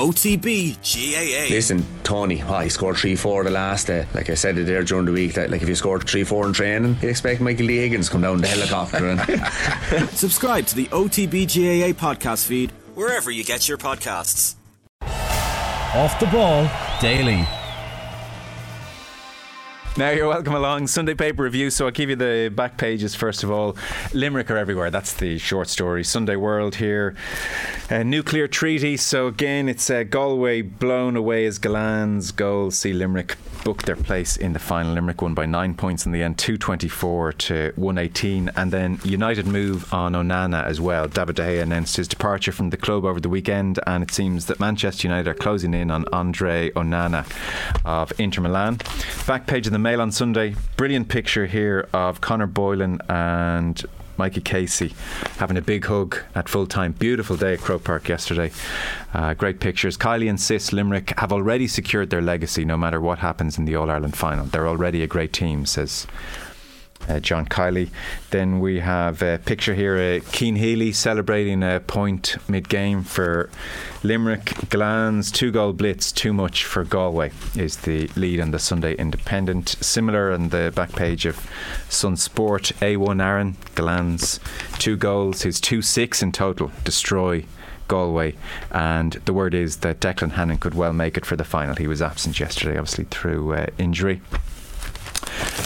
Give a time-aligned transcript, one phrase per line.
[0.00, 1.54] OTB GAA.
[1.54, 4.06] Listen, Tony, oh, he scored 3 4 the last day.
[4.14, 6.46] Like I said it there during the week, that like if you scored 3 4
[6.46, 9.08] in training, you expect Michael Lee Higgins come down the helicopter.
[9.08, 14.54] and Subscribe to the OTB GAA podcast feed wherever you get your podcasts.
[15.02, 16.70] Off the ball
[17.00, 17.46] daily.
[19.96, 20.86] Now you're welcome along.
[20.86, 21.68] Sunday paper review.
[21.68, 23.76] So I'll give you the back pages first of all.
[24.14, 24.88] Limerick are everywhere.
[24.88, 26.04] That's the short story.
[26.04, 27.16] Sunday World here.
[27.90, 28.96] Uh, nuclear treaty.
[28.96, 32.70] So again, it's uh, Galway blown away as Gillane's goal.
[32.70, 34.94] See Limerick book their place in the final.
[34.94, 38.50] Limerick won by nine points in the end, 224 to 118.
[38.56, 41.08] And then United move on Onana as well.
[41.08, 44.46] David De Gea announced his departure from the club over the weekend, and it seems
[44.46, 47.26] that Manchester United are closing in on Andre Onana
[47.84, 48.78] of Inter Milan.
[49.26, 50.54] Back page of the Mail on Sunday.
[50.76, 53.82] Brilliant picture here of Connor Boylan and
[54.16, 54.94] Mikey Casey
[55.38, 56.92] having a big hug at full time.
[56.92, 58.52] Beautiful day at Croke Park yesterday.
[59.14, 59.96] Uh, great pictures.
[59.96, 63.76] Kylie and Sis Limerick have already secured their legacy no matter what happens in the
[63.76, 64.44] All Ireland final.
[64.44, 66.06] They're already a great team, says
[67.20, 67.90] John Kiely.
[68.30, 73.50] Then we have a picture here uh, Keen Healy celebrating a point mid game for
[74.02, 74.54] Limerick.
[74.68, 79.70] Gillane's two goal blitz, too much for Galway, is the lead on the Sunday Independent.
[79.80, 81.48] Similar on the back page of
[81.88, 84.38] Sun Sport, A1 Aaron, Gillane's
[84.78, 87.44] two goals, his 2 6 in total, destroy.
[87.88, 88.36] Galway,
[88.70, 91.74] and the word is that Declan Hannon could well make it for the final.
[91.74, 94.20] He was absent yesterday, obviously through uh, injury.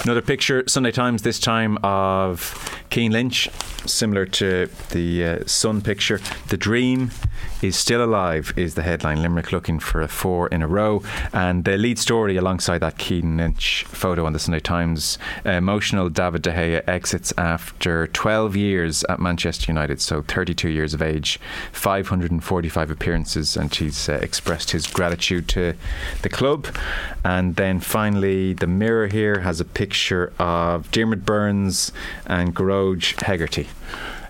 [0.04, 3.48] Another picture, Sunday Times, this time of Cian Lynch,
[3.86, 6.20] similar to the uh, Sun picture.
[6.48, 7.10] The dream
[7.62, 9.22] is still alive, is the headline.
[9.22, 11.02] Limerick looking for a four in a row.
[11.32, 16.42] And the lead story alongside that Cian Lynch photo on the Sunday Times emotional David
[16.42, 21.40] De Gea exits after 12 years at Manchester United, so 32 years of age,
[21.72, 25.74] 545 appearances, and he's uh, expressed his gratitude to
[26.22, 26.66] the club.
[27.24, 31.92] And then finally, the Mirror here has a picture of Diarmaid Byrnes
[32.26, 33.68] and Gearóid Hegarty.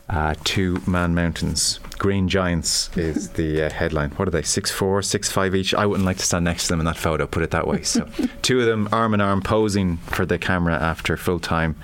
[0.08, 1.80] Uh, two man mountains.
[1.98, 4.10] Green Giants is the uh, headline.
[4.10, 4.42] What are they?
[4.42, 5.72] Six four, six five each.
[5.74, 7.26] I wouldn't like to stand next to them in that photo.
[7.26, 7.82] Put it that way.
[7.82, 8.06] So,
[8.42, 11.76] two of them arm in arm posing for the camera after full time.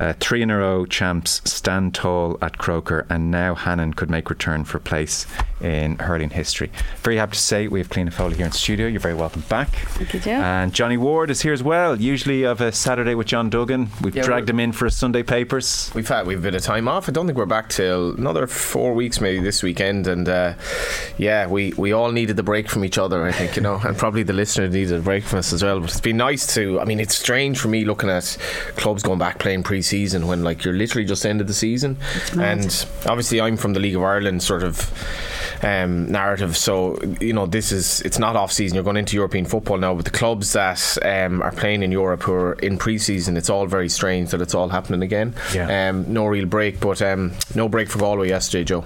[0.00, 4.28] Uh, three in a row champs stand tall at Croker, and now Hannon could make
[4.30, 5.26] return for place
[5.60, 6.72] in hurling history.
[7.02, 8.88] Very happy to say we have Cliona Foley here in studio.
[8.88, 9.68] You're very welcome back.
[9.68, 10.30] Thank you, Joe.
[10.32, 12.00] And Johnny Ward is here as well.
[12.00, 13.90] Usually of a Saturday with John Duggan.
[14.02, 15.92] We've Yeah, dragged him in for a Sunday papers.
[15.94, 17.08] We've had we've a bit of time off.
[17.08, 20.06] I don't think we're back till another four weeks maybe this weekend.
[20.06, 20.54] And uh,
[21.18, 23.26] yeah, we, we all needed the break from each other.
[23.26, 25.78] I think you know, and probably the listener needed a break from us as well.
[25.80, 26.80] But it's been nice to.
[26.80, 28.38] I mean, it's strange for me looking at
[28.76, 31.98] clubs going back playing pre-season when like you're literally just ended the season.
[32.38, 34.90] And obviously, I'm from the League of Ireland sort of
[35.62, 36.56] um, narrative.
[36.56, 38.76] So you know, this is it's not off season.
[38.76, 39.94] You're going into European football now.
[39.94, 43.66] But the clubs that um, are playing in Europe who are in pre-season, it's all
[43.66, 45.34] very strange that it's all happening again.
[45.54, 45.90] Yeah.
[45.90, 48.84] Um, no real break, but um, no break for Galway yesterday, Joe.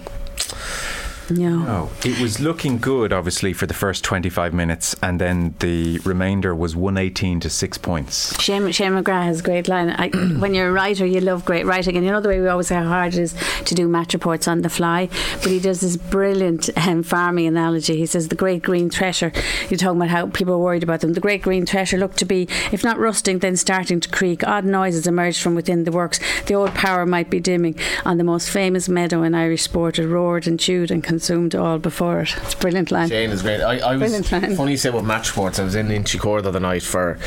[1.30, 1.64] No.
[1.66, 6.54] Oh, it was looking good, obviously, for the first 25 minutes, and then the remainder
[6.54, 8.40] was 118 to six points.
[8.40, 9.90] Shane, Shane McGrath has a great line.
[9.90, 12.48] I, when you're a writer, you love great writing, and you know the way we
[12.48, 15.08] always say how hard it is to do match reports on the fly.
[15.42, 17.96] But he does this brilliant um, farming analogy.
[17.96, 19.32] He says the great green thresher.
[19.68, 21.14] You're talking about how people are worried about them.
[21.14, 24.46] The great green thresher looked to be, if not rusting, then starting to creak.
[24.46, 26.20] Odd noises emerged from within the works.
[26.46, 27.78] The old power might be dimming.
[28.04, 31.78] On the most famous meadow in Irish sport, it roared and chewed and consumed all
[31.78, 32.36] before it.
[32.42, 33.08] It's a brilliant line.
[33.08, 33.62] Shane is great.
[33.62, 34.54] I, I was Brilliant line.
[34.54, 35.58] funny you say about match sports.
[35.58, 37.18] I was in Inchicore the other night for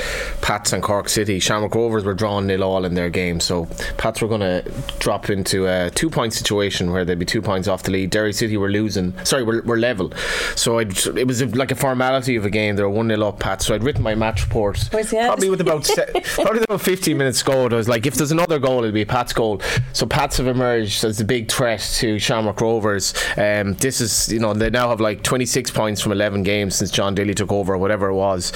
[0.41, 1.39] Pats and Cork City.
[1.39, 3.65] Shamrock Rovers were drawn nil all in their game, so
[3.97, 4.63] Pats were going to
[4.99, 8.11] drop into a two point situation where they'd be two points off the lead.
[8.11, 9.11] Derry City were losing.
[9.25, 10.13] Sorry, were, were level.
[10.55, 12.75] So I'd, it was like a formality of a game.
[12.75, 13.65] They were one nil up Pats.
[13.65, 15.25] So I'd written my match report Where's the ad?
[15.29, 17.65] probably with about se- probably about 15 minutes to go.
[17.65, 19.61] I was like, if there's another goal, it'll be Pats goal.
[19.93, 23.15] So Pats have emerged as the big threat to Shamrock Rovers.
[23.35, 26.91] Um, this is, you know, they now have like 26 points from 11 games since
[26.91, 28.51] John Daly took over, whatever it was.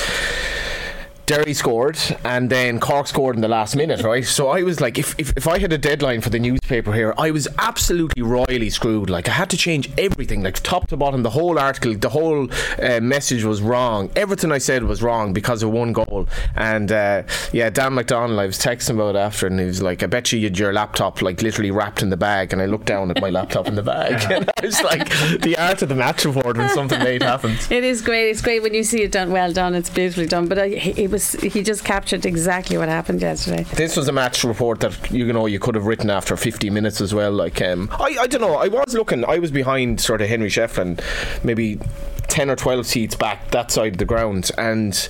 [1.25, 4.25] Derry scored and then Cork scored in the last minute, right?
[4.25, 7.13] So I was like, if, if, if I had a deadline for the newspaper here,
[7.17, 9.09] I was absolutely royally screwed.
[9.09, 11.23] Like, I had to change everything, like top to bottom.
[11.23, 12.49] The whole article, the whole
[12.81, 14.09] uh, message was wrong.
[14.17, 16.27] Everything I said was wrong because of one goal.
[16.55, 17.23] And uh,
[17.53, 20.31] yeah, Dan McDonnell, I was texting about it after, and he was like, I bet
[20.33, 22.51] you you'd your laptop like literally wrapped in the bag.
[22.51, 25.09] And I looked down at my laptop in the bag, and I was like,
[25.41, 27.71] the art of the match report when something late happens.
[27.73, 28.29] It is great.
[28.29, 29.73] It's great when you see it done well done.
[29.73, 30.47] It's beautifully done.
[30.47, 33.63] But I, he was he just captured exactly what happened yesterday.
[33.75, 36.99] This was a match report that you know you could have written after 50 minutes
[36.99, 37.31] as well.
[37.31, 38.55] Like um, I, I don't know.
[38.55, 39.23] I was looking.
[39.23, 40.99] I was behind sort of Henry Shefflin,
[41.45, 41.79] maybe
[42.27, 45.07] ten or twelve seats back that side of the ground, and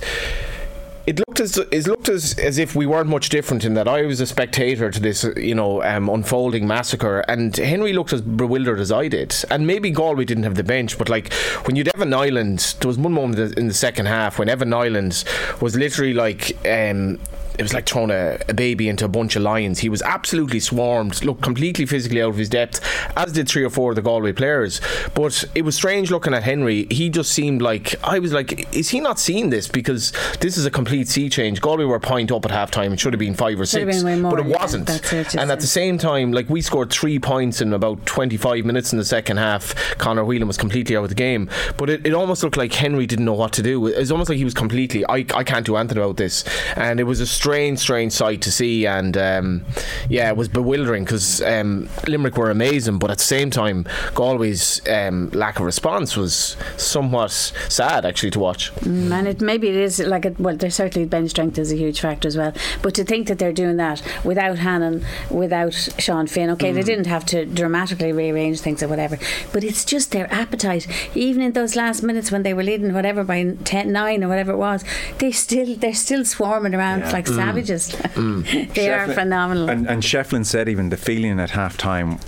[1.06, 4.02] it looked as it looked as as if we weren't much different in that I
[4.02, 8.80] was a spectator to this, you know, um, unfolding massacre, and Henry looked as bewildered
[8.80, 9.34] as I did.
[9.50, 11.32] And maybe Galway didn't have the bench, but like
[11.64, 15.24] when you'd Evan Niland, there was one moment in the second half when Evan Niland
[15.60, 16.56] was literally like.
[16.66, 17.18] Um,
[17.58, 19.78] it was like throwing a, a, baby into a bunch of lions.
[19.78, 22.80] He was absolutely swarmed, looked completely physically out of his depth,
[23.16, 24.80] as did three or four of the Galway players.
[25.14, 26.86] But it was strange looking at Henry.
[26.90, 29.68] He just seemed like I was like, is he not seeing this?
[29.68, 31.60] Because this is a complete sea change.
[31.60, 32.92] Galway were a point up at half time.
[32.92, 34.90] It should have been five or six, but it wasn't.
[35.12, 38.92] It, and at the same time, like we scored three points in about 25 minutes
[38.92, 39.74] in the second half.
[39.98, 41.48] Conor Whelan was completely out of the game.
[41.76, 43.86] But it, it almost looked like Henry didn't know what to do.
[43.86, 46.44] It was almost like he was completely, I, I can't do anything about this.
[46.76, 49.64] And it was a strange, strange sight to see, and um,
[50.08, 54.80] yeah, it was bewildering because um, Limerick were amazing, but at the same time, Galway's
[54.88, 58.74] um, lack of response was somewhat sad actually to watch.
[58.76, 61.76] Mm, and it maybe it is like it, well, there's certainly bench strength is a
[61.76, 62.52] huge factor as well,
[62.82, 66.74] but to think that they're doing that without Hannon, without Sean Finn, okay, mm.
[66.74, 69.18] they didn't have to dramatically rearrange things or whatever,
[69.52, 70.86] but it's just their appetite.
[71.14, 74.52] Even in those last minutes when they were leading whatever by 10, 9 or whatever
[74.52, 74.84] it was,
[75.18, 77.12] they still they're still swarming around yeah.
[77.12, 77.34] like mm.
[77.34, 77.92] savages.
[77.92, 78.44] Mm.
[78.74, 79.70] they Shefflin, are phenomenal.
[79.70, 82.18] And, and Shefflin said even the feeling at half time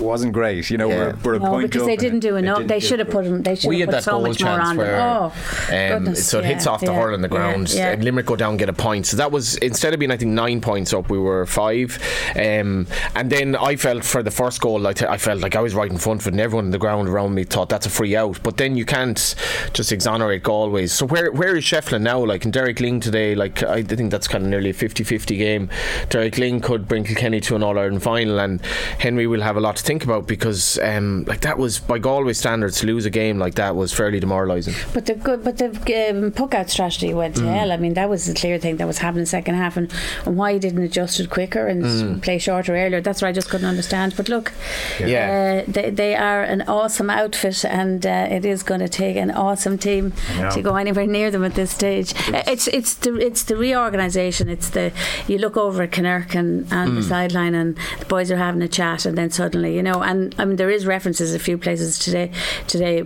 [0.00, 0.70] wasn't great.
[0.70, 0.96] You know, yeah.
[0.96, 2.66] we're, we're a no, point because they didn't do enough.
[2.66, 3.42] They should have put them.
[3.42, 5.00] They should have put so much more on them.
[5.00, 8.04] Oh, um, goodness, so it hits off the yeah, hurl on the ground, yeah, and
[8.04, 9.06] Limerick go down and get a point.
[9.06, 11.98] So that was instead of being I think nine points up, we were five.
[12.36, 15.74] Um, and then I felt for the first goal, like I felt like I was
[15.74, 17.90] right in front of it, and everyone on the ground around me thought that's a
[17.90, 18.42] free out.
[18.42, 19.34] But then you can't
[19.72, 20.86] just exonerate Galway.
[20.86, 22.24] So where where is Shefflin now?
[22.24, 25.70] Like in Derek Lyng today, like I think that's kind of nearly a 50-50 game.
[26.08, 28.64] Derek Lyng could bring Kilkenny to an All Ireland final, and
[28.98, 32.32] Henry will have a lot to think about because um, like that was by Galway
[32.32, 34.74] standards to lose a game like that was fairly demoralising.
[34.92, 37.54] But the good, but the um, puck out strategy went to mm.
[37.54, 37.72] hell.
[37.72, 39.92] I mean, that was the clear thing that was happening in the second half, and,
[40.24, 42.22] and why he didn't adjust it quicker and mm.
[42.22, 43.00] play shorter earlier.
[43.00, 44.14] That's what I just couldn't understand.
[44.16, 44.52] But look,
[45.00, 49.16] yeah, uh, they, they are an awesome outfit, and uh, it is going to take
[49.16, 50.12] an awesome team
[50.52, 52.14] to go anywhere near them at this stage.
[52.28, 54.48] Uh, it's it's the it's the reorganisation.
[54.48, 54.92] It's the
[55.26, 56.96] you look over at Kinnerk and, and mm.
[56.96, 60.34] the sideline, and the boys are having a chat, and then suddenly you know, and
[60.38, 62.30] I mean there is references a few places today.
[62.66, 63.02] Today,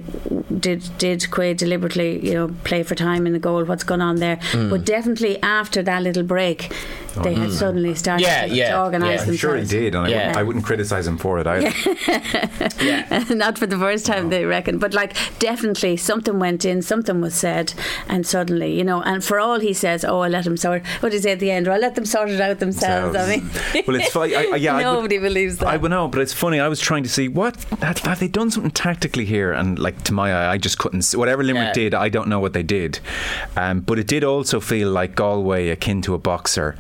[0.59, 3.65] did did Quaid deliberately, you know, play for time in the goal?
[3.65, 4.37] What's going on there?
[4.37, 4.60] Mm.
[4.69, 6.73] But definitely after that little break,
[7.17, 7.53] oh, they had mm.
[7.53, 9.25] suddenly started yeah, to, yeah, to organise yeah.
[9.27, 9.29] themselves.
[9.29, 10.35] I'm sure he did, and yeah.
[10.37, 11.73] I, wouldn't, criticise him for it either.
[12.85, 13.25] yeah.
[13.31, 14.31] Not for the first time, no.
[14.31, 17.75] they reckon, but like definitely something went in, something was said,
[18.09, 20.87] and suddenly, you know, and for all he says, oh, I let him sort.
[21.01, 21.69] What he say at the end?
[21.69, 23.15] Or I let them sort it out themselves.
[23.15, 23.55] themselves.
[23.75, 24.35] I mean, well, it's funny.
[24.35, 25.69] I, I, yeah, nobody would, believes that.
[25.69, 26.61] I know, but it's funny.
[26.61, 30.03] I was trying to see what have, have they done something tactically here, and like
[30.05, 31.03] to my eye, I just couldn't.
[31.03, 33.01] See, whatever Limerick did, I don't know what they did,
[33.57, 36.75] um, but it did also feel like Galway akin to a boxer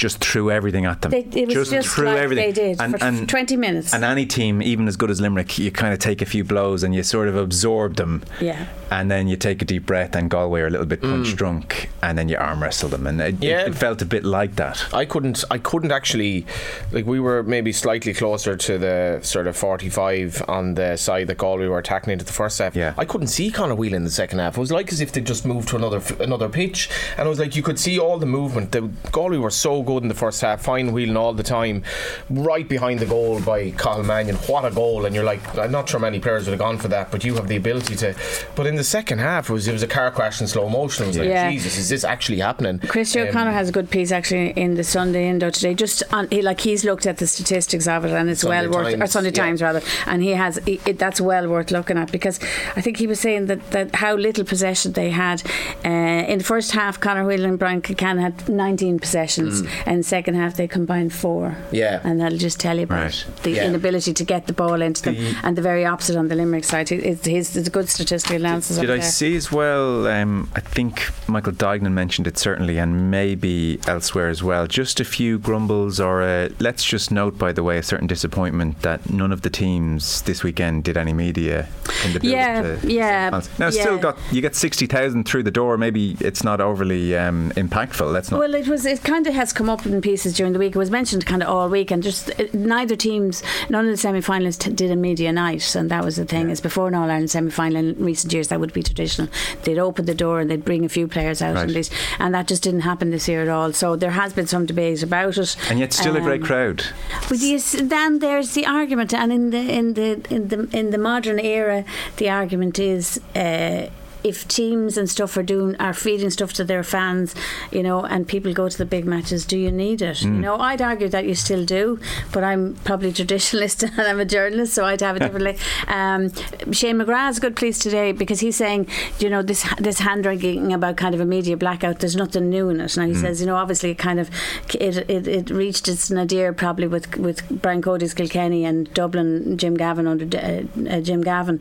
[0.00, 1.10] just threw everything at them.
[1.10, 2.46] They, it was just, just threw like everything.
[2.46, 3.92] They did and, for and, 20 minutes.
[3.92, 6.82] And any team, even as good as Limerick, you kind of take a few blows
[6.82, 8.22] and you sort of absorb them.
[8.40, 8.66] Yeah.
[8.90, 11.36] And then you take a deep breath, and Galway are a little bit punch mm.
[11.36, 13.60] drunk, and then you arm wrestle them, and it, yeah.
[13.60, 14.92] it, it, felt a bit like that.
[14.92, 16.44] I couldn't, I couldn't actually,
[16.90, 21.38] like we were maybe slightly closer to the sort of 45 on the side that
[21.38, 22.74] Galway were attacking into the first half.
[22.74, 22.94] Yeah.
[22.98, 24.56] I couldn't see Conor Whelan in the second half.
[24.56, 27.38] It was like as if they just moved to another another pitch, and it was
[27.38, 28.72] like you could see all the movement.
[28.72, 31.82] The Galway were so good in the first half fine wheeling all the time,
[32.28, 34.36] right behind the goal by Cathal Mannion.
[34.36, 35.04] What a goal!
[35.04, 37.34] And you're like, I'm not sure many players would have gone for that, but you
[37.34, 38.14] have the ability to.
[38.54, 41.04] But in the second half, it was it was a car crash in slow motion.
[41.04, 41.50] I was like, yeah.
[41.50, 42.78] Jesus, is this actually happening?
[42.80, 45.74] Chris um, O'Connor has a good piece actually in the Sunday Indo today.
[45.74, 48.84] Just on, he, like he's looked at the statistics of it, and it's Sunday well
[48.84, 49.44] worth, or Sunday yeah.
[49.44, 52.40] Times rather, and he has he, it, that's well worth looking at because
[52.76, 55.42] I think he was saying that that how little possession they had
[55.84, 57.00] uh, in the first half.
[57.00, 59.79] Conor Whelan and Brian Concannon had 19 possessions, mm.
[59.86, 61.56] And second half they combined four.
[61.70, 62.00] Yeah.
[62.04, 63.26] And that'll just tell you about right.
[63.42, 63.66] the yeah.
[63.66, 65.14] inability to get the ball into them.
[65.14, 66.90] The and the very opposite on the Limerick side.
[66.92, 68.76] It's, it's, it's a good statistical analysis.
[68.76, 69.10] Did, did I there.
[69.10, 70.06] see as well?
[70.06, 74.66] Um, I think Michael Duignan mentioned it certainly, and maybe elsewhere as well.
[74.66, 78.82] Just a few grumbles, or a, let's just note, by the way, a certain disappointment
[78.82, 81.68] that none of the teams this weekend did any media
[82.04, 83.30] in the yeah, to yeah.
[83.30, 83.70] Now, yeah.
[83.70, 85.76] still got you get sixty thousand through the door.
[85.76, 88.12] Maybe it's not overly um, impactful.
[88.12, 88.40] Let's not.
[88.40, 88.86] Well, it was.
[88.86, 90.74] It kind of has come up in pieces during the week.
[90.74, 93.96] It was mentioned kind of all week, and just uh, neither teams, none of the
[93.98, 96.48] semi-finalists t- did a media night, and that was the thing.
[96.48, 99.28] Is before an All Ireland semi-final in recent years, that would be traditional.
[99.64, 101.64] They'd open the door and they'd bring a few players out, Right.
[101.66, 103.74] and, these, and that just didn't happen this year at all.
[103.74, 106.84] So there has been some debate about it, And yet, still a great Um, crowd.
[107.28, 110.98] but yes, then there's the argument, and in the in the in the in the
[110.98, 111.84] modern era,
[112.16, 113.20] the argument is.
[113.36, 113.88] Uh,
[114.24, 117.34] if teams and stuff are doing are feeding stuff to their fans,
[117.70, 120.22] you know, and people go to the big matches, do you need it?
[120.22, 121.98] You know, I'd argue that you still do,
[122.32, 125.56] but I'm probably traditionalist and I'm a journalist, so I'd have it differently.
[125.88, 126.30] Um,
[126.72, 128.86] Shane McGrath's a good piece today because he's saying,
[129.18, 132.00] you know, this this hand wringing about kind of a media blackout.
[132.00, 132.96] There's nothing new in it.
[132.96, 134.30] Now he says, you know, obviously it kind of
[134.74, 139.74] it, it, it reached its nadir probably with with Brian Cody's Kilkenny and Dublin Jim
[139.74, 141.60] Gavin under uh, uh, Jim Gavin,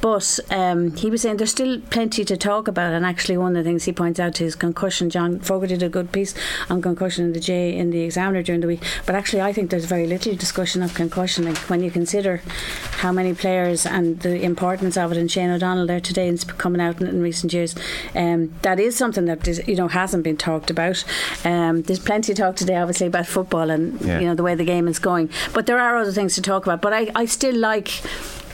[0.00, 2.92] but um, he was saying there's still plenty to talk about.
[2.94, 5.10] And actually, one of the things he points out to is concussion.
[5.10, 6.34] John Fogarty did a good piece
[6.70, 8.82] on concussion in the J in the Examiner during the week.
[9.06, 11.44] But actually, I think there's very little discussion of concussion.
[11.44, 12.38] Like when you consider
[13.02, 16.80] how many players and the importance of it, and Shane O'Donnell there today and coming
[16.80, 17.74] out in, in recent years,
[18.14, 21.04] um, that is something that is, you know hasn't been talked about.
[21.44, 24.20] Um, there's plenty of talk today, obviously, about football and Yeah.
[24.20, 25.28] you know the way the game is going.
[25.52, 26.80] But there are other things to talk about.
[26.80, 27.90] But I, I still like.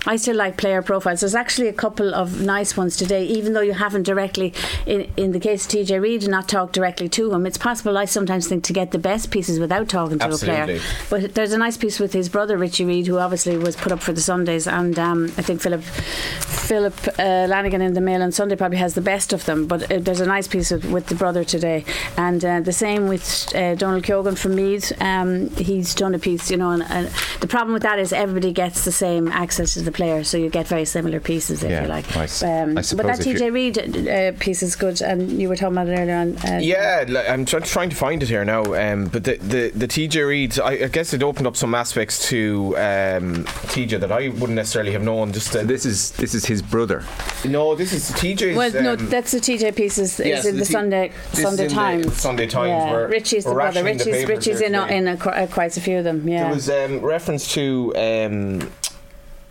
[0.06, 1.20] I still like player profiles.
[1.20, 4.54] There's actually a couple of nice ones today, even though you haven't directly,
[4.86, 7.46] in, in the case of TJ Reid, not talked directly to him.
[7.46, 10.78] It's possible, I sometimes think, to get the best pieces without talking to a Absolutely.
[10.78, 10.80] player.
[11.10, 14.00] But there's a nice piece with his brother, Richie Reid, who obviously was put up
[14.00, 18.32] for the Sundays, and um, I think Philip Philip uh, Lanigan in the Mail on
[18.32, 19.66] Sunday probably has the best of them.
[19.66, 21.84] But uh, there's a nice piece with, with the brother today,
[22.16, 24.92] and uh, the same with uh, Donal Keogan from Meath.
[25.00, 27.10] Um, he's done a piece, you know, and uh,
[27.40, 30.48] the problem with that is everybody gets the same access to the player, so you
[30.50, 32.16] get very similar pieces if Yeah, you like.
[32.16, 33.76] I s- Um, I but that TJ Reid
[34.08, 36.36] uh, piece is good, and you were talking about it earlier on.
[36.46, 38.62] Uh, Yeah, like, I'm try- trying to find it here now.
[38.74, 42.28] Um, but the, the, the TJ Reid, I, I guess it opened up some aspects
[42.28, 45.32] to um, TJ that I wouldn't necessarily have known.
[45.32, 47.02] Just uh, This is this is his brother.
[47.44, 48.56] no, this is TJ's.
[48.56, 51.12] Well, no, um, that's the TJ piece is, is yes, in the the, T- Sunday
[51.30, 52.16] this is Sunday in the Times.
[52.20, 52.92] Sunday Times Yeah.
[52.92, 53.82] where Richie's the brother.
[53.82, 56.04] rationing the Richie's papers Richie's in a, in a, qu- uh, quite a few of
[56.04, 56.28] them.
[56.28, 56.44] Yeah.
[56.44, 57.92] There was um, reference to.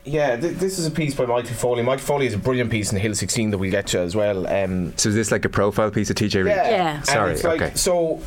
[0.05, 1.81] Yeah, th- this is a piece by Michael Foley.
[1.81, 4.45] Michael Foley is a brilliant piece in Hill 16 that we'll get to as well.
[4.47, 6.55] Um, So is this like a profile piece of TJ Reid?
[6.55, 6.69] Yeah.
[6.69, 7.01] Yeah.
[7.01, 7.71] Sorry, like- okay.
[7.75, 8.21] So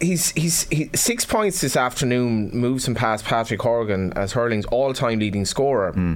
[0.00, 5.18] he's he's he, six points this afternoon moves him past Patrick Horgan as hurling's all-time
[5.20, 5.92] leading scorer.
[5.92, 6.14] Hmm.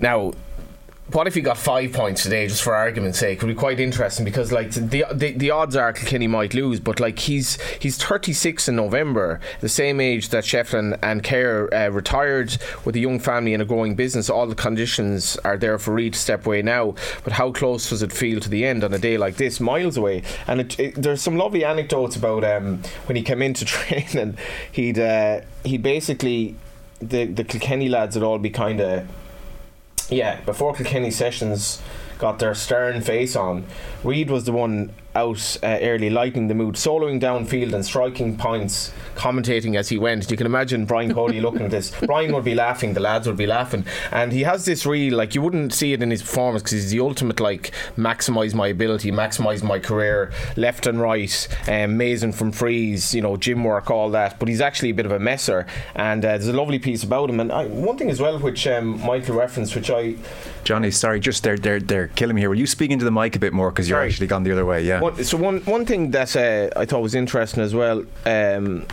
[0.00, 0.32] Now.
[1.12, 3.38] What if he got five points today, just for argument's sake?
[3.38, 6.80] It Would be quite interesting because, like, the the, the odds are Kilkenny might lose,
[6.80, 11.90] but like he's he's 36 in November, the same age that Shefflin and Kerr uh,
[11.90, 14.28] retired with a young family and a growing business.
[14.28, 18.02] All the conditions are there for Reid to step away now, but how close does
[18.02, 20.24] it feel to the end on a day like this, miles away?
[20.48, 24.38] And it, it, there's some lovely anecdotes about um, when he came into training.
[24.72, 26.56] He'd uh, he'd basically
[26.98, 29.06] the the Kilkenny lads would all be kind of
[30.10, 31.80] yeah, before Kilkenny sessions
[32.18, 33.64] got their stern face on,
[34.04, 38.92] Reid was the one out uh, early, lightening the mood, soloing downfield and striking points,
[39.14, 40.30] commentating as he went.
[40.30, 41.90] You can imagine Brian Cody looking at this.
[42.06, 45.34] Brian would be laughing, the lads would be laughing, and he has this real like
[45.34, 49.10] you wouldn't see it in his performance because he's the ultimate like maximise my ability,
[49.10, 54.10] maximise my career, left and right, um, mazing from freeze, you know, gym work, all
[54.10, 54.38] that.
[54.38, 57.30] But he's actually a bit of a messer, and uh, there's a lovely piece about
[57.30, 57.40] him.
[57.40, 60.16] And I, one thing as well, which um, Michael referenced, which I
[60.66, 62.50] Johnny, sorry, just they're they're they're killing me here.
[62.50, 64.66] Will you speak into the mic a bit more because you're actually gone the other
[64.66, 64.82] way?
[64.82, 65.00] Yeah.
[65.06, 68.04] One, so one one thing that uh, I thought was interesting as well.
[68.24, 68.86] Um,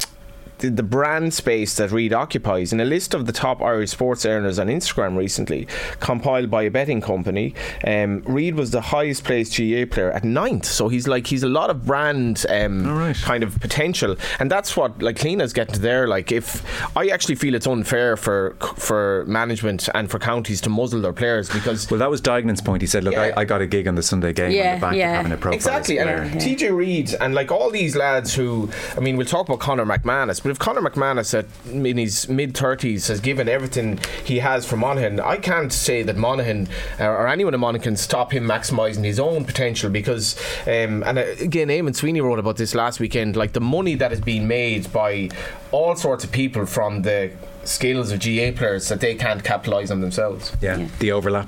[0.60, 4.25] the, the brand space that Reid occupies in a list of the top Irish sports
[4.25, 5.67] earners on Instagram recently,
[6.00, 7.53] compiled by a betting company,
[7.86, 10.65] um, Reid was the highest placed GA player at ninth.
[10.65, 13.15] So he's like he's a lot of brand um, All right.
[13.15, 16.07] kind of potential, and that's what like Lena's getting to there.
[16.07, 16.63] Like if
[16.98, 21.50] I actually feel it's unfair for for management and for counties to muzzle their players
[21.50, 22.81] because well, that was Duignan's point.
[22.81, 23.33] He said, "Look, Yeah.
[23.36, 25.10] I, I got a gig on the Sunday game on Yeah, the back yeah.
[25.12, 26.17] of having a profile." Exactly, player.
[26.17, 29.86] and TJ Reid and like all these lads who, I mean, we'll talk about Conor
[29.86, 34.65] McManus, but if Conor McManus at in his mid thirties has given everything he has
[34.65, 36.69] for Monaghan, I can't say that Monaghan
[37.00, 41.17] uh, or anyone in Monaghan can stop him maximising his own potential because, um, and
[41.17, 44.48] uh, again, Eamon Sweeney wrote about this last weekend, like the money that is being
[44.48, 45.29] made by
[45.72, 47.31] all sorts of people from the
[47.63, 50.55] skills of GA players that they can't capitalise on themselves.
[50.62, 50.88] yeah, Yeah.
[51.00, 51.48] the overlap.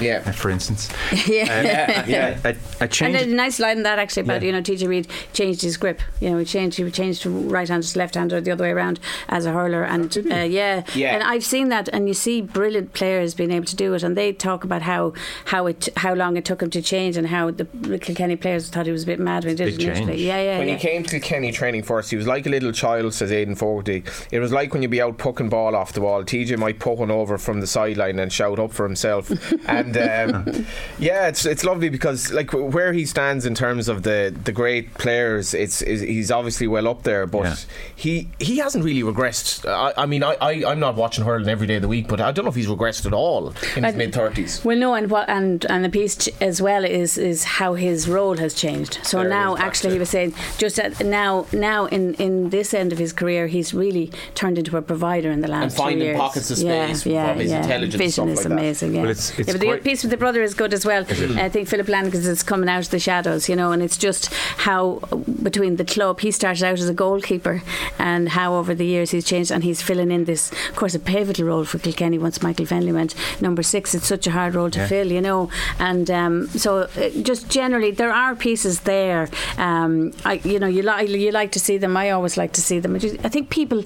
[0.00, 0.22] Yeah.
[0.26, 0.88] uh, for instance.
[1.26, 2.04] yeah.
[2.06, 2.38] yeah.
[2.44, 4.46] A, a And a nice line in that actually about Yeah.
[4.46, 6.00] you know TJ Reid changed his grip.
[6.20, 8.64] You know he changed he changed from right hand to left hand or the other
[8.64, 9.84] way around as a hurler.
[9.84, 11.14] And uh, yeah, Yeah.
[11.14, 11.88] and I've seen that.
[11.92, 14.02] And you see brilliant players being able to do it.
[14.02, 15.12] And they talk about how
[15.46, 17.64] how it how long it took him to change and how the
[18.00, 20.06] Kilkenny players thought he was a bit mad when he did it initially.
[20.12, 20.20] change.
[20.20, 20.58] Yeah, yeah.
[20.58, 20.74] When yeah.
[20.76, 24.04] he came to Kilkenny training first, he was like a little child, says Aidan Fogarty.
[24.30, 26.22] It was like when you'd be out pucking ball off the wall.
[26.24, 29.30] TJ might puck one over from the sideline and shout up for himself.
[29.78, 30.66] and um,
[30.98, 34.94] yeah, it's it's lovely because like where he stands in terms of the, the great
[34.94, 37.56] players, it's, is he's obviously well up there, but Yeah.
[37.96, 39.68] he he hasn't really regressed.
[39.68, 42.20] I, I mean, I, I I'm not watching hurling every day of the week, but
[42.20, 44.64] I don't know if he's regressed at all in his mid thirties.
[44.64, 48.08] Well, no, and what and and the piece ch- as well is is how his
[48.08, 48.98] role has changed.
[49.02, 49.94] So There now, actually, it.
[49.94, 53.72] he was saying just at, now now in in this end of his career, he's
[53.74, 56.18] really turned into a provider in the last two finding years.
[56.18, 57.62] pockets of yeah, space yeah, from his yeah.
[57.62, 58.52] intelligence and Vision stuff is like that.
[58.52, 58.94] amazing.
[58.94, 61.02] Yeah, Well, it's- it's yeah, but the piece with the brother is good as well.
[61.08, 64.32] I think Philip Lanigan is coming out of the shadows, you know, and it's just
[64.58, 65.00] how
[65.42, 67.62] between the club he started out as a goalkeeper
[67.98, 70.98] and how over the years he's changed and he's filling in this, of course, a
[70.98, 73.94] pivotal role for Kilkenny once Michael Fennelly went number six.
[73.94, 74.86] It's such a hard role to Yeah.
[74.88, 79.28] fill, you know, and um, so uh, just generally there are pieces there.
[79.58, 81.96] Um, I, you know, you like you like to see them.
[81.96, 82.94] I always like to see them.
[82.96, 83.84] I think people,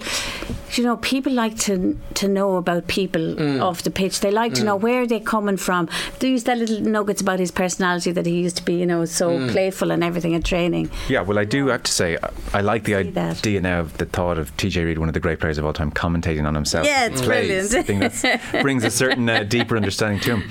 [0.72, 3.62] you know, people like to to know about people mm.
[3.62, 4.20] off the pitch.
[4.20, 4.82] They like to know mm.
[4.82, 5.88] where they're coming from.
[6.18, 9.04] They These that little nuggets about his personality that he used to be, you know,
[9.04, 9.50] so mm.
[9.50, 10.90] playful and everything at training.
[11.08, 13.38] Yeah, well, I do have to say, I- I like the See that.
[13.38, 15.72] idea now of the thought of TJ Reid, one of the great players of all
[15.72, 16.86] time, commentating on himself.
[16.86, 17.70] Yeah, it's plays.
[17.70, 17.74] brilliant.
[17.74, 20.50] I think that brings a certain uh, deeper understanding to him.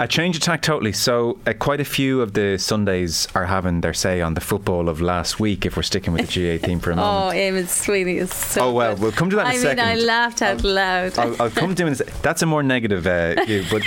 [0.00, 0.92] A change of tack totally.
[0.92, 4.88] So, uh, quite a few of the Sundays are having their say on the football
[4.88, 5.66] of last week.
[5.66, 7.08] If we're sticking with the GA theme for a moment.
[7.18, 7.66] Oh, moment.
[7.66, 8.66] Eamon Sweeney is so.
[8.66, 9.02] Oh, well, good.
[9.02, 9.84] we'll come to that in I a mean, second.
[9.84, 11.18] I laughed out loud.
[11.18, 11.88] I'll, I'll come to him.
[11.88, 12.06] in a sec.
[12.22, 13.64] That's a more negative uh, view.
[13.68, 13.82] But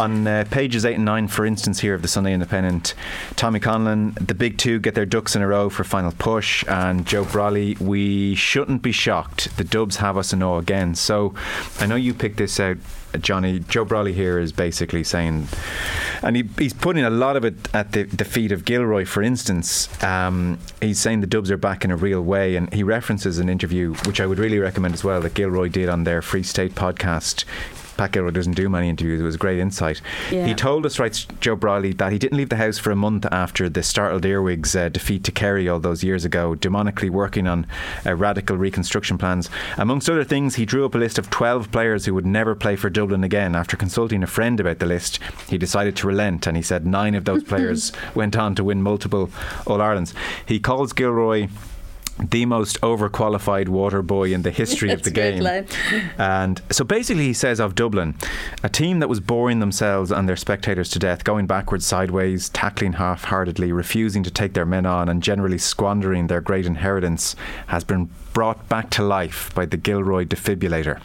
[0.00, 2.94] on uh, pages eight and nine, for instance, here of the Sunday Independent,
[3.36, 7.04] Tommy Conlon, the big two get their ducks in a row for final push, and
[7.04, 7.78] Joe Brolly.
[7.78, 9.54] We shouldn't be shocked.
[9.58, 10.94] The Dubs have us in awe again.
[10.94, 11.34] So
[11.78, 12.78] I know you picked this out.
[13.18, 15.48] Johnny, Joe Brolly here is basically saying,
[16.22, 19.22] and he, he's putting a lot of it at the, the feet of Gilroy, for
[19.22, 19.88] instance.
[20.02, 23.48] Um, he's saying the Dubs are back in a real way, and he references an
[23.48, 26.74] interview, which I would really recommend as well, that Gilroy did on their Free State
[26.74, 27.44] podcast.
[27.96, 29.20] Pat Gilroy doesn't do many interviews.
[29.20, 30.00] It was great insight.
[30.30, 30.46] Yeah.
[30.46, 33.26] He told us, writes Joe Brolly, that he didn't leave the house for a month
[33.30, 37.66] after the startled earwigs uh, defeat to Kerry all those years ago, demonically working on
[38.04, 39.48] uh, radical reconstruction plans.
[39.76, 42.76] Amongst other things, he drew up a list of 12 players who would never play
[42.76, 43.54] for Dublin again.
[43.54, 47.14] After consulting a friend about the list, he decided to relent and he said nine
[47.14, 49.30] of those players went on to win multiple
[49.66, 50.14] All Irelands.
[50.46, 51.48] He calls Gilroy
[52.18, 55.42] the most overqualified water boy in the history of the game.
[56.18, 58.14] And so basically, he says of Dublin,
[58.62, 62.94] a team that was boring themselves and their spectators to death, going backwards, sideways, tackling
[62.94, 67.36] half heartedly, refusing to take their men on, and generally squandering their great inheritance,
[67.68, 71.00] has been brought back to life by the Gilroy defibrillator.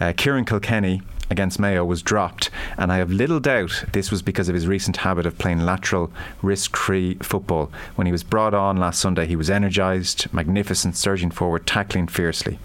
[0.00, 4.48] Uh, Kieran Kilkenny against Mayo was dropped, and I have little doubt this was because
[4.48, 6.10] of his recent habit of playing lateral,
[6.42, 7.70] risk free football.
[7.96, 12.58] When he was brought on last Sunday, he was energised, magnificent, surging forward, tackling fiercely.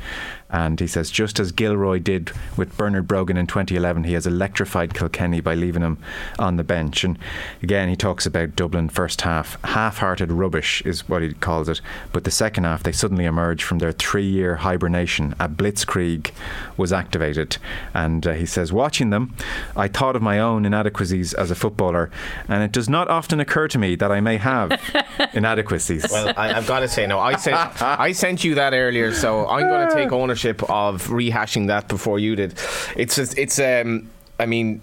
[0.53, 4.93] And he says, just as Gilroy did with Bernard Brogan in 2011, he has electrified
[4.93, 5.97] Kilkenny by leaving him
[6.37, 7.03] on the bench.
[7.03, 7.17] And
[7.63, 9.59] again, he talks about Dublin first half.
[9.63, 11.81] Half hearted rubbish is what he calls it.
[12.11, 15.33] But the second half, they suddenly emerged from their three year hibernation.
[15.39, 16.29] A blitzkrieg
[16.77, 17.57] was activated.
[17.95, 19.35] And uh, he says, watching them,
[19.75, 22.11] I thought of my own inadequacies as a footballer.
[22.47, 24.79] And it does not often occur to me that I may have
[25.33, 26.05] inadequacies.
[26.11, 27.19] Well, I, I've got to say no.
[27.19, 31.67] I sent I sent you that earlier, so I'm going to take ownership of rehashing
[31.67, 32.53] that before you did.
[32.95, 34.09] It's just, it's um.
[34.39, 34.81] I mean,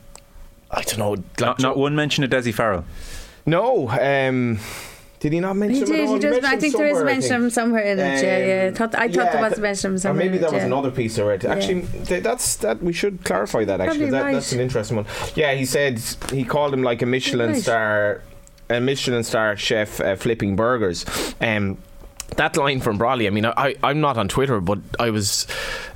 [0.71, 1.17] I don't know.
[1.41, 2.85] not, not one mention of Dessie Farrell.
[3.47, 3.89] No.
[3.89, 4.59] Um.
[5.19, 6.33] Did he not mention He him did.
[6.35, 6.45] He does.
[6.45, 8.23] I think there is a mention of him somewhere in it.
[8.23, 8.71] Yeah, yeah.
[8.71, 10.25] I thought, I thought yeah, there was a mention of him Or somewhere.
[10.25, 10.67] maybe in that was yeah.
[10.67, 11.45] another piece I read.
[11.45, 12.83] Actually, th- that's that.
[12.83, 13.83] We should clarify that.
[13.83, 14.33] Actually, that, right.
[14.33, 15.05] that's an interesting one.
[15.35, 16.01] Yeah, he said
[16.33, 17.63] he called him like a Michelin Right.
[17.63, 18.23] star,
[18.71, 21.05] a Michelin star chef uh, flipping burgers.
[21.39, 21.77] Um,
[22.37, 23.27] that line from Brolly.
[23.27, 25.47] I mean, I, I'm not on Twitter, but I was.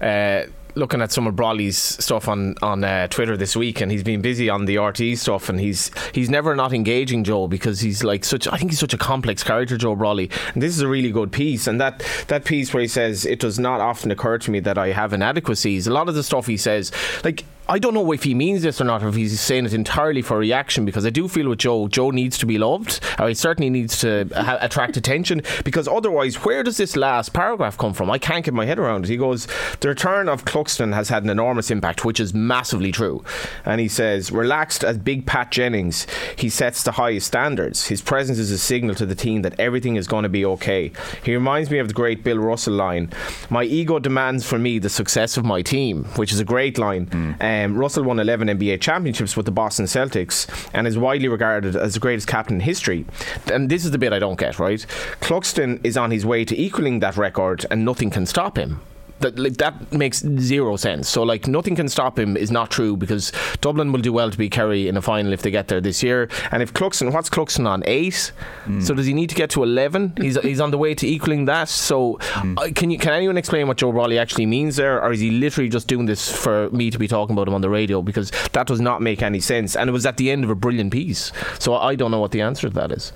[0.01, 0.45] Uh,
[0.77, 4.21] Looking at some of Brolly's stuff on on uh, Twitter this week, and he's been
[4.21, 8.25] busy on the RT stuff, and he's he's never not engaging Joe because he's like
[8.25, 8.49] such.
[8.49, 11.31] I think he's such a complex character, Joe Brolly, and this is a really good
[11.31, 11.69] piece.
[11.69, 14.77] And that that piece where he says it does not often occur to me that
[14.77, 15.87] I have inadequacies.
[15.87, 16.91] A lot of the stuff he says,
[17.23, 19.73] like I don't know if he means this or not, or if he's saying it
[19.73, 20.85] entirely for reaction.
[20.85, 23.01] Because I do feel with Joe, Joe needs to be loved.
[23.19, 25.41] Or he certainly needs to ha- attract attention.
[25.65, 28.11] Because otherwise, where does this last paragraph come from?
[28.11, 29.09] I can't get my head around it.
[29.09, 29.47] He goes,
[29.81, 33.25] "The return of Cluxton has had an enormous impact, which is massively true."
[33.65, 37.87] And he says, "Relaxed as Big Pat Jennings, he sets the highest standards.
[37.87, 40.93] His presence is a signal to the team that everything is going to be okay.
[41.23, 43.11] He reminds me of the great Bill Russell line:
[43.49, 47.09] "My ego demands for me the success of my team," which is a great line.
[47.41, 51.77] Um, Um, Russell won 11 NBA championships with the Boston Celtics and is widely regarded
[51.77, 53.05] as the greatest captain in history.
[53.53, 54.85] And this is the bit I don't get, right?
[55.21, 58.81] Cluxton is on his way to equaling that record and nothing can stop him.
[59.21, 61.09] That, like, that makes zero sense.
[61.09, 64.37] So, like, nothing can stop him is not true because Dublin will do well to
[64.37, 66.29] beat Kerry in a final if they get there this year.
[66.51, 67.83] And if Cluxton, what's Cluxton on?
[67.87, 68.33] Eight?
[68.81, 70.15] So, does he need to get to 11?
[70.21, 71.69] He's, he's on the way to equaling that.
[71.69, 75.03] So, uh, can you can anyone explain what Joe Brolly actually means there?
[75.03, 77.61] Or is he literally just doing this for me to be talking about him on
[77.61, 78.03] the radio?
[78.03, 79.77] Because that does not make any sense.
[79.77, 81.33] And it was at the end of a brilliant piece.
[81.59, 83.13] So, I don't know what the answer to that is.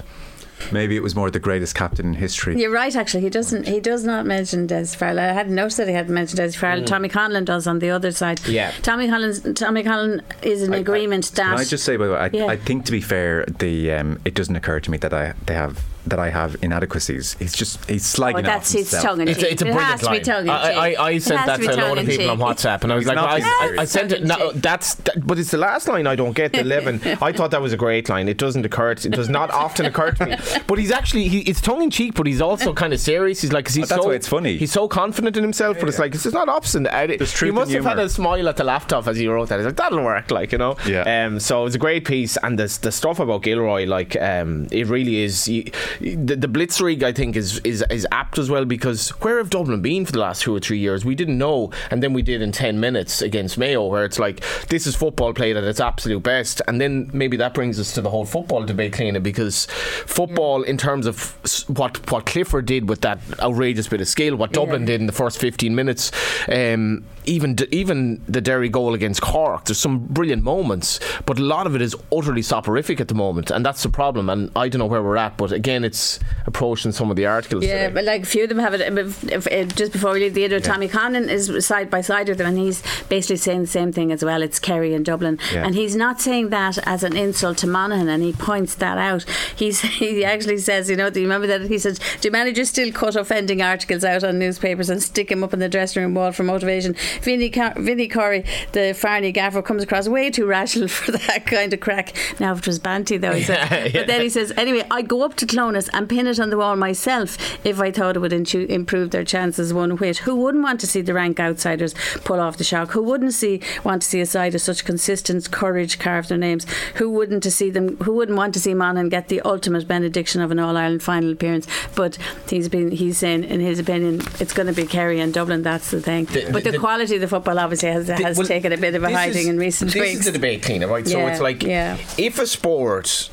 [0.72, 2.60] Maybe it was more the greatest captain in history.
[2.60, 2.94] You're right.
[2.94, 3.66] Actually, he doesn't.
[3.66, 5.18] He does not mention Des Farrell.
[5.18, 6.84] I hadn't noticed that he hadn't mentioned Des Farrell.
[6.84, 8.46] Tommy Conlon does on the other side.
[8.46, 8.72] Yeah.
[8.82, 9.54] Tommy Conlon.
[9.54, 11.50] Tommy Conlon is in agreement that.
[11.50, 12.46] Can I just say, by the way, I, Yeah.
[12.46, 15.54] I think to be fair, the um, it doesn't occur to me that I they
[15.54, 17.34] have that I have inadequacies.
[17.38, 19.04] He's just he's slagging Oh, off that's his himself.
[19.04, 21.04] tongue in It's a, it's a It brilliant has to be tongue in I, I.
[21.08, 22.38] I sent that to to a lot of people on.
[22.38, 24.24] WhatsApp, and I was He's like, not I, I, I sent it.
[24.24, 26.52] No, that's that, but it's the last line I don't get.
[26.52, 27.00] The eleven.
[27.22, 28.28] I thought that was a great line.
[28.28, 28.94] It doesn't occur.
[28.94, 30.36] To, it does not often occur to me.
[30.66, 33.40] But he's actually he, it's tongue in cheek, but he's also kind of serious.
[33.40, 34.56] He's like, 'cause he's But that's so why it's funny.
[34.56, 36.86] He's so confident in himself, but it's like it's not opposite.
[36.86, 38.06] Uh, There's He truth must in have had humour.
[38.06, 39.58] a smile at the laptop as he wrote that.
[39.58, 40.76] He's like, that'll work, like you know.
[40.86, 41.24] Yeah.
[41.26, 41.40] Um.
[41.40, 44.86] So it was a great piece, and the the stuff about Gilroy, like, um, it
[44.86, 45.48] really is.
[45.48, 49.50] You, the, the Blitzkrieg, I think, is is is apt as well because where have
[49.50, 51.04] Dublin been for the last two or three years?
[51.04, 54.42] We didn't know, and then we did in ten minutes against Mayo, where it's like
[54.68, 58.00] this is football played at its absolute best, and then maybe that brings us to
[58.00, 59.66] the whole football debate, Cliona, because
[60.06, 61.36] football, in terms of
[61.68, 65.12] what what Clifford did with that outrageous bit of skill, what Dublin did in the
[65.12, 66.12] first fifteen minutes,
[66.48, 71.66] um, even even the Derry goal against Cork, there's some brilliant moments, but a lot
[71.66, 74.28] of it is utterly soporific at the moment, and that's the problem.
[74.28, 77.64] And I don't know where we're at, but again, it's approaching some of the articles.
[77.64, 77.94] Yeah, today.
[77.94, 78.80] but like a few of them have it.
[78.80, 82.28] If, if, if, just before we leave the other, Tommy Conlon is side by side
[82.28, 84.42] with them, and he's basically saying the same thing as well.
[84.42, 85.64] It's Kerry and Dublin, Yeah.
[85.66, 89.24] and he's not saying that as an insult to Monaghan, and he points that out.
[89.56, 92.92] He's he actually says, you know, do you remember that he said, do managers still
[92.92, 96.32] cut offending articles out on newspapers and stick them up in the dressing room wall
[96.32, 96.94] for motivation?
[97.22, 101.72] Vinny Car- Vinny Corey, the Farney gaffer, comes across way too rational for that kind
[101.72, 102.14] of crack.
[102.40, 103.92] Now if it was Banty though, he said, Yeah, yeah.
[104.00, 106.76] but then he says, anyway, I'd go up to And pin it on the wall
[106.76, 110.18] myself if I thought it would inchu- improve their chances one whit.
[110.18, 112.90] Who wouldn't want to see the rank outsiders pull off the shock?
[112.92, 116.66] Who wouldn't see want to see a side of such consistent courage carve their names?
[116.96, 117.96] Who wouldn't to see them?
[117.98, 121.32] Who wouldn't want to see Monaghan get the ultimate benediction of an All Ireland final
[121.32, 121.66] appearance?
[121.94, 125.62] But he's been he's saying, in his opinion, it's going to be Kerry and Dublin.
[125.62, 126.24] That's the thing.
[126.26, 128.94] The- but the, the- quality of the football obviously has, has Well, taken a bit
[128.94, 130.20] of a hiding is- in recent this weeks.
[130.20, 131.06] is the debate Cliona, right?
[131.06, 131.96] so it's like yeah.
[132.16, 133.30] if a sport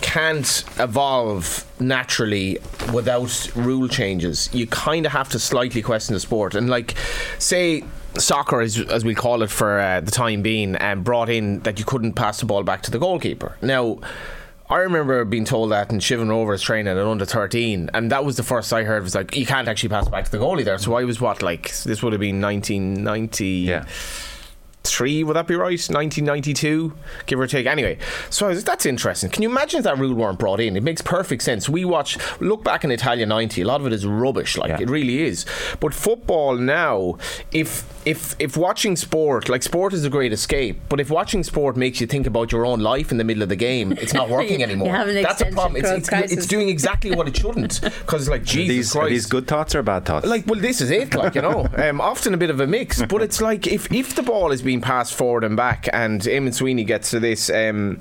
[0.00, 2.58] can't evolve naturally
[2.92, 6.54] without rule changes, you kind of have to slightly question the sport.
[6.54, 6.94] And like,
[7.38, 7.84] say.
[8.18, 11.78] Soccer, as, as we call it for uh, the time being, um, brought in that
[11.78, 13.58] you couldn't pass the ball back to the goalkeeper.
[13.60, 13.98] Now,
[14.68, 18.36] I remember being told that in Shivan Rovers training at under 13, and that was
[18.36, 20.78] the first I heard was like, you can't actually pass back to the goalie there.
[20.78, 23.84] So I was what, like, this would have been 1990 Yeah.
[24.90, 25.66] Three, would that be right?
[25.78, 26.92] 1992,
[27.26, 27.66] give or take.
[27.66, 27.98] Anyway,
[28.30, 29.30] so that's interesting.
[29.30, 30.76] Can you imagine if that rule weren't brought in?
[30.76, 31.68] It makes perfect sense.
[31.68, 34.80] We watch, look back in Italia 90, a lot of it is rubbish, like Yeah.
[34.80, 35.44] it really is.
[35.80, 37.18] But football now,
[37.52, 41.76] if if if watching sport, like sport is a great escape, but if watching sport
[41.76, 44.28] makes you think about your own life in the middle of the game, it's not
[44.36, 44.86] working anymore.
[44.88, 45.84] you have an that's a problem.
[45.84, 47.80] It's, it's, it's doing exactly what it shouldn't.
[47.80, 50.26] Because like Are Jesus these, Christ, are these good thoughts or bad thoughts?
[50.26, 51.14] like, well, this is it.
[51.14, 53.02] Like, you know, um, often a bit of a mix.
[53.02, 56.54] But it's like if if the ball is being passed forward and back, and Eamon
[56.54, 57.50] Sweeney gets to this.
[57.50, 58.00] Um,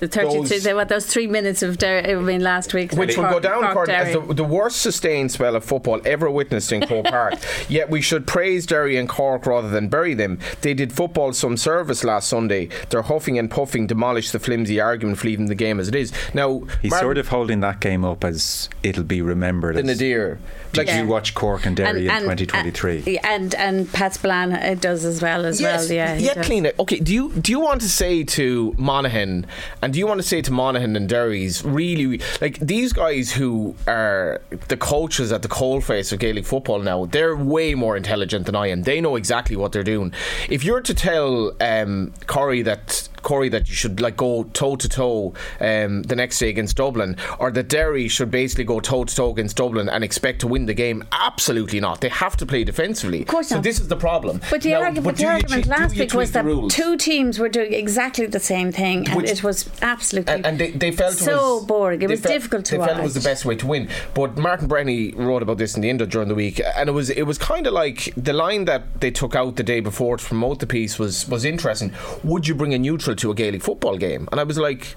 [0.00, 2.92] The 32, Those- they, what, those three minutes of Der- I mean, last week.
[2.92, 6.30] which will go down Cork according as the, the worst sustained spell of football ever
[6.30, 7.34] witnessed in Croke Park.
[7.68, 10.38] Yet we should praise Derry and Cork rather than bury them.
[10.62, 12.68] They did football some service last Sunday.
[12.90, 16.12] Their huffing and puffing demolished the flimsy argument for leaving the game as it is.
[16.34, 19.76] Now, He's Martin- sort of holding that game up as it'll be remembered.
[19.76, 20.38] the as, nadir.
[20.72, 21.02] Did Yeah.
[21.02, 23.18] you watch Cork and Derry And- in 2023?
[23.22, 25.96] And and Pat Spillane uh, does as well as Yes, well.
[25.96, 26.74] Yeah, yeah, clean it.
[26.78, 29.46] Okay, do you do you want to say to Monaghan
[29.84, 33.76] And do you want to say to Monaghan and Derry's really like these guys who
[33.86, 37.04] are the coaches at the coalface of Gaelic football now?
[37.04, 38.84] They're way more intelligent than I am.
[38.84, 40.14] They know exactly what they're doing.
[40.48, 44.88] If you're to tell um, Corey that Corey that you should like go toe to
[44.88, 49.30] toe the next day against Dublin, or that Derry should basically go toe to toe
[49.30, 51.04] against Dublin and expect to win the game.
[51.12, 52.00] Absolutely not.
[52.00, 53.22] They have to play defensively.
[53.22, 53.64] Of course so not.
[53.64, 54.40] this is the problem.
[54.50, 56.74] But the, Now, argu- but the argument do last week was that rules?
[56.74, 60.58] two teams were doing exactly the same thing, and Which- it was absolutely and, and
[60.58, 62.02] they, they felt it so was, boring.
[62.02, 62.88] It was felt- difficult to They watch.
[62.90, 63.88] felt it was the best way to win.
[64.14, 67.10] But Martin Breheny wrote about this in the Indo during the week, and it was
[67.10, 70.24] it was kind of like the line that they took out the day before to
[70.24, 71.92] promote the piece was was interesting.
[72.22, 74.28] Would you bring a neutral to a Gaelic football game?
[74.30, 74.96] And I was like,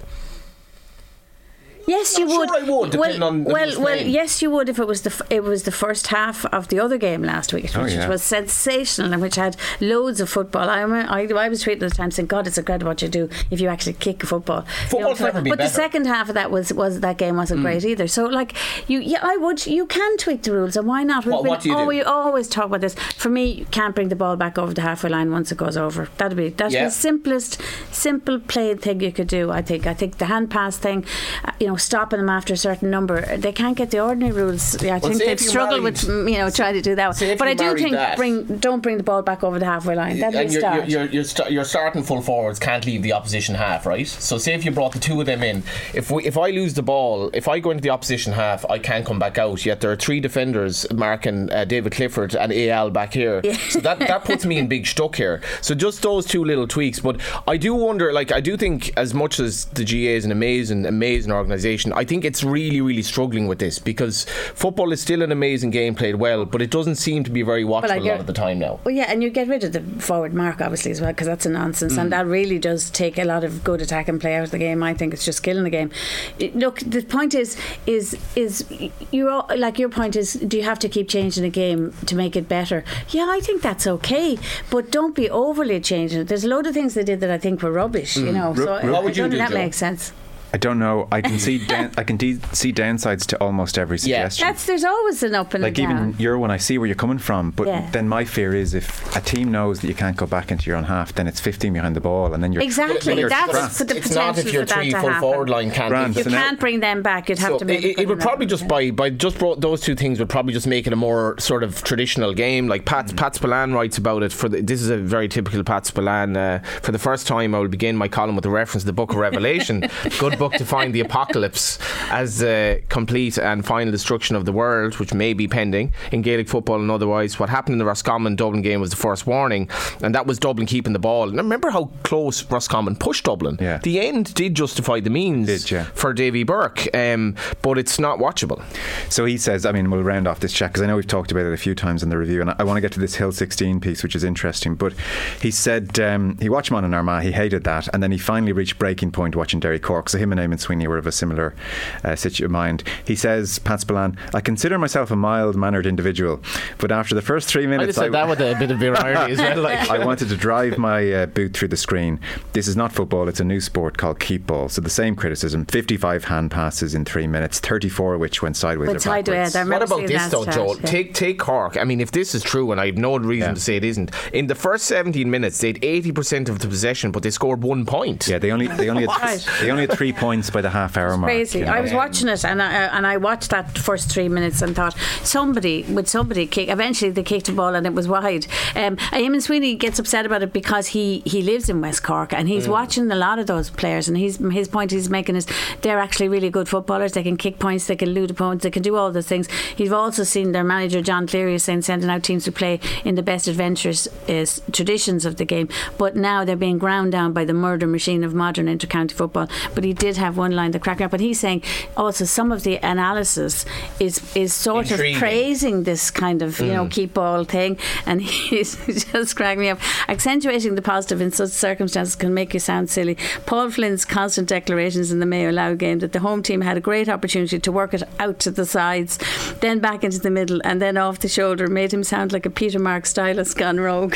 [1.88, 2.50] Yes, I'm you sure would.
[2.50, 5.10] I would, depending well, on who's well, well, yes, you would if it was the
[5.10, 8.10] f- it was the first half of the other game last week, which Oh, yeah.
[8.10, 10.70] was sensational and which had loads of football.
[10.70, 13.08] I, remember- I, I was tweeting at the time saying, "God, it's incredible what you
[13.08, 16.08] do if you actually kick a football." You Football's so- never been but the second
[16.08, 18.08] half of that was was that game wasn't great either.
[18.08, 18.54] So, like,
[18.90, 19.66] you, yeah, I would.
[19.66, 21.26] You can tweak the rules, and why not?
[21.26, 21.86] What- been- what do you oh, do?
[21.88, 22.96] we always talk about this.
[23.16, 25.78] For me, you can't bring the ball back over the halfway line once it goes
[25.78, 26.10] over.
[26.18, 26.86] That'd be that's Yeah.
[26.86, 27.62] the simplest,
[27.94, 29.52] simple played thing you could do.
[29.52, 29.88] I think.
[29.88, 31.06] I think the hand pass thing,
[31.46, 34.82] uh, you know, stopping them after a certain number, they can't get the ordinary rules.
[34.82, 37.18] Yeah, I Well, think they've if struggled married- with you know trying to do that.
[37.38, 40.20] But I do think that- bring don't bring the ball back over the halfway line.
[40.20, 40.90] That'd and be a your, start.
[40.90, 44.08] your, your, your, sta- your starting full forwards can't leave the opposition half, right?
[44.08, 45.64] So say if you brought the two of them in,
[45.94, 48.80] if we, if I lose the ball, if I go into the opposition half, I
[48.80, 49.66] can't come back out.
[49.66, 53.42] Yet there are three defenders marking uh, David Clifford and AL back here.
[53.70, 55.42] So that, that puts me in big stuck here.
[55.62, 57.00] So just those two little tweaks.
[57.00, 60.32] But I do wonder, like I do think as much as the GA is an
[60.32, 64.26] amazing, amazing organisation, I think it's really, really struggling with this because
[64.56, 67.64] football is still an amazing game played well, but it doesn't seem to be very
[67.64, 68.80] watchable a lot of the time now.
[68.84, 71.46] Well, yeah, and you get rid of the forward mark obviously as well because that's
[71.46, 72.02] a nonsense, Mm.
[72.02, 74.58] and that really does take a lot of good attack and play out of the
[74.58, 74.82] game.
[74.84, 75.92] I think it's just killing the game.
[76.40, 78.66] It- look, the point is, is is
[79.12, 82.36] you're like your point is, do you have to keep changing the game to make
[82.36, 82.84] it better?
[83.10, 84.38] Yeah, I think that's okay,
[84.70, 86.28] but don't be overly changing it.
[86.28, 88.16] There's a load of things they did that I think were rubbish.
[88.18, 89.64] You know, so What I, would I you don't do, think that Joe?
[89.64, 90.14] makes sense.
[90.54, 91.08] I don't know.
[91.12, 94.28] I can see down, I can de- see downsides to almost every Yeah.
[94.30, 94.48] suggestion.
[94.48, 95.92] That's there's always an up and like a down.
[95.92, 97.86] even your one, I see where you're coming from, but Yeah.
[97.92, 100.78] then my fear is if a team knows that you can't go back into your
[100.78, 103.52] own half, then it's 15 behind the ball, and then you're Exactly, then you're that's
[103.52, 103.74] trapped.
[103.76, 105.22] for the it's not potential if your for three to full happen.
[105.22, 106.16] forward line can't Grand.
[106.16, 107.30] leave You So can't bring them back.
[107.30, 109.82] You'd have So to make it, it would probably just by by just brought those
[109.82, 112.68] two things would probably just make it a more sort of traditional game.
[112.68, 115.86] Like Pat Pat Spillane writes about it for the, this is a very typical Pat
[115.86, 116.36] Spillane.
[116.38, 118.94] Uh, for the first time, I will begin my column with a reference to the
[118.94, 119.84] Book of Revelation,
[120.20, 125.00] good book to find the apocalypse as the complete and final destruction of the world,
[125.00, 127.40] which may be pending in Gaelic football and otherwise.
[127.40, 129.70] What happened in the Roscommon Dublin game was the first warning,
[130.02, 131.30] and that was Dublin keeping the ball.
[131.30, 133.58] And remember how close Roscommon pushed Dublin.
[133.60, 133.80] Yeah.
[133.80, 135.84] The end did justify the means Did, yeah.
[135.94, 138.64] for Davy Burke, um, but it's not watchable.
[139.10, 141.32] So he says, I mean, we'll round off this chat because I know we've talked
[141.32, 143.00] about it a few times in the review, and I, I want to get to
[143.00, 144.76] this Hill 16 piece, which is interesting.
[144.76, 144.94] But
[145.42, 148.52] he said um, he watched Mon and Armagh, he hated that, and then he finally
[148.52, 150.10] reached breaking point watching Derry Cork.
[150.10, 151.56] So him and Eamon Sweeney were of a similar
[152.04, 152.84] uh, situ of mind.
[153.06, 156.42] He says, Pat Spillane, I consider myself a mild mannered individual,
[156.78, 159.34] but after the first three I minutes, just said that with a bit of irony
[159.34, 159.58] as well.
[159.68, 159.90] Like.
[159.90, 162.20] I wanted to drive my uh, boot through the screen.
[162.54, 164.70] This is not football, it's a new sport called keep ball.
[164.70, 168.88] So the same criticism 55 hand passes in three minutes, 34 of which went sideways
[168.88, 169.56] But or sideways, backwards.
[169.56, 170.76] I remember What about this though, stat, Joel?
[170.78, 170.86] yeah.
[170.86, 171.78] Take take Cork.
[171.78, 173.54] I mean, if this is true, and I have no reason Yeah.
[173.56, 177.12] to say it isn't, in the first 17 minutes, they had 80% of the possession,
[177.12, 178.28] but they scored one point.
[178.28, 181.16] Yeah, they only they only had, they only had three points by the half hour
[181.18, 181.32] mark.
[181.32, 181.60] crazy.
[181.60, 181.72] you know.
[181.72, 184.96] I was watching it and I, and I watched that first three minutes and thought
[185.24, 186.70] somebody would somebody kick.
[186.70, 188.48] Eventually they kicked the ball and it was wide.
[188.76, 192.48] Um, Eamon Sweeney gets upset about it because he he lives in West Cork and
[192.48, 195.48] he's watching a lot of those players and he's his point he's making is
[195.82, 197.14] they're actually really good footballers.
[197.14, 199.48] They can kick points, they can elude opponents, they can do all those things.
[199.76, 203.24] He's also seen their manager John Cleary saying sending out teams to play in the
[203.24, 207.54] best adventures is traditions of the game, but now they're being ground down by the
[207.54, 209.48] murder machine of modern inter-county football.
[209.76, 211.64] But he did have one line that cracked me up, but he's saying
[211.98, 213.66] also some of the analysis
[214.00, 215.16] is is sort Intriguing.
[215.16, 216.92] of praising this kind of you know mm.
[216.92, 218.76] keep ball thing, and he's
[219.12, 219.80] just cracking me up.
[220.08, 223.18] Accentuating the positive in such circumstances can make you sound silly.
[223.46, 226.82] Paul Flynn's constant declarations in the Mayo Louth game that the home team had a
[226.82, 229.20] great opportunity to work it out to the sides,
[229.62, 232.50] then back into the middle, and then off the shoulder made him sound like a
[232.50, 234.16] Peter Mark stylist gone rogue.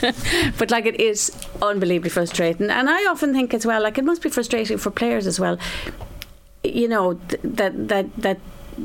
[0.58, 1.30] but like it is
[1.62, 5.26] unbelievably frustrating, and I often think as well, like it must be frustrating for players
[5.28, 5.56] as well.
[6.64, 8.38] You know th- that that that.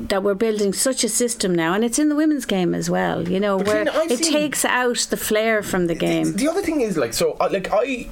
[0.10, 3.30] That we're building such a system now, and it's in the women's game as well.
[3.30, 6.34] You know, But where Trina, I've it takes out the flair from the game.
[6.34, 8.08] The other thing is like so, uh, like I.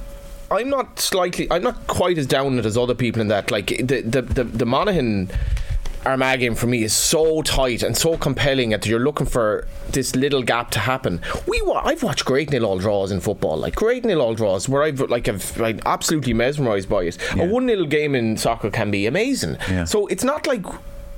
[0.52, 1.48] I'm not slightly.
[1.50, 3.50] I'm not quite as down it as other people in that.
[3.50, 5.28] Like the the the, the Monaghan.
[6.04, 10.16] Armagh game for me is so tight and so compelling that you're looking for this
[10.16, 11.20] little gap to happen.
[11.46, 14.68] We wa- I've watched great nil all draws in football, like great nil all draws
[14.68, 17.18] where I've like I've like absolutely mesmerised by it.
[17.38, 19.56] A one nil game in soccer can be amazing.
[19.68, 19.84] Yeah.
[19.84, 20.64] So it's not like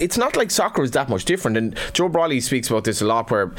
[0.01, 1.57] it's not like soccer is that much different.
[1.57, 3.53] And Joe Brolly speaks about this a lot, where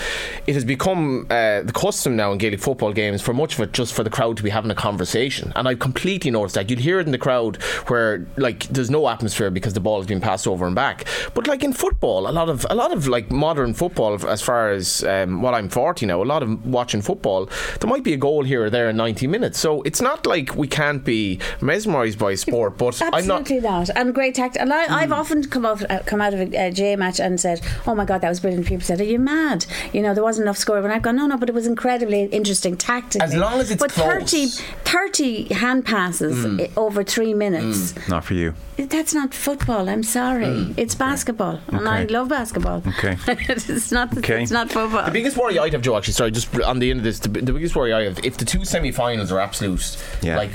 [0.48, 3.74] it has become uh, the custom now in Gaelic football games for much of it
[3.74, 5.52] just for the crowd to be having a conversation.
[5.56, 6.70] And I've completely noticed that.
[6.70, 10.08] You'd hear it in the crowd where like there's no atmosphere because the ball has
[10.08, 11.06] been passed over and back.
[11.34, 14.72] But like in football, a lot of a lot of like modern football, as far
[14.72, 16.22] as um, well, I'm 40 now.
[16.22, 19.28] A lot of watching football, there might be a goal here or there in 90
[19.28, 19.60] minutes.
[19.60, 22.78] So it's not like we can't be mesmerised by sport.
[22.78, 23.42] But I'm not.
[23.42, 23.90] Absolutely not.
[23.96, 24.58] And great tact.
[24.58, 27.40] And I, I've often come out uh, come out of a, a J match and
[27.40, 30.24] said, "Oh my God, that was brilliant." People said, "Are you mad?" You know, there
[30.24, 30.78] wasn't enough score.
[30.78, 33.82] And I've gone, "No, no, but it was incredibly interesting tactically." As long as it's
[33.82, 34.08] but close.
[34.08, 34.48] 30,
[34.86, 36.62] 30 hand passes mm.
[36.62, 37.94] i- over three minutes.
[37.94, 38.10] Mm.
[38.10, 38.54] Not for you.
[38.78, 39.88] That's not football.
[39.88, 40.46] I'm sorry.
[40.46, 40.74] Mm.
[40.78, 42.84] It's basketball, and I love basketball.
[42.86, 43.18] Okay.
[43.28, 44.18] it's not.
[44.18, 44.42] Okay.
[44.44, 45.06] It's not football.
[45.06, 47.30] The biggest worry I'd have, Joe, actually, sorry, just on the end of this, the,
[47.30, 50.36] the biggest worry I have, if the two semi finals are absolute, Yeah.
[50.38, 50.52] like,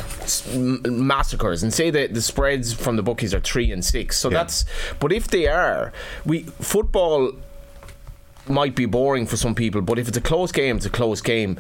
[0.87, 4.39] massacres, and say that the spreads from the bookies are three and six, so Yeah.
[4.39, 4.65] that's,
[4.99, 5.60] but if they are,
[6.25, 7.33] we, football
[8.49, 11.21] might be boring for some people, but if it's a close game, it's a close
[11.21, 11.59] game.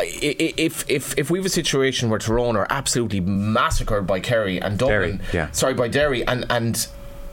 [0.00, 4.78] If if if we have a situation where Tyrone are absolutely massacred by Kerry and
[4.78, 5.50] Dublin, Derry, yeah.
[5.50, 6.86] sorry by Derry, and and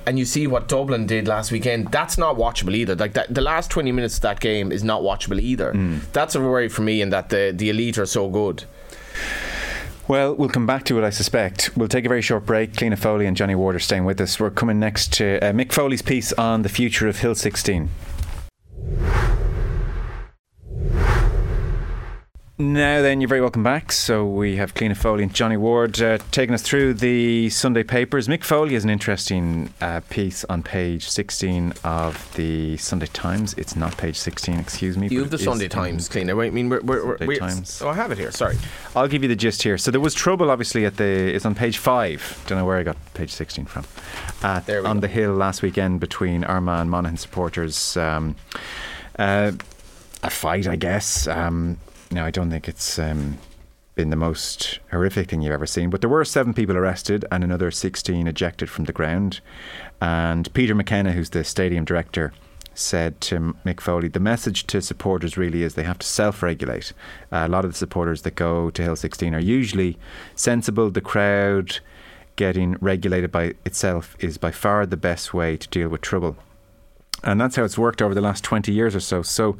[0.08, 2.95] and you see what Dublin did last weekend, that's not watchable either.
[2.95, 5.73] Like that, the last twenty minutes of that game is not watchable either.
[5.73, 6.12] Mm.
[6.12, 8.63] That's a worry for me, in that the the elite are so good.
[10.07, 11.71] Well, we'll come back to it, I suspect.
[11.75, 12.73] We'll take a very short break.
[12.73, 14.39] Cliona Foley and Johnny Ward are staying with us.
[14.39, 17.89] We're coming next to uh, Mick Foley's piece on the future of Hill 16.
[22.57, 23.91] Now then, you're very welcome back.
[23.91, 28.29] So we have Cliona Foley and Johnny Ward uh, taking us through the Sunday papers.
[28.29, 33.55] Mick Foley has an interesting uh, piece on page 16 of the Sunday Times.
[33.55, 35.09] It's not page 16, excuse me.
[35.09, 36.29] You have the Sunday Times, clean.
[36.29, 37.81] I mean, we're, we're, we're, we're- Times.
[37.81, 38.31] Oh, I have it here.
[38.31, 38.55] Sorry.
[38.95, 39.77] I'll give you the gist here.
[39.77, 41.35] So there was trouble, obviously, at the.
[41.35, 42.41] It's on page five.
[42.47, 43.83] Don't know where I got page sixteen from.
[44.43, 45.01] At, There we on go.
[45.01, 47.97] the hill last weekend between Armagh and Monaghan supporters.
[47.97, 48.37] Um,
[49.19, 49.51] uh,
[50.23, 51.27] a fight, I guess.
[51.27, 51.77] Um,
[52.11, 52.99] now I don't think it's.
[52.99, 53.37] Um,
[53.95, 55.89] been the most horrific thing you've ever seen.
[55.89, 59.39] But there were seven people arrested and another 16 ejected from the ground.
[60.01, 62.33] And Peter McKenna, who's the stadium director,
[62.73, 66.91] said to Mick Foley, the message to supporters really is they have to self regulate.
[67.31, 69.97] Uh, a lot of the supporters that go to Hill 16 are usually
[70.35, 70.91] sensible.
[70.91, 71.79] The crowd
[72.35, 76.35] getting regulated by itself is by far the best way to deal with trouble
[77.25, 79.21] and that's how it's worked over the last 20 years or so.
[79.21, 79.57] So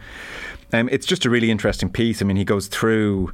[0.74, 2.22] um, it's just a really interesting piece.
[2.22, 3.34] I mean, he goes through,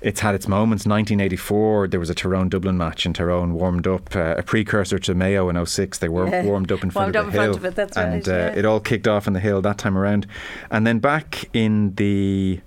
[0.00, 0.86] it's had its moments.
[0.86, 5.14] 1984, there was a Tyrone Dublin match, and Tyrone warmed up, uh, a precursor to
[5.14, 5.98] Mayo in 06.
[5.98, 6.44] They were Yeah.
[6.44, 7.52] warmed up in front Warmed of the in hill.
[7.52, 8.58] front of it, that's and right, uh, yeah.
[8.58, 10.26] it all kicked off in the hill that time around.
[10.70, 12.60] And then back in the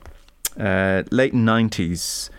[0.60, 2.30] uh, late 90s,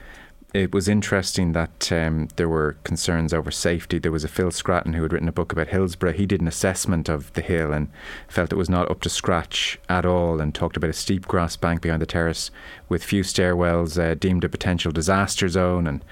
[0.55, 3.99] it was interesting that um, there were concerns over safety.
[3.99, 6.13] There was a Phil Scraton who had written a book about Hillsborough.
[6.13, 7.89] He did an assessment of the hill and
[8.29, 11.57] felt it was not up to scratch at all and talked about a steep grass
[11.57, 12.53] bank behind the terrace
[12.89, 15.89] with few stairwells, uh, deemed a potential disaster zone.
[15.89, 16.05] And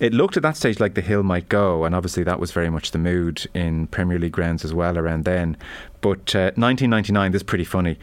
[0.00, 1.84] it looked at that stage like the hill might go.
[1.84, 5.26] And obviously, that was very much the mood in Premier League grounds as well around
[5.26, 5.54] then.
[6.00, 7.98] But uh, 1999, this is pretty funny.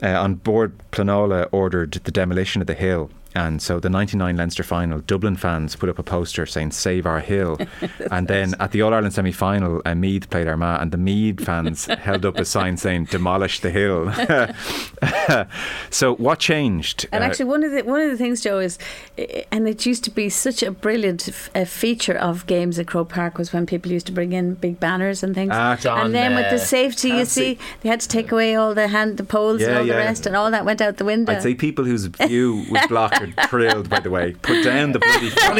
[0.00, 3.10] Uh, on board, Planola ordered the demolition of the hill.
[3.34, 7.20] And so the 99 Leinster final, Dublin fans put up a poster saying "Save our
[7.20, 7.58] hill,"
[8.10, 11.40] and then at the All Ireland semi final, uh, Meath played Armagh, and the Meath
[11.44, 14.12] fans held up a sign saying "Demolish the hill."
[15.90, 17.06] so what changed?
[17.12, 18.78] And Uh, actually, one of the one of the things, Joe, is,
[19.18, 22.86] eh, and it used to be such a brilliant f- uh, feature of games at
[22.86, 25.50] Croke Park was when people used to bring in big banners and things.
[25.52, 28.74] Ah, John, and then with the safety, you see, they had to take away all
[28.74, 29.94] the hand, the poles, and all yeah.
[29.94, 31.32] the rest, and all that went out the window.
[31.32, 33.88] I'd say people whose view was blocked are thrilled.
[33.88, 35.50] By the way, put down the bloody flag.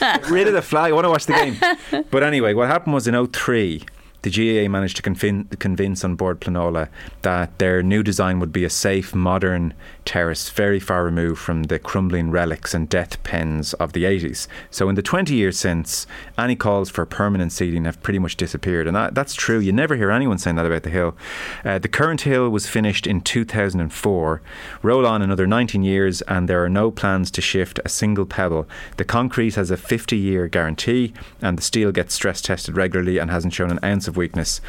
[0.00, 0.90] Get rid of the flag.
[0.90, 2.04] I want to watch the game.
[2.10, 3.82] But anyway, what happened was in 03,
[4.22, 6.88] the GAA managed to convin- convince An Bord Pleanála
[7.22, 9.74] that their new design would be a safe, modern
[10.06, 14.46] terrace, very far removed from the crumbling relics and death pens of the 80s.
[14.70, 16.06] So, in the 20 years since,
[16.38, 18.86] any calls for permanent seating have pretty much disappeared.
[18.86, 19.58] And that, that's true.
[19.58, 21.16] You never hear anyone saying that about the hill.
[21.64, 24.42] Uh, the current hill was finished in 2004.
[24.82, 28.66] Roll on another 19 years, and there are no plans to shift a single pebble.
[28.96, 33.30] The concrete has a 50 year guarantee, and the steel gets stress tested regularly and
[33.30, 34.60] hasn't shown an ounce of weakness.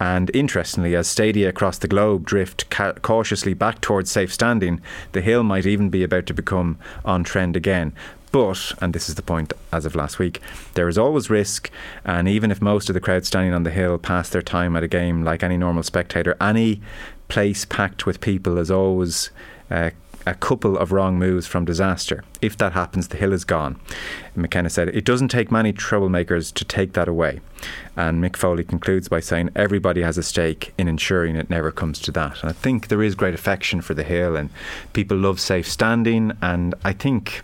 [0.00, 4.80] And interestingly, as stadia across the globe drift ca- cautiously back towards safe standing,
[5.12, 7.92] the hill might even be about to become on trend again.
[8.32, 10.40] But, and this is the point as of last week,
[10.74, 11.70] there is always risk.
[12.04, 14.82] And even if most of the crowd standing on the hill pass their time at
[14.82, 16.80] a game like any normal spectator, any
[17.28, 19.30] place packed with people is always.
[19.70, 19.90] Uh,
[20.26, 22.24] a couple of wrong moves from disaster.
[22.42, 23.80] If that happens, the hill is gone.
[24.34, 27.40] McKenna said, It doesn't take many troublemakers to take that away.
[27.96, 32.00] And Mick Foley concludes by saying, Everybody has a stake in ensuring it never comes
[32.00, 32.40] to that.
[32.40, 34.50] And I think there is great affection for the hill, and
[34.92, 36.32] people love safe standing.
[36.42, 37.42] And I think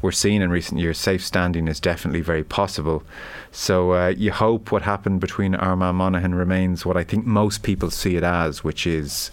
[0.00, 3.02] we're seeing in recent years safe standing is definitely very possible.
[3.50, 7.90] So uh, you hope what happened between Armagh Monaghan remains what I think most people
[7.90, 9.30] see it as, which is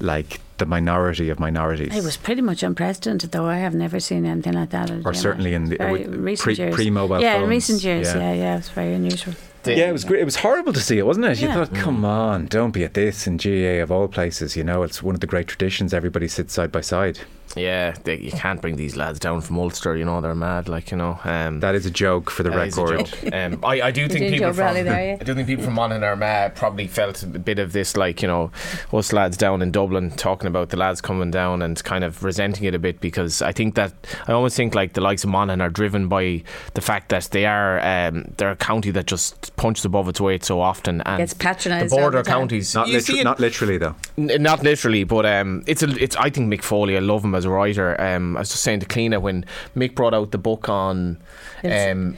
[0.00, 1.94] like the minority of minorities.
[1.94, 3.46] It was pretty much unprecedented, though.
[3.46, 4.90] I have never seen anything like that.
[5.04, 6.74] Or certainly in the very with recent pre, years.
[6.74, 7.42] pre-mobile yeah, phones.
[7.42, 8.06] in recent years.
[8.06, 8.18] Yeah.
[8.18, 9.34] Yeah, yeah, it's very unusual.
[9.64, 10.20] Yeah, it was great.
[10.20, 11.40] It was horrible to see it, wasn't it?
[11.40, 11.54] You Yeah.
[11.54, 12.06] thought, come mm.
[12.06, 14.56] on, don't be at this in GA of all places.
[14.56, 15.92] You know, it's one of the great traditions.
[15.92, 17.20] Everybody sits side by side.
[17.56, 19.96] Yeah, they, you can't bring these lads down from Ulster.
[19.96, 20.68] You know they're mad.
[20.68, 21.18] Like you know.
[21.24, 23.32] Um, That is a joke for the That is a record.
[23.34, 25.16] Um, I, I do think people from Bradley there, yeah?
[25.20, 26.54] I do think people from Monaghan are mad.
[26.54, 28.50] probably felt a bit of this, like you know,
[28.92, 32.64] us lads down in Dublin talking about the lads coming down and kind of resenting
[32.64, 33.92] it a bit because I think that
[34.26, 36.42] I almost think like the likes of Monaghan are driven by
[36.74, 40.44] the fact that they are um, they're a county that just punches above its weight
[40.44, 42.40] so often and Gets patronised The all border the time.
[42.40, 43.94] counties, Not, liter- it- not literally, though.
[44.16, 46.16] N- not literally, but um, it's a, it's.
[46.16, 46.96] I think Mick Foley.
[46.96, 48.00] I love him as a writer.
[48.00, 49.44] Um, I was just saying to Cliona when
[49.76, 51.18] Mick brought out the book on,
[51.64, 52.16] um,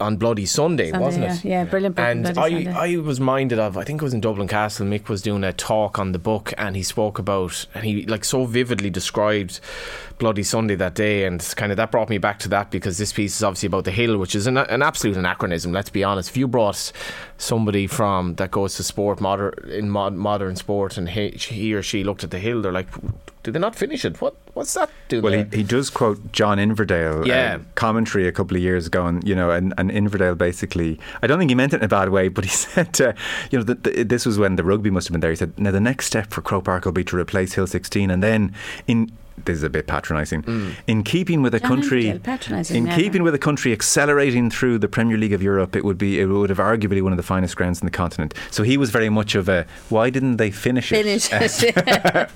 [0.00, 1.34] on Bloody Sunday, Sunday, wasn't yeah.
[1.34, 1.44] it?
[1.44, 2.72] Yeah, brilliant book And I, Sunday.
[2.72, 3.76] I was minded of.
[3.76, 4.86] I think it was in Dublin Castle.
[4.86, 8.24] Mick was doing a talk on the book, and he spoke about, and he like
[8.24, 9.60] so vividly described
[10.18, 13.12] Bloody Sunday that day, and kind of that brought me back to that because this
[13.12, 15.72] piece is obviously about the hill, which is an, an absolute anachronism.
[15.72, 16.30] Let's be honest.
[16.30, 16.92] If you brought
[17.38, 21.82] somebody from that goes to sport modern in mod, modern sport, and he, he or
[21.82, 22.88] she looked at the hill, they're like,
[23.44, 24.20] did they not finish it?
[24.20, 25.44] What what's that doing Well, there?
[25.52, 27.58] he, he does quote John Inverdale Yeah.
[27.60, 31.26] uh, commentary a couple of years ago, and you know, and, and Inverdale basically, I
[31.28, 33.12] don't think he meant it in a bad way, but he said, uh,
[33.50, 35.30] you know, that the, this was when the rugby must have been there.
[35.30, 38.10] He said, now the next step for Croke Park will be to replace Hill 16,
[38.10, 38.54] and then
[38.86, 39.12] in
[39.44, 40.42] this is a bit patronising.
[40.42, 40.74] Mm.
[40.86, 43.00] In keeping with a John country, patronising, in never.
[43.00, 46.26] keeping with a country accelerating through the Premier League of Europe, it would be it
[46.26, 48.34] would have arguably one of the finest grounds in the continent.
[48.50, 51.02] So he was very much of a why didn't they finish it?
[51.04, 51.28] Finish
[51.64, 51.76] it.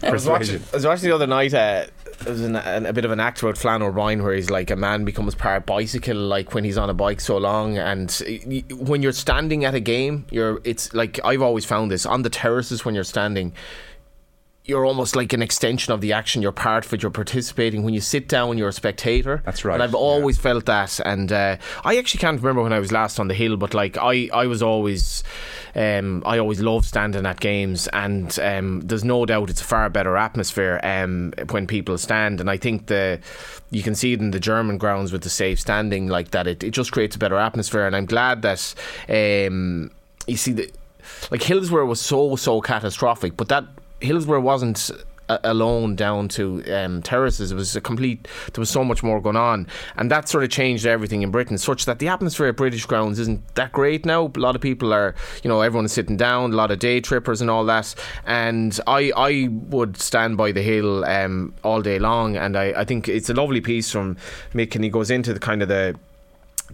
[0.03, 0.61] I was watching.
[0.72, 1.55] I was watching the other night.
[1.55, 1.86] Uh,
[2.20, 4.70] there was an, an, a bit of an act about Flann O'Brien where he's like
[4.72, 8.40] a man becomes part bicycle, like when he's on a bike so long, and y-
[8.44, 10.61] y- when you're standing at a game, you're.
[10.64, 13.53] It's like I've always found this on the terraces when you're standing.
[14.69, 16.43] You're almost like an extension of the action.
[16.43, 17.01] You're part of it.
[17.01, 17.85] You're participating.
[17.85, 19.41] When you sit down, you're a spectator.
[19.47, 19.99] That's right, And I've yeah.
[19.99, 21.01] always felt that.
[21.07, 21.57] And uh,
[21.87, 24.47] I actually can't remember when I was last on the hill, but like I, I
[24.47, 25.25] was always,
[25.75, 29.89] um, I always loved standing at games, and um, there's no doubt it's a far
[29.89, 32.39] better atmosphere um, when people stand.
[32.39, 33.21] And I think the,
[33.71, 36.47] you can see it in the German grounds with the safe standing like that.
[36.47, 38.75] It, it just creates a better atmosphere, and I'm glad that,
[39.09, 39.91] um,
[40.27, 40.71] you see the,
[41.31, 43.64] like Hillsborough was so so catastrophic, but that
[44.01, 44.90] Hillsborough wasn't
[45.28, 47.53] a- alone down to um, terraces.
[47.53, 48.26] It was a complete.
[48.53, 51.59] There was so much more going on, and that sort of changed everything in Britain,
[51.59, 54.32] such that the atmosphere at British grounds isn't that great now.
[54.34, 56.53] A lot of people are, you know, everyone is sitting down.
[56.53, 57.94] A lot of day trippers and all that.
[58.26, 62.84] And I, I would stand by the hill um, all day long, and I, I
[62.84, 64.16] think it's a lovely piece from
[64.55, 65.99] Mick, and he goes into the kind of the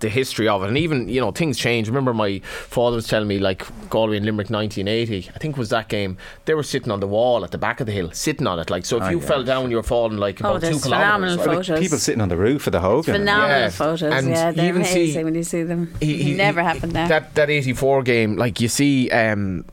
[0.01, 1.89] the history of it, and even you know things change.
[1.89, 5.89] Remember, my father was telling me like Galway and Limerick 1980, I think was that
[5.89, 6.17] game.
[6.47, 8.71] They were sitting on the wall at the back of the hill, sitting on it.
[8.71, 9.27] Like so, if Ah, you yeah.
[9.27, 11.37] fell down, you were falling like Oh, about two there's kilometers.
[11.37, 11.67] phenomenal right?
[11.67, 11.81] photos.
[11.81, 13.15] People sitting on the roof of the Hogan.
[13.15, 13.69] Phenomenal Yeah.
[13.71, 14.03] photos.
[14.03, 15.95] And yeah, you they're even see- when you see them.
[16.01, 17.09] He- he- Never he- happened there.
[17.09, 19.11] That that 84 game, like you see.
[19.11, 19.65] Um,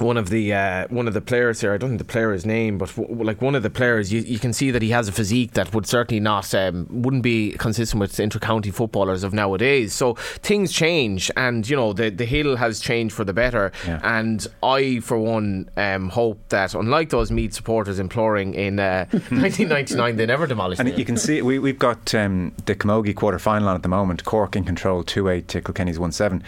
[0.00, 2.78] one of the uh, one of the players here, I don't think the player's name,
[2.78, 5.12] but w- like one of the players, you, you can see that he has a
[5.12, 9.92] physique that would certainly not um, wouldn't be consistent with inter-county footballers of nowadays.
[9.94, 13.72] So things change, and you know the the hill has changed for the better.
[13.86, 14.00] Yeah.
[14.02, 20.16] And I, for one, um, hope that unlike those Meath supporters imploring in uh, 1999,
[20.16, 20.98] they never demolished And it.
[20.98, 24.24] you can see we, we've got um, the Camogie quarter final on at the moment.
[24.24, 26.42] Cork in control, two eight to Kilkenny's one seven.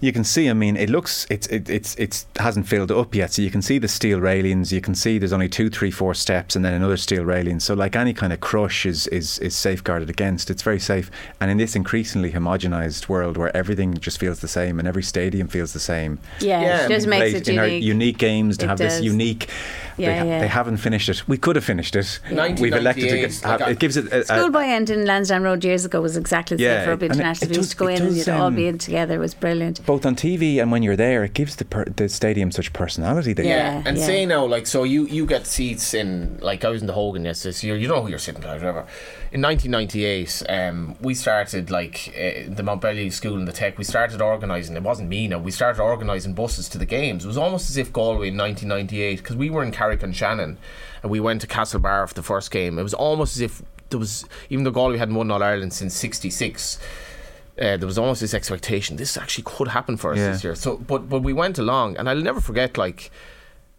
[0.00, 0.48] You can see.
[0.48, 3.32] I mean, it looks it's it, it's it's hasn't filled up yet.
[3.32, 4.72] So you can see the steel railings.
[4.72, 7.60] You can see there's only two, three, four steps, and then another steel railing.
[7.60, 10.50] So like any kind of crush is is is safeguarded against.
[10.50, 11.10] It's very safe.
[11.40, 15.48] And in this increasingly homogenized world where everything just feels the same and every stadium
[15.48, 16.18] feels the same.
[16.40, 16.84] yeah, Yeah.
[16.84, 17.84] it just makes Played it in our unique.
[17.84, 19.02] unique games to It have this does.
[19.04, 19.48] unique.
[19.96, 20.40] they, Yeah, ha- yeah.
[20.40, 21.26] they haven't finished it.
[21.28, 22.20] We could have finished it.
[22.30, 23.16] We've elected to.
[23.16, 24.12] 1998, Get, have, like it gives it.
[24.12, 26.90] A, a, Schoolboy End in Lansdowne Road years ago was exactly the Yeah, same for
[26.90, 27.50] Rugby and it- International.
[27.50, 29.14] it we used to go it in and you'd all um, be in together.
[29.14, 29.84] It was brilliant.
[29.86, 33.32] both on TV and when you're there, it gives the per- the stadium such personality
[33.34, 33.78] they Yeah.
[33.78, 33.88] get.
[33.88, 34.06] And yeah.
[34.06, 37.24] say now, like, so you, you get seats in, like, I was in the Hogan
[37.24, 37.76] yes this year.
[37.76, 38.86] You know who you're sitting by, whatever.
[39.32, 44.22] In 1998, um, we started, like, uh, the Mountbellew School and the Tech, we started
[44.22, 47.24] organising, it wasn't me now, we started organising buses to the games.
[47.24, 50.56] It was almost as if Galway in 1998, because we were in Carrick and Shannon,
[51.02, 52.78] and we went to Castlebar for the first game.
[52.78, 55.94] It was almost as if there was, even though Galway hadn't won All Ireland since
[55.94, 56.78] 66,
[57.60, 60.32] uh, there was almost this expectation this actually could happen for us Yeah.
[60.32, 60.54] this year.
[60.54, 63.10] So, but but we went along, and I'll never forget like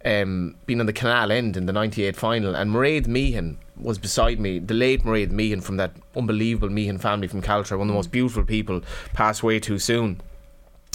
[0.05, 4.39] um, being on the canal end in the '98 final, and Mairead Meehan was beside
[4.39, 4.59] me.
[4.59, 8.11] The late Mairead Meehan from that unbelievable Meehan family from Caltra, one of the most
[8.11, 8.81] beautiful people,
[9.13, 10.21] passed way too soon.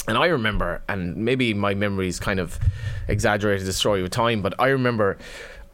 [0.07, 2.59] And I remember, and maybe my memories kind of
[3.09, 5.17] exaggerated the story with time, but I remember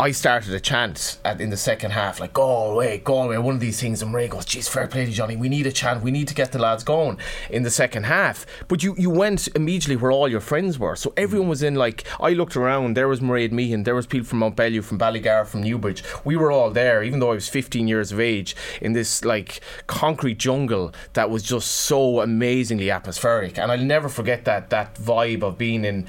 [0.01, 3.55] I started a chant at, in the second half, like, go away, go away, one
[3.55, 4.01] of these things.
[4.01, 6.35] And Ray goes, geez, fair play to Johnny, we need a chant, we need to
[6.35, 7.19] get the lads going
[7.51, 8.47] in the second half.
[8.67, 10.97] But you, you went immediately where all your friends were.
[10.97, 14.27] So everyone was in, like, I looked around, there was Mairead Meehan, there was people
[14.27, 16.03] from Mountbellew, from Ballygar, from Newbridge.
[16.25, 19.61] We were all there, even though I was 15 years of age, in this, like,
[19.87, 23.59] concrete jungle that was just so amazingly atmospheric.
[23.59, 26.07] And I'll never forget that, that vibe of being in,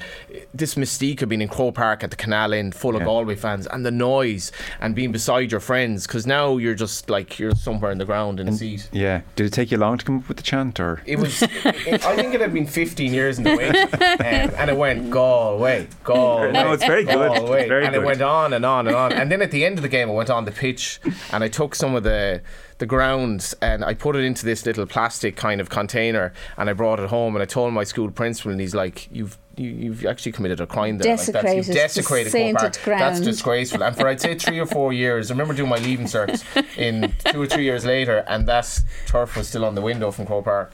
[0.54, 3.66] this mystique of being in Croke Park at the canal end, full of Galway fans,
[3.66, 7.90] and the noise, and being beside your friends, because now you're just, like, you're somewhere
[7.90, 8.88] in the ground in a seat.
[8.92, 9.22] Yeah.
[9.36, 11.42] Did it take you long to come up with the chant, or It was.
[11.42, 15.10] it, I think it had been 15 years in the wait, um, and it went
[15.10, 16.52] Galway, Galway.
[16.52, 17.14] No, it's very good.
[17.14, 17.68] Galway.
[17.68, 18.02] Very and good.
[18.02, 19.12] it went on and on and on.
[19.12, 21.00] And then at the end of the game, I went on the pitch,
[21.32, 22.42] and I took some of the
[22.82, 26.72] the grounds and I put it into this little plastic kind of container, and I
[26.72, 30.06] brought it home, and I told my school principal, and he's like, "You've." You, you've
[30.06, 31.14] actually committed a crime there.
[31.14, 32.72] Like, that's, you've Desecrated, desecrated Park.
[32.98, 33.82] That's disgraceful.
[33.82, 36.42] And for I'd say three or four years, I remember doing my leaving cert
[36.78, 40.24] in two or three years later, and that turf was still on the window from
[40.24, 40.72] Croke Park.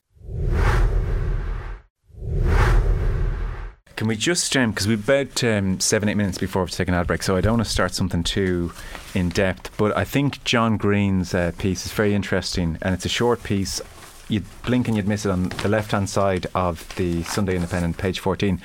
[3.99, 7.09] Can we just, because we've about um, seven, eight minutes before we take an ad
[7.09, 8.71] break, so I don't want to start something too
[9.13, 13.09] in depth, but I think John Greene's uh, piece is very interesting, and it's a
[13.09, 13.81] short piece.
[14.29, 17.99] You'd blink and you'd miss it on the left hand side of the Sunday Independent,
[17.99, 18.61] page 14.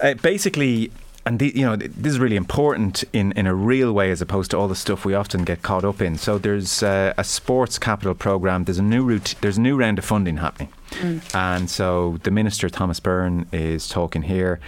[0.00, 0.92] Uh, basically,
[1.26, 4.50] and the, you know this is really important in, in a real way as opposed
[4.50, 6.18] to all the stuff we often get caught up in.
[6.18, 8.64] So there's uh, a sports capital program.
[8.64, 9.34] There's a new route.
[9.40, 10.72] There's a new round of funding happening,
[11.34, 14.60] and so the minister Thomas Byrne is talking here.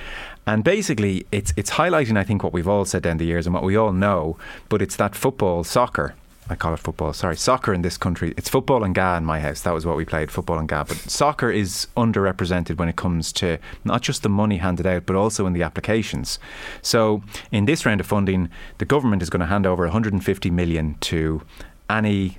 [0.47, 3.55] And basically, it's it's highlighting, I think, what we've all said down the years and
[3.55, 4.39] what we all know.
[4.69, 6.15] But it's that football, soccer,
[6.49, 7.13] I call it football.
[7.13, 8.33] Sorry, soccer in this country.
[8.37, 9.63] It's football and ga in my house.
[9.63, 10.85] That was what we played, football and ga.
[10.85, 15.17] But soccer is underrepresented when it comes to not just the money handed out, but
[15.17, 16.39] also in the applications.
[16.83, 20.95] So in this round of funding, the government is going to hand over 150 million
[21.01, 21.43] to
[21.91, 22.39] any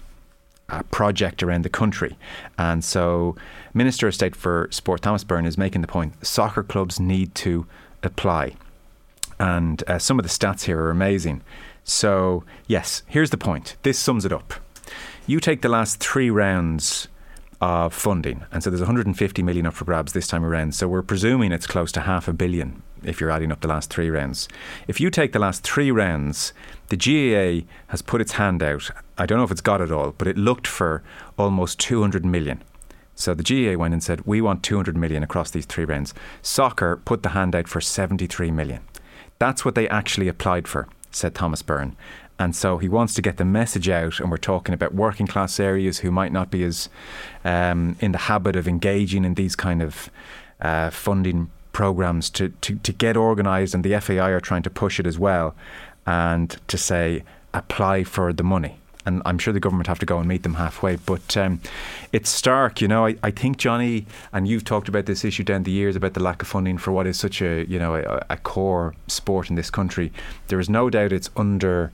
[0.70, 2.18] uh, project around the country.
[2.58, 3.36] And so,
[3.74, 7.66] Minister of State for Sport Thomas Byrne is making the point: soccer clubs need to
[8.04, 8.54] apply
[9.40, 11.42] and uh, some of the stats here are amazing.
[11.90, 13.78] So, yes, here's the point.
[13.84, 14.56] This sums it up.
[15.26, 17.08] You take the last three rounds
[17.62, 20.76] of funding, and so there's 150 million up for grabs this time around.
[20.76, 23.90] So we're presuming it's close to half a billion if you're adding up the last
[23.90, 24.50] three rounds.
[24.90, 26.52] If you take the last three rounds,
[26.90, 28.92] the GAA has put its hand out.
[29.18, 31.04] I don't know if it's got it all, but it looked for
[31.38, 32.62] almost 200 million.
[33.16, 36.14] So the GAA went and said, we want 200 million across these three rounds.
[36.42, 38.84] Soccer put the hand out for 73 million.
[39.40, 40.88] That's what they actually applied for,
[41.18, 41.96] said Thomas Byrne.
[42.40, 45.60] And so he wants to get the message out, and we're talking about working class
[45.60, 46.88] areas who might not be as
[47.44, 50.12] um, in the habit of engaging in these kind of
[50.62, 55.00] uh, funding programs to, to, to get organised, and the FAI are trying to push
[55.00, 55.56] it as well,
[56.06, 60.20] and to say, apply for the money and I'm sure the government have to go
[60.20, 60.98] and meet them halfway.
[60.98, 61.62] But um,
[62.12, 63.08] it's stark, you know.
[63.08, 66.22] I, I think Johnny and you've talked about this issue down the years about the
[66.22, 69.56] lack of funding for what is such a you know a, a core sport in
[69.56, 70.12] this country.
[70.50, 71.92] There is no doubt it's under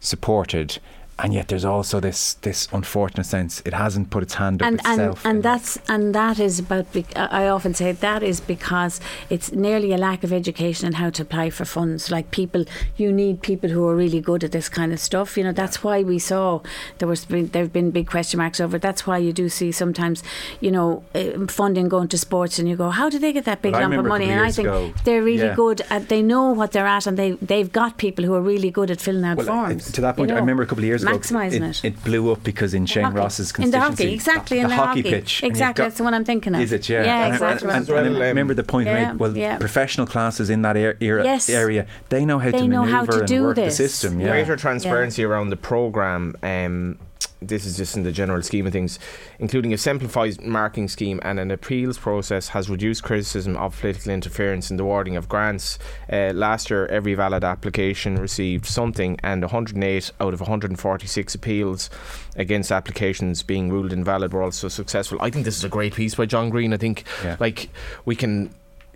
[0.00, 0.78] supported.
[1.22, 4.80] And yet, there's also this this unfortunate sense it hasn't put its hand up and
[4.84, 5.24] and, itself.
[5.26, 6.92] and that's and that is about.
[6.92, 11.10] bec- I often say that is because it's nearly a lack of education in how
[11.10, 12.10] to apply for funds.
[12.10, 12.64] Like people,
[12.96, 15.36] you need people who are really good at this kind of stuff.
[15.36, 16.60] You know, that's why we saw
[16.98, 18.76] there was there have been big question marks over.
[18.76, 18.82] it.
[18.82, 20.22] That's why you do see sometimes,
[20.60, 23.60] you know, uh, funding going to sports, and you go, how do they get that
[23.62, 24.30] big Well, lump of money?
[24.30, 25.54] And I think ago- they're really yeah.
[25.54, 25.82] good.
[25.90, 28.90] At, they know what they're at, and they they've got people who are really good
[28.90, 29.92] at filling out Well, forms.
[29.92, 31.84] to that point, you I remember a couple of years ago, maximising it.
[31.84, 33.16] it blew up because in Shane hockey.
[33.16, 35.10] Ross's In the constituency, hockey, exactly, the, in the hockey, hockey.
[35.10, 36.60] pitch, Exactly, got- that's the one I'm thinking of.
[36.60, 36.88] Is it?
[36.88, 38.06] Yeah, Yeah, And I- exactly And, right.
[38.06, 39.20] and Well, I remember the point yeah, made.
[39.20, 39.58] Well, yeah.
[39.58, 41.48] professional classes in that ar- era, Yes.
[41.48, 43.76] area, they know how They to know maneuver how to and do work this.
[43.78, 44.20] the system.
[44.20, 44.28] Yeah.
[44.30, 46.34] greater transparency around the program.
[46.42, 46.98] Um,
[47.42, 48.98] this is just in the general scheme of things,
[49.38, 54.70] including a simplified marking scheme and an appeals process, has reduced criticism of political interference
[54.70, 55.78] in the awarding of grants.
[56.12, 61.88] Uh, last year, every valid application received something, and 108 out of 146 appeals
[62.36, 65.18] against applications being ruled invalid were also successful.
[65.20, 66.72] I think this is a great piece by John Greene.
[66.72, 67.36] I think, Yeah.
[67.40, 67.70] like,
[68.04, 68.50] we can,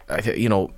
[0.08, 0.70] I th- you know,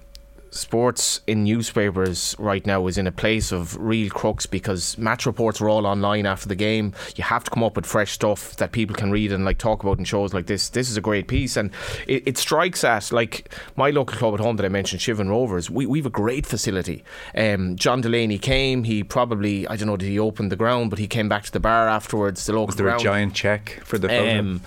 [0.57, 5.61] sports in newspapers right now is in a place of real crux because match reports
[5.61, 6.93] are all online after the game.
[7.17, 9.83] You have to come up with fresh stuff that people can read and like talk
[9.83, 10.69] about in shows like this.
[10.71, 11.71] This is a great piece, and
[12.07, 15.71] it, it strikes at like my local club at home that I mentioned, Shiven Rovers.
[15.71, 17.05] We we have a great facility.
[17.37, 18.85] Um, John Delaney came.
[18.85, 21.53] He probably I don't know did he open the ground, but he came back to
[21.53, 22.47] the bar afterwards.
[22.47, 24.39] The local Was there a giant check for the photo?
[24.39, 24.61] Um,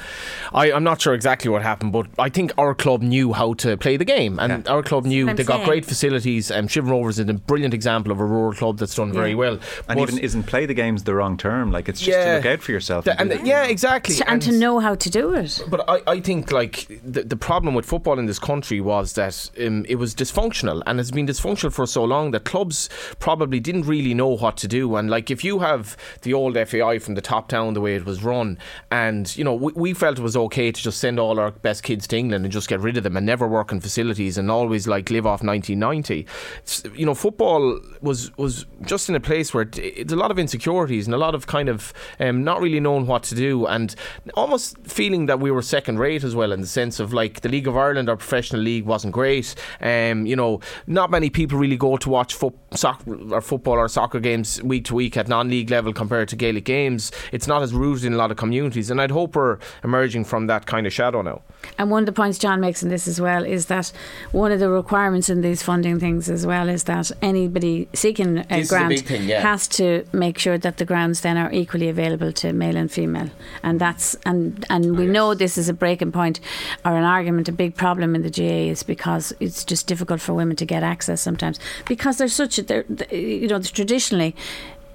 [0.53, 3.77] I, I'm not sure exactly what happened, but I think our club knew how to
[3.77, 4.71] play the game, and Yeah.
[4.71, 5.67] our club knew I'm they got saying.
[5.79, 6.51] Great facilities.
[6.51, 9.35] Um, Shiven Rovers is a brilliant example of a rural club that's done very Yeah.
[9.37, 9.53] well.
[9.87, 11.71] and But- even isn't play the game's the wrong term.
[11.71, 13.05] Like it's just to look out for yourself.
[13.05, 13.45] the- and do that.
[13.45, 15.63] yeah, exactly, and to know how to do it.
[15.69, 19.49] But I, I think like the, the problem with football in this country was that
[19.65, 23.83] um, it was dysfunctional and it's been dysfunctional for so long that clubs probably didn't
[23.85, 27.21] really know what to do and like if you have the old FAI from the
[27.21, 28.57] top down the way it was run
[28.91, 31.83] and you know we, we felt it was okay to just send all our best
[31.83, 34.49] kids to England and just get rid of them and never work in facilities and
[34.51, 39.53] always like live off 1990 It's- you know football was was just in a place
[39.53, 42.61] where it, it's a lot of insecurities and a lot of kind of um, not
[42.61, 43.95] really knowing what to do and
[44.35, 47.49] almost feeling that we were second rate as well in the sense of like the
[47.49, 49.55] League of Ireland, our professional league, wasn't great.
[49.81, 53.87] Um, you know, not many people really go to watch fo- soc- or football or
[53.87, 57.11] soccer games week to week at non-league level compared to Gaelic games.
[57.31, 60.47] It's not as rooted in a lot of communities, and I'd hope we're emerging from
[60.47, 61.41] that kind of shadow now.
[61.77, 63.91] And one of the points John makes in this as well is that
[64.31, 68.43] one of the requirements in these funding things as well is that anybody seeking a
[68.59, 69.41] This grant thing, yeah.
[69.41, 73.29] has to make sure that the grants then are equally available to male and female.
[73.63, 76.39] And that's and and we know this is a breaking point
[76.85, 77.49] or an argument.
[77.49, 80.83] A big problem in the GA is because it's just difficult for women to get
[80.83, 84.35] access sometimes because there's such a you know traditionally.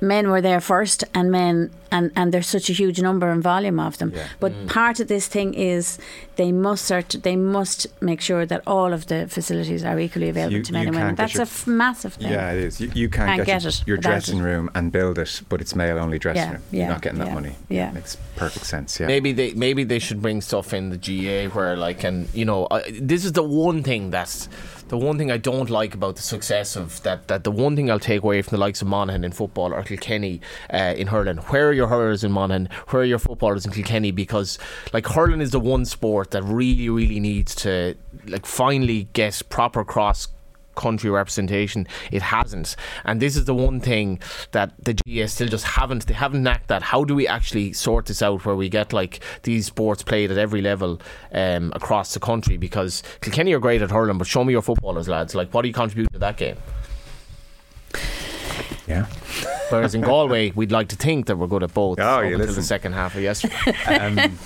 [0.00, 3.78] Men were there first, and men, and, and there's such a huge number and volume
[3.88, 4.10] of them.
[4.14, 4.26] Yeah.
[4.40, 4.68] But Mm.
[4.78, 5.98] part of this thing is
[6.40, 7.80] they must cert- they must
[8.10, 11.14] make sure that all of the facilities are equally available You- to men and women.
[11.14, 12.32] That's your- a f- massive thing.
[12.32, 12.80] Yeah, it is.
[12.80, 14.48] You, you can't, Can't get, get it your dressing it.
[14.50, 16.62] room and build it, but it's male only dressing Yeah, room.
[16.72, 17.54] yeah, You're not getting that yeah, money.
[17.68, 17.90] yeah.
[17.92, 18.90] makes perfect sense.
[19.00, 19.06] Yeah.
[19.14, 22.60] Maybe they maybe they should bring stuff in the GA where like and you know
[22.66, 22.80] uh,
[23.12, 24.48] this is the one thing that's
[24.88, 27.86] the one thing I don't like about the success of that that the one thing
[27.90, 30.40] I'll take away from the likes of Monaghan in football or Kilkenny
[30.72, 31.38] uh, in hurling.
[31.52, 32.68] Where are your hurlers in Monaghan?
[32.88, 34.10] Where are your footballers in Kilkenny?
[34.10, 34.58] Because
[34.92, 39.84] like hurling is the one sport that really really needs to like finally get proper
[39.84, 40.28] cross
[40.74, 41.86] country representation.
[42.10, 42.74] It hasn't,
[43.04, 44.18] and this is the one thing
[44.52, 46.06] that the GS still just haven't.
[46.06, 46.82] They haven't knacked that.
[46.82, 50.38] How do we actually sort this out where we get like these sports played at
[50.38, 51.00] every level
[51.32, 52.56] um, across the country?
[52.56, 55.34] Because Kilkenny are great at hurling, but show me your footballers, lads.
[55.34, 56.56] Like, what do you contribute to that game?
[58.86, 59.06] Yeah.
[59.70, 61.98] Whereas in Galway, we'd like to think that we're good at both.
[61.98, 62.54] Oh, up yeah, until listen.
[62.56, 63.54] the second half of yesterday.
[63.86, 64.38] Um,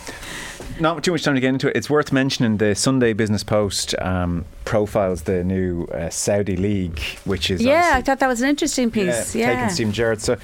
[0.80, 1.76] not too much time to get into it.
[1.76, 7.50] It's worth mentioning the Sunday Business Post um, profiles the new uh, Saudi League, which
[7.50, 9.34] is Yeah, I thought that was an interesting piece.
[9.34, 10.20] Yeah, taking Steven Gerrard.
[10.20, 10.36] So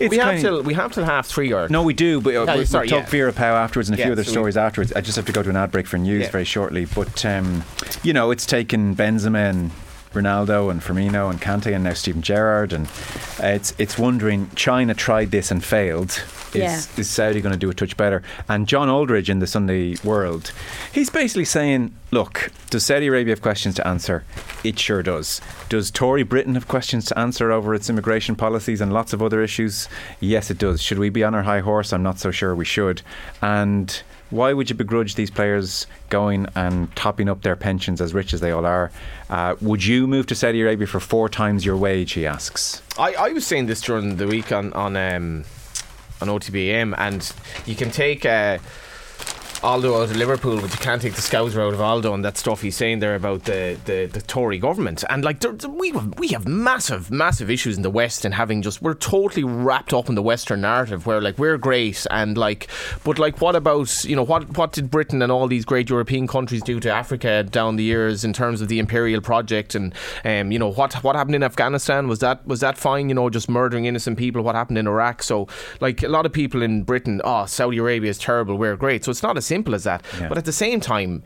[0.00, 2.44] it's we have till we have till half three or No, we do, but uh,
[2.44, 3.10] Yeah, we'll, sorry, we'll talk yeah.
[3.10, 4.92] Vera Pauw afterwards and a Yeah, few other so we- stories afterwards.
[4.94, 6.30] I just have to go to an ad break for news Yeah.
[6.30, 6.86] very shortly.
[6.86, 7.62] But, um,
[8.02, 9.70] you know, it's taken Benzema and
[10.12, 12.72] Ronaldo and Firmino and Kante and now Steven Gerrard.
[12.72, 12.86] And
[13.42, 16.22] uh, it's it's wondering, China tried this and failed.
[16.54, 16.82] Is, Yeah.
[16.98, 18.22] is Saudi going to do a touch better?
[18.48, 20.52] And John Aldridge in the Sunday World,
[20.92, 24.22] he's basically saying, look, does Saudi Arabia have questions to answer?
[24.62, 25.40] It sure does.
[25.70, 29.42] Does Tory Britain have questions to answer over its immigration policies and lots of other
[29.42, 29.88] issues?
[30.20, 30.82] Yes, it does.
[30.82, 31.90] Should we be on our high horse?
[31.92, 33.00] I'm not so sure we should.
[33.40, 34.02] And
[34.32, 38.40] why would you begrudge these players going and topping up their pensions as rich as
[38.40, 38.90] they all are?
[39.28, 42.12] Uh, would you move to Saudi Arabia for four times your wage?
[42.12, 42.82] He asks.
[42.98, 45.44] I, I was saying this during the week on on um,
[46.20, 47.30] on OTB AM, and
[47.66, 48.58] you can take uh,
[49.62, 52.36] Aldo out of Liverpool, but you can't take the Scouser out of Aldo and that
[52.36, 55.04] stuff he's saying there about the, the, the Tory government.
[55.08, 58.60] And like there, we have, we have massive massive issues in the West and having
[58.60, 62.66] just we're totally wrapped up in the Western narrative where like we're great and like
[63.04, 66.26] but like what about you know what what did Britain and all these great European
[66.26, 69.94] countries do to Africa down the years in terms of the imperial project and
[70.24, 72.08] um, you know what what happened in Afghanistan?
[72.08, 74.42] Was that was that fine you know just murdering innocent people?
[74.42, 75.22] What happened in Iraq?
[75.22, 75.46] So
[75.80, 79.04] like a lot of people in Britain oh Saudi Arabia is terrible we're great.
[79.04, 80.28] So it's not as simple as that Yeah.
[80.28, 81.22] but at the same time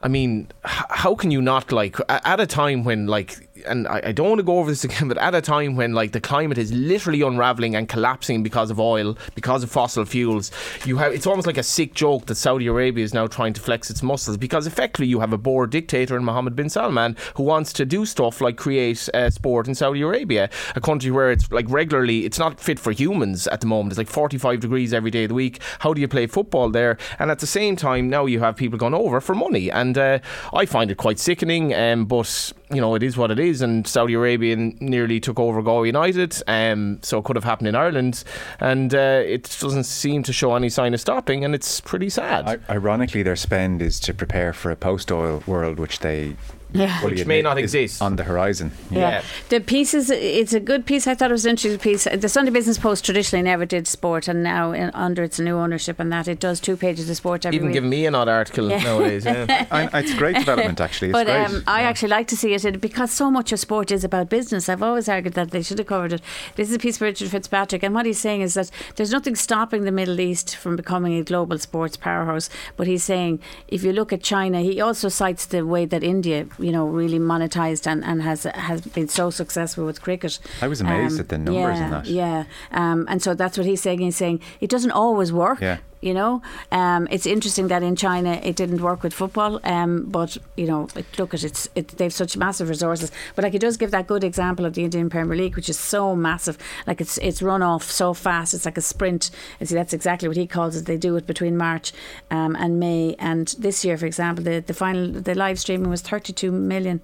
[0.00, 4.00] I mean, h- how can you not like at a time when like and I,
[4.04, 6.20] I don't want to go over this again, but at a time when like the
[6.20, 10.50] climate is literally unraveling and collapsing because of oil, because of fossil fuels,
[10.84, 13.60] you have it's almost like a sick joke that Saudi Arabia is now trying to
[13.60, 17.42] flex its muscles because effectively you have a bored dictator in Mohammed bin Salman who
[17.42, 21.50] wants to do stuff like create uh, sport in Saudi Arabia, a country where it's
[21.50, 23.92] like regularly it's not fit for humans at the moment.
[23.92, 25.60] It's like 45 degrees every day of the week.
[25.80, 26.98] How do you play football there?
[27.18, 30.18] And at the same time, now you have people going over for money, and uh,
[30.52, 31.74] I find it quite sickening.
[31.74, 35.62] Um, but you know, it is what it is, and Saudi Arabia nearly took over
[35.62, 38.24] Galway United, um, so it could have happened in Ireland,
[38.60, 42.46] and uh, it doesn't seem to show any sign of stopping, and it's pretty sad.
[42.68, 46.36] I- ironically, their spend is to prepare for a post-oil world, which they
[46.72, 47.00] Yeah.
[47.00, 48.02] fully Which may not exist.
[48.02, 48.72] on the horizon.
[48.90, 48.98] Yeah.
[48.98, 49.22] Yeah.
[49.48, 51.06] The piece is, it's a good piece.
[51.06, 52.04] I thought it was an interesting piece.
[52.04, 55.98] The Sunday Business Post traditionally never did sport, and now in, under its new ownership
[55.98, 57.74] and that, it does two pages of sport every Even week.
[57.74, 59.24] give me an odd article nowadays.
[59.24, 59.66] Yeah.
[59.70, 61.08] I, it's a great development, actually.
[61.08, 61.44] It's but great.
[61.46, 64.68] um, I actually like to see it because so much of sport is about business.
[64.68, 66.20] I've always argued that they should have covered it.
[66.56, 69.36] This is a piece by Richard Fitzpatrick, and what he's saying is that there's nothing
[69.36, 72.50] stopping the Middle East from becoming a global sports powerhouse.
[72.76, 76.46] But he's saying if you look at China, he also cites the way that India,
[76.58, 80.38] you know, really monetized and, and has has been so successful with cricket.
[80.60, 82.06] I was amazed at the numbers yeah, in that.
[82.06, 84.00] Yeah, um, and so that's what he's saying.
[84.00, 85.60] He's saying it doesn't always work.
[85.60, 85.78] Yeah.
[86.00, 90.36] You know, um, it's interesting that in China it didn't work with football, um, but
[90.56, 93.10] you know, it, look at it's it, they've such massive resources.
[93.34, 95.78] But like it does give that good example of the Indian Premier League, which is
[95.78, 96.56] so massive.
[96.86, 98.54] Like it's it's run off so fast.
[98.54, 99.30] It's like a sprint.
[99.58, 100.86] And see, that's exactly what he calls it.
[100.86, 101.92] They do it between March
[102.30, 103.16] um, and May.
[103.18, 107.00] And this year, for example, the the final the live streaming was 32 million.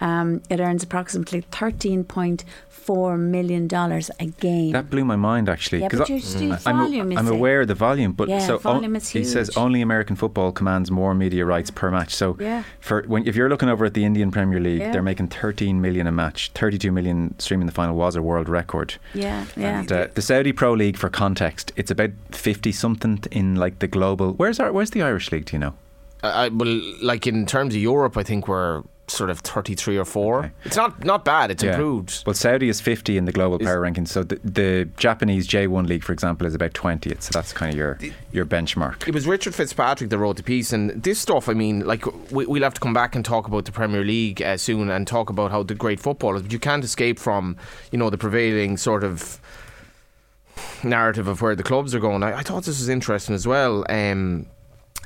[0.00, 4.72] Um, it earns approximately 13.4 million dollars a game.
[4.72, 5.80] That blew my mind actually.
[5.80, 8.54] Yeah, 'cause but I- you're still- I'm, I'm aware of the volume, but Yeah, so
[8.54, 12.14] o- volume is he says only American football commands more media rights per match.
[12.14, 12.62] So Yeah.
[12.80, 14.92] for when if you're looking over at the Indian Premier League, Yeah.
[14.92, 16.50] they're making 13 million a match.
[16.54, 18.94] 32 million streaming the final was a world record.
[19.14, 19.80] yeah, yeah.
[19.80, 23.88] And uh, the Saudi Pro League, for context, it's about 50 something in like the
[23.88, 24.32] global.
[24.32, 25.46] Where's our Where's the Irish League?
[25.46, 25.74] Do you know?
[26.22, 30.04] I, I- well, like in terms of Europe, I think we're sort of 33 or
[30.04, 30.38] 4.
[30.38, 30.50] Okay.
[30.64, 31.50] It's not not bad.
[31.50, 31.70] It's Yeah.
[31.72, 32.22] improved.
[32.26, 34.08] Well, Saudi is 50 in the global Is- power rankings.
[34.08, 37.22] So the, the Japanese J1 league, for example, is about 20th.
[37.22, 37.98] So that's kind of your
[38.32, 39.06] your benchmark.
[39.08, 41.48] It was Richard Fitzpatrick that wrote the piece, and this stuff.
[41.48, 44.42] I mean, like we, we'll have to come back and talk about the Premier League
[44.42, 46.42] uh, soon, and talk about how the great football is.
[46.42, 47.56] But you can't escape from,
[47.92, 49.40] you know, the prevailing sort of
[50.82, 52.22] narrative of where the clubs are going.
[52.22, 53.84] I, I thought this was interesting as well.
[53.88, 54.46] Um,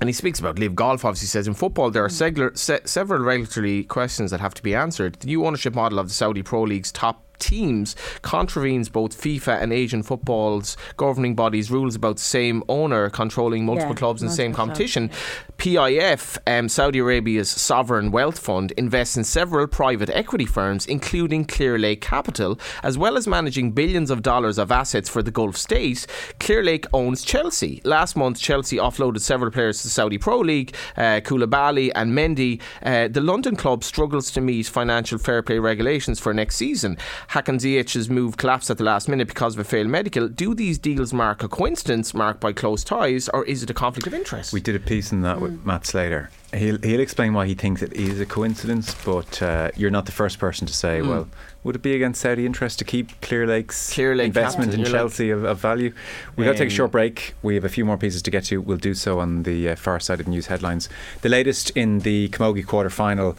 [0.03, 1.05] and he speaks about live golf.
[1.05, 4.75] Obviously, says in football there are segler, se- several regulatory questions that have to be
[4.75, 5.15] answered.
[5.21, 9.73] The new ownership model of the Saudi Pro League's top teams contravenes both FIFA and
[9.73, 14.35] Asian football's governing bodies' rules about the same owner controlling multiple Yeah, clubs in the
[14.35, 15.11] same multiple clubs, competition.
[15.59, 22.01] PIF, um, Saudi Arabia's sovereign wealth fund, invests in several private equity firms, including Clearlake
[22.01, 26.07] Capital, as well as managing billions of dollars of assets for the Gulf state.
[26.41, 27.81] Clearlake owns Chelsea.
[27.85, 32.61] Last month, Chelsea offloaded several players to the Saudi Pro League, uh, Koulibaly and Mendy.
[32.83, 36.99] Uh, the London club struggles to meet financial fair play regulations for next season.
[37.29, 40.29] Hakim Ziyech's move collapsed at the last minute because of a failed medical.
[40.29, 44.07] Do these deals mark a coincidence marked by close ties, or is it a conflict
[44.07, 44.53] of interest?
[44.53, 46.31] We did a piece on that Matt Slater.
[46.55, 50.13] He'll, he'll explain why he thinks it is a coincidence, but uh, you're not the
[50.13, 51.27] first person to say, well,
[51.65, 55.03] would it be against Saudi interest to keep Clearlake's Clear Lake investment Capital, in you're
[55.03, 55.95] like- Chelsea of, of value?
[56.37, 57.35] We've got to take a Um, short break.
[57.43, 58.61] We have a few more pieces to get to.
[58.61, 60.91] We'll do so on the uh, far side of news headlines.
[61.23, 63.37] The latest in the Camogie quarter final.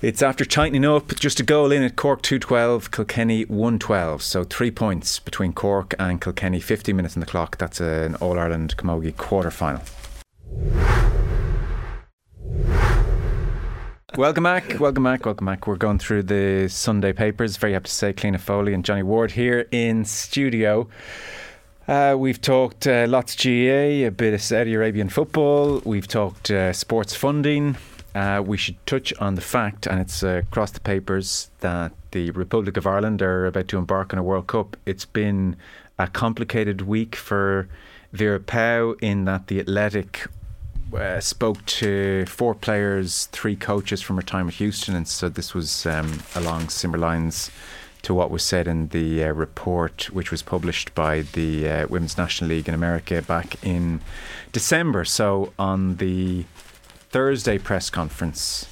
[0.00, 4.22] It's after tightening up, just a goal in at Cork 212, Kilkenny 112.
[4.22, 7.58] So three points between Cork and Kilkenny, 50 minutes on the clock.
[7.58, 9.80] That's an All Ireland Camogie quarter final.
[14.18, 15.68] Welcome back, welcome back, welcome back.
[15.68, 17.56] We're going through the Sunday papers.
[17.56, 20.88] Very happy to say Cliona Foley and Johnny Ward here in studio.
[21.86, 25.80] Uh, we've talked uh, lots GA, a bit of Saudi Arabian football.
[25.84, 27.76] We've talked uh, sports funding.
[28.12, 32.32] Uh, we should touch on the fact, and it's uh, across the papers, that the
[32.32, 34.76] Republic of Ireland are about to embark on a World Cup.
[34.84, 35.56] It's been
[35.96, 37.68] a complicated week for
[38.12, 40.26] Vera Pauw in that the Athletic
[40.94, 45.54] uh, spoke to four players, three coaches from her time at Houston, and so this
[45.54, 47.50] was um, along similar lines
[48.02, 52.16] to what was said in the uh, report, which was published by the uh, Women's
[52.16, 54.00] National League in America back in
[54.52, 55.04] December.
[55.04, 56.44] So on the
[57.10, 58.66] Thursday press conference,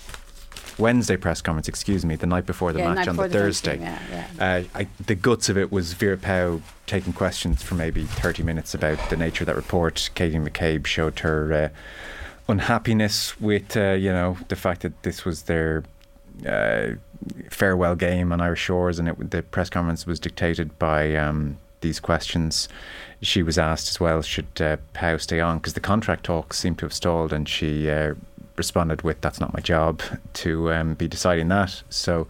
[0.79, 3.77] Wednesday press conference, excuse me, the night before the Yeah, match on the the Thursday.
[3.79, 4.57] game, yeah, yeah.
[4.75, 8.75] Uh, I, the guts of it was Vera Pauw taking questions for maybe 30 minutes
[8.75, 10.11] about the nature of that report.
[10.15, 11.69] Katie McCabe showed her uh,
[12.49, 15.83] unhappiness with, uh, you know, the fact that this was their
[16.47, 16.89] uh,
[17.51, 21.99] farewell game on Irish shores, and it, the press conference was dictated by um, these
[22.01, 22.69] questions.
[23.23, 25.59] She was asked as well, should uh, Pauw stay on?
[25.59, 28.15] Because the contract talks seem to have stalled, and she uh,
[28.57, 30.03] responded with, "That's not my job
[30.35, 32.29] to um, be deciding that." So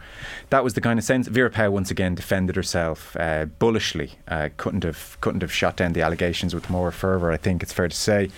[0.50, 1.28] that was the kind of sense.
[1.28, 4.12] Vera Pauw once again defended herself uh, bullishly.
[4.28, 7.30] Uh, couldn't have couldn't have shot down the allegations with more fervour.
[7.30, 8.30] I think it's fair to say.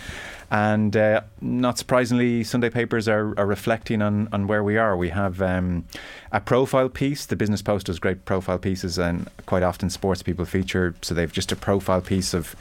[0.50, 4.96] And uh, not surprisingly, Sunday papers are, are reflecting on, on where we are.
[4.96, 5.84] We have um,
[6.32, 7.26] a profile piece.
[7.26, 10.94] The Business Post does great profile pieces, and quite often sports people feature.
[11.02, 12.56] So they've just a profile piece of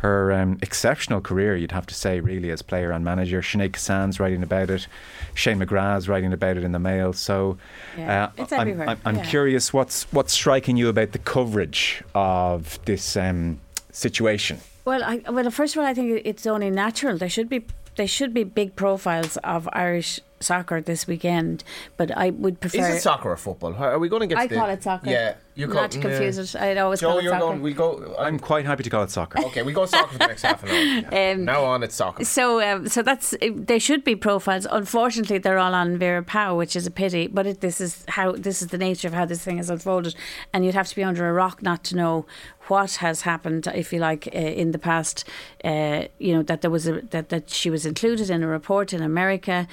[0.00, 3.42] her um, exceptional career, you'd have to say, really, as player and manager.
[3.42, 4.86] Sinead Kissane's writing about it.
[5.34, 7.12] Shane McGrath's writing about it in the Mail.
[7.12, 7.58] So
[7.98, 8.80] Yeah, uh, it's I'm.
[8.80, 9.24] I'm, I'm Yeah.
[9.24, 13.60] curious what's, what's striking you about the coverage of this um,
[13.92, 14.60] situation?
[14.86, 17.18] Well, I, well, first of all, I think it's only natural.
[17.18, 17.64] There should be
[17.96, 21.62] there should be big profiles of Irish soccer this weekend,
[21.96, 22.78] but I would prefer.
[22.88, 23.74] Is it soccer or football?
[23.74, 24.38] Are we going to get?
[24.38, 25.10] I to the- call it soccer.
[25.10, 26.56] Yeah, you call Not to confuse it.
[26.56, 27.44] I'd always Joe, call it you're soccer.
[27.46, 27.62] going.
[27.62, 28.14] We go.
[28.18, 29.38] I'm quite happy to call it soccer.
[29.46, 31.30] Okay, we go soccer for the next half an hour.
[31.30, 32.24] Um, now on, it's soccer.
[32.24, 34.66] So, um, so that's they should be profiles.
[34.70, 37.26] Unfortunately, they're all on Vera Pauw, which is a pity.
[37.26, 40.14] But it, this is how this is the nature of how this thing has unfolded,
[40.52, 42.26] and you'd have to be under a rock not to know
[42.68, 45.24] what has happened, if you like, uh, in the past.
[45.64, 48.92] Uh, you know that there was a that, that she was included in a report
[48.92, 49.66] in America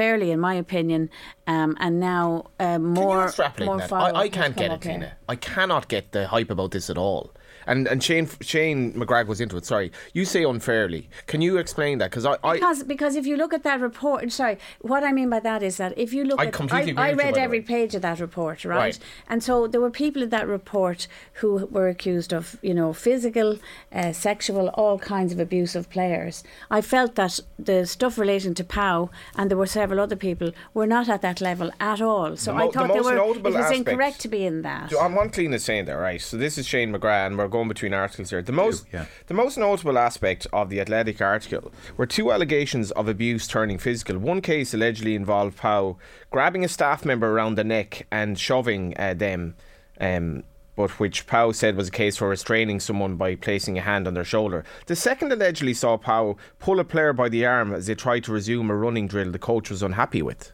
[0.00, 1.10] unfairly, in my opinion,
[1.46, 3.92] um, and now uh, Can you more extrapolate more that?
[3.92, 4.80] I, I can't get it.
[4.80, 5.12] Tina.
[5.28, 7.32] I cannot get the hype about this at all.
[7.70, 9.64] And and Shane Shane McGrath was into it.
[9.64, 11.02] Sorry, you say unfairly.
[11.26, 12.10] Can you explain that?
[12.10, 15.30] Because I, I Because because if you look at that report, sorry, what I mean
[15.30, 17.38] by that is that if you look I at, completely agree I, with you, read
[17.38, 18.76] every page of that report, right?
[18.76, 18.98] Right.
[19.28, 21.06] And so there were people in that report
[21.40, 23.58] who were accused of, you know, physical,
[23.92, 26.42] uh, sexual, all kinds of abuse of players.
[26.70, 30.86] I felt that the stuff relating to Pauw and there were several other people were
[30.86, 32.36] not at that level at all.
[32.36, 33.16] So The mo- I thought the they were.
[33.36, 34.92] It was aspect- incorrect to be in that.
[35.00, 36.20] I'm one clean is saying that, right?
[36.20, 38.42] So this is Shane McGrath, and we're going between articles here.
[38.42, 39.06] The most, yeah.
[39.26, 44.18] the most notable aspect of the Athletic article were two allegations of abuse turning physical.
[44.18, 45.96] One case allegedly involved Pauw
[46.30, 49.54] grabbing a staff member around the neck and shoving uh, them.
[50.00, 50.44] Um,
[50.76, 54.14] but which Pauw said was a case for restraining someone by placing a hand on
[54.14, 54.64] their shoulder.
[54.86, 58.32] The second allegedly saw Pauw pull a player by the arm as they tried to
[58.32, 60.52] resume a running drill the coach was unhappy with.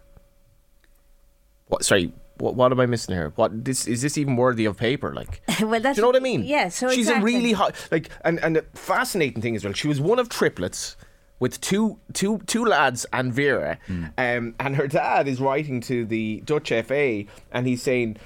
[1.68, 1.84] What?
[1.84, 3.32] Sorry, what, what am I missing here?
[3.36, 5.14] What this is this even worthy of paper?
[5.14, 6.44] Like, well, that's, do you know what I mean?
[6.44, 6.68] Yeah.
[6.68, 7.34] So she's exactly.
[7.34, 9.72] a really hot, like, and and the fascinating thing as well.
[9.72, 10.96] She was one of triplets
[11.38, 13.78] with two two two lads and Vera,
[14.18, 18.16] um, and her dad is writing to the Dutch FA, and he's saying.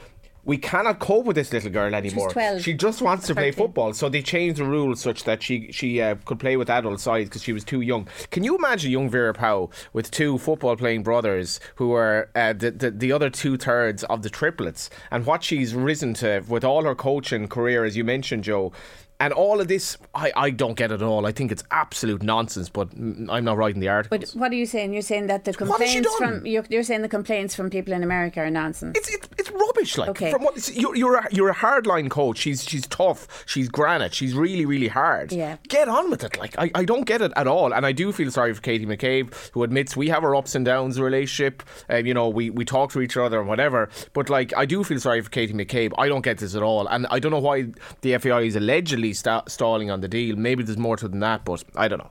[0.44, 2.30] We cannot cope with this little girl anymore.
[2.30, 5.70] 12, She just wants to play football, so they changed the rules such that she
[5.72, 8.08] she uh, could play with adult sides because she was too young.
[8.30, 12.70] Can you imagine young Vera Pauw with two football playing brothers who are uh, the,
[12.70, 16.84] the the other two thirds of the triplets and what she's risen to with all
[16.84, 18.72] her coaching career, as you mentioned, Joe.
[19.20, 21.26] And all of this, I, I don't get it at all.
[21.26, 24.18] I think it's absolute nonsense, but I'm not writing the article.
[24.18, 24.92] But what are you saying?
[24.94, 28.40] You're saying that the complaints from you're, you're saying the complaints from people in America
[28.40, 28.96] are nonsense.
[28.96, 29.98] It's, it's it's rubbish.
[29.98, 30.30] Like Okay.
[30.30, 32.38] from what you're you're a, you're a hardline coach.
[32.38, 33.44] She's she's tough.
[33.46, 34.14] She's granite.
[34.14, 35.32] She's really really hard.
[35.32, 35.58] Yeah.
[35.68, 36.38] Get on with it.
[36.38, 37.74] Like I, I don't get it at all.
[37.74, 40.64] And I do feel sorry for Katie McCabe, who admits we have our ups and
[40.64, 41.62] downs relationship.
[41.90, 43.90] Um, you know, we we talk to each other and whatever.
[44.14, 45.92] But like I do feel sorry for Katie McCabe.
[45.98, 46.86] I don't get this at all.
[46.88, 47.66] And I don't know why
[48.00, 50.36] the FAI is allegedly sta- stalling on the deal.
[50.36, 51.44] Maybe there's more to it than that.
[51.44, 52.10] But I don't know.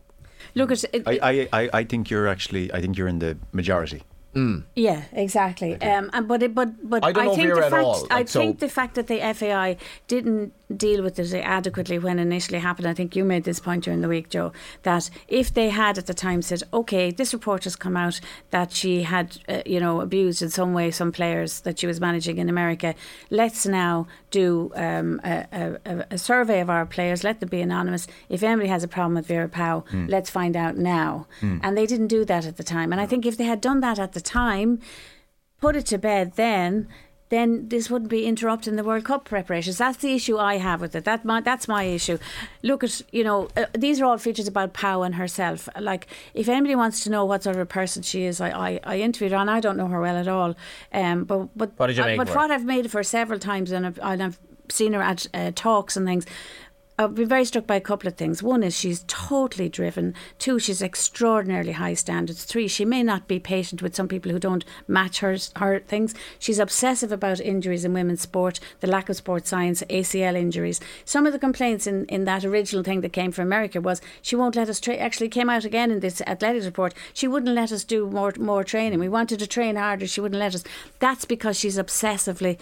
[0.55, 3.37] Look at it, I, I, I, I think you're actually, I think you're in the
[3.51, 4.03] majority.
[4.75, 5.81] Yeah, exactly.
[5.81, 8.25] Um, and but it, but but I don't know think the at fact all, I
[8.25, 9.77] so- think the fact that the FAI
[10.07, 12.87] didn't deal with it adequately when it initially happened.
[12.87, 14.53] I think you made this point during the week, Joe,
[14.83, 18.21] that if they had at the time said, "Okay, this report has come out
[18.51, 21.99] that she had, uh, you know, abused in some way some players that she was
[21.99, 22.93] managing in America,"
[23.31, 25.45] let's now do um, a,
[25.85, 27.23] a, a- survey of our players.
[27.23, 28.07] Let them be anonymous.
[28.29, 31.25] If anybody has a problem with Vera Pauw, let's find out now.
[31.41, 32.91] And they didn't do that at the time.
[32.91, 34.79] And I think if they had done that at the time,
[35.59, 36.87] put it to bed then
[37.29, 39.77] then this wouldn't be interrupting the World Cup preparations.
[39.77, 41.05] That's the issue I have with it.
[41.05, 42.17] That my, that's my issue.
[42.63, 45.69] Look at you know uh, these are all features about Pauw and herself.
[45.79, 48.79] Like if anybody wants to know what sort of a person she is, I, I,
[48.83, 50.55] I interviewed her and I don't know her well at all.
[50.91, 53.39] Um, but but What did you uh, make but what I've made of her several
[53.39, 54.39] times and I've, and I've
[54.71, 56.25] seen her at uh, talks and things.
[56.99, 58.43] I've been very struck by a couple of things.
[58.43, 60.13] One is she's totally driven.
[60.37, 62.43] Two, she's extraordinarily high standards.
[62.43, 66.13] Three, she may not be patient with some people who don't match her her things.
[66.39, 70.81] She's obsessive about injuries in women's sport, the lack of sports science, ACL injuries.
[71.05, 74.35] Some of the complaints in, in that original thing that came from America was she
[74.35, 74.81] won't let us.
[74.81, 76.93] Tra- actually, came out again in this athletics report.
[77.13, 78.99] She wouldn't let us do more more training.
[78.99, 80.05] We wanted to train harder.
[80.05, 80.65] She wouldn't let us.
[80.99, 82.59] That's because she's obsessively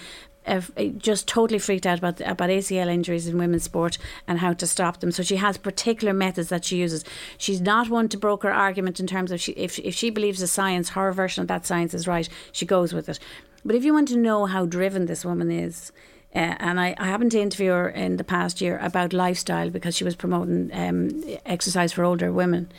[0.48, 0.62] uh,
[0.98, 5.00] just totally freaked out about about ACL injuries in women's sport and how to stop
[5.00, 5.12] them.
[5.12, 7.04] So she has particular methods that she uses.
[7.38, 10.48] She's not one to broker argument in terms of she, if if she believes the
[10.48, 13.20] science, her version of that science is right, she goes with it.
[13.66, 15.92] But if you want to know how driven this woman is.
[16.36, 19.96] Uh, and I, I happened to interview her in the past year about lifestyle because
[19.96, 22.70] she was promoting um, exercise for older women.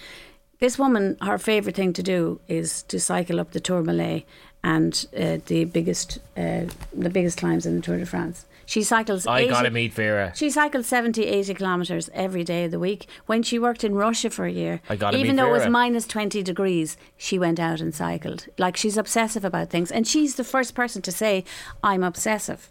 [0.60, 4.24] This woman, her favourite thing to do is to cycle up the Tourmalet
[4.64, 8.44] and uh, the biggest uh, the biggest climbs in the Tour de France.
[8.68, 9.26] She cycles.
[9.26, 10.30] I 80 gotta meet Vera.
[10.36, 13.08] She cycled 70, 80 kilometres every day of the week.
[13.24, 15.68] When she worked in Russia for a year, I gotta even meet though it was
[15.68, 18.46] minus 20 degrees, she went out and cycled.
[18.58, 19.90] Like she's obsessive about things.
[19.90, 21.44] And she's the first person to say,
[21.82, 22.68] I'm obsessive.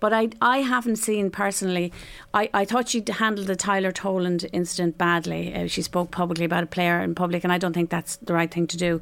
[0.00, 1.92] But I, I haven't seen personally.
[2.34, 5.54] I, I thought she'd handled the Tyler Toland incident badly.
[5.54, 8.34] Uh, she spoke publicly about a player in public, and I don't think that's the
[8.34, 9.00] right thing to do.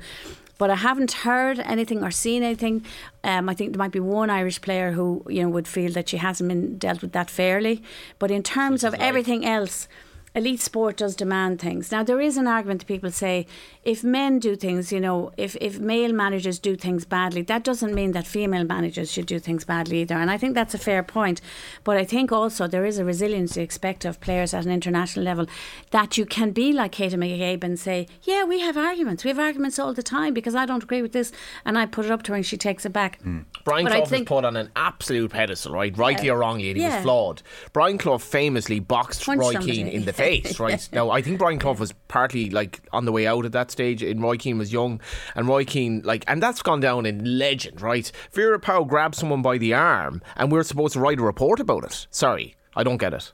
[0.59, 2.84] But I haven't heard anything or seen anything.
[3.22, 6.09] Um, I think there might be one Irish player who you know would feel that
[6.09, 7.82] she hasn't been dealt with that fairly.
[8.18, 9.88] But in terms of everything else,
[10.37, 11.91] elite sport does demand things.
[11.91, 13.47] Now there is an argument that people say
[13.82, 17.95] if men do things, you know, if, if male managers do things badly, that doesn't
[17.95, 20.16] mean that female managers should do things badly either.
[20.16, 21.41] And I think that's a fair point.
[21.84, 25.24] But I think also there is a resilience you expect of players at an international
[25.24, 25.47] level
[25.91, 29.24] that you can be like Katie McCabe and say, Yeah, we have arguments.
[29.24, 31.32] We have arguments all the time because I don't agree with this
[31.64, 33.22] and I put it up to her and she takes it back.
[33.22, 33.41] Hmm.
[33.64, 35.97] Brian Clough was put on an absolute pedestal, right?
[35.97, 36.97] Rightly or wrongly, and he yeah.
[36.97, 37.43] was flawed.
[37.72, 39.61] Brian Clough famously boxed Punched Roy.
[39.61, 40.26] Keane in the face,
[40.59, 40.89] right?
[40.93, 44.03] now, I think Brian Clough was partly like on the way out at that stage,
[44.03, 45.01] and Roy Keane was young,
[45.35, 48.11] and Roy Keane, like, and that's gone down in legend, right?
[48.33, 51.85] Vera Powell grabbed someone by the arm, and we're supposed to write a report about
[51.85, 52.07] it.
[52.11, 53.33] Sorry, I don't get it.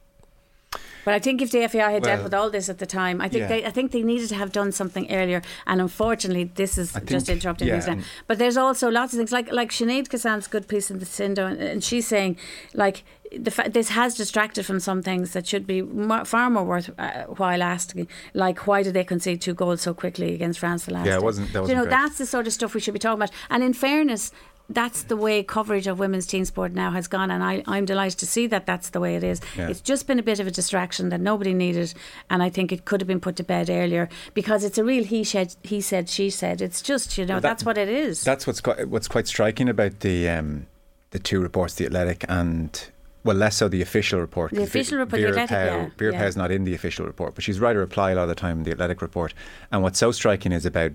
[1.04, 3.28] But I think if the FAI had dealt with all this at the time, I
[3.28, 3.48] think yeah.
[3.48, 5.42] they I think they needed to have done something earlier.
[5.66, 8.04] And unfortunately, this is think- just interrupting yeah, things now.
[8.26, 11.50] But there's also lots of things like like Sinead Kissane's good piece in the Sindo,
[11.50, 12.36] and, and she's saying
[12.74, 13.04] like.
[13.38, 17.62] The fa- this has distracted from some things that should be more, far more worthwhile
[17.62, 21.06] asking, like why did they concede two goals so quickly against France the last?
[21.06, 21.90] Yeah, it wasn't- that you wasn't know, great.
[21.90, 23.30] that's the sort of stuff we should be talking about.
[23.50, 24.32] And in fairness,
[24.68, 28.18] that's the way coverage of women's team sport now has gone, and I, I'm delighted
[28.20, 29.40] to see that that's the way it is.
[29.56, 29.68] Yeah.
[29.68, 31.92] It's just been a bit of a distraction that nobody needed,
[32.30, 35.04] and I think it could have been put to bed earlier because it's a real
[35.04, 36.62] he said, he said, she said.
[36.62, 38.22] It's just you know that- that's what it is.
[38.24, 40.66] That's what's quite, what's quite striking about the um,
[41.10, 42.88] the two reports, the Athletic and
[43.24, 44.50] well, less so the official report.
[44.52, 46.22] The official report, the Vera Athletic, Pauw, yeah, Vera yeah.
[46.22, 48.34] Pauw's not in the official report, but she's right a reply a lot of the
[48.34, 49.32] time in the Athletic report.
[49.70, 50.92] And what's so striking is about,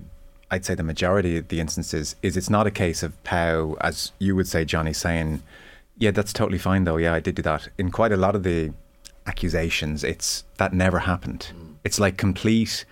[0.50, 4.12] I'd say, the majority of the instances is it's not a case of Pauw, as
[4.18, 5.42] you would say, Johnny, saying,
[5.96, 6.98] "Yeah, that's totally fine, though.
[6.98, 8.72] Yeah, I did do that." In quite a lot of the
[9.26, 11.52] accusations, it's that never happened.
[11.54, 11.74] Mm.
[11.84, 12.84] It's like complete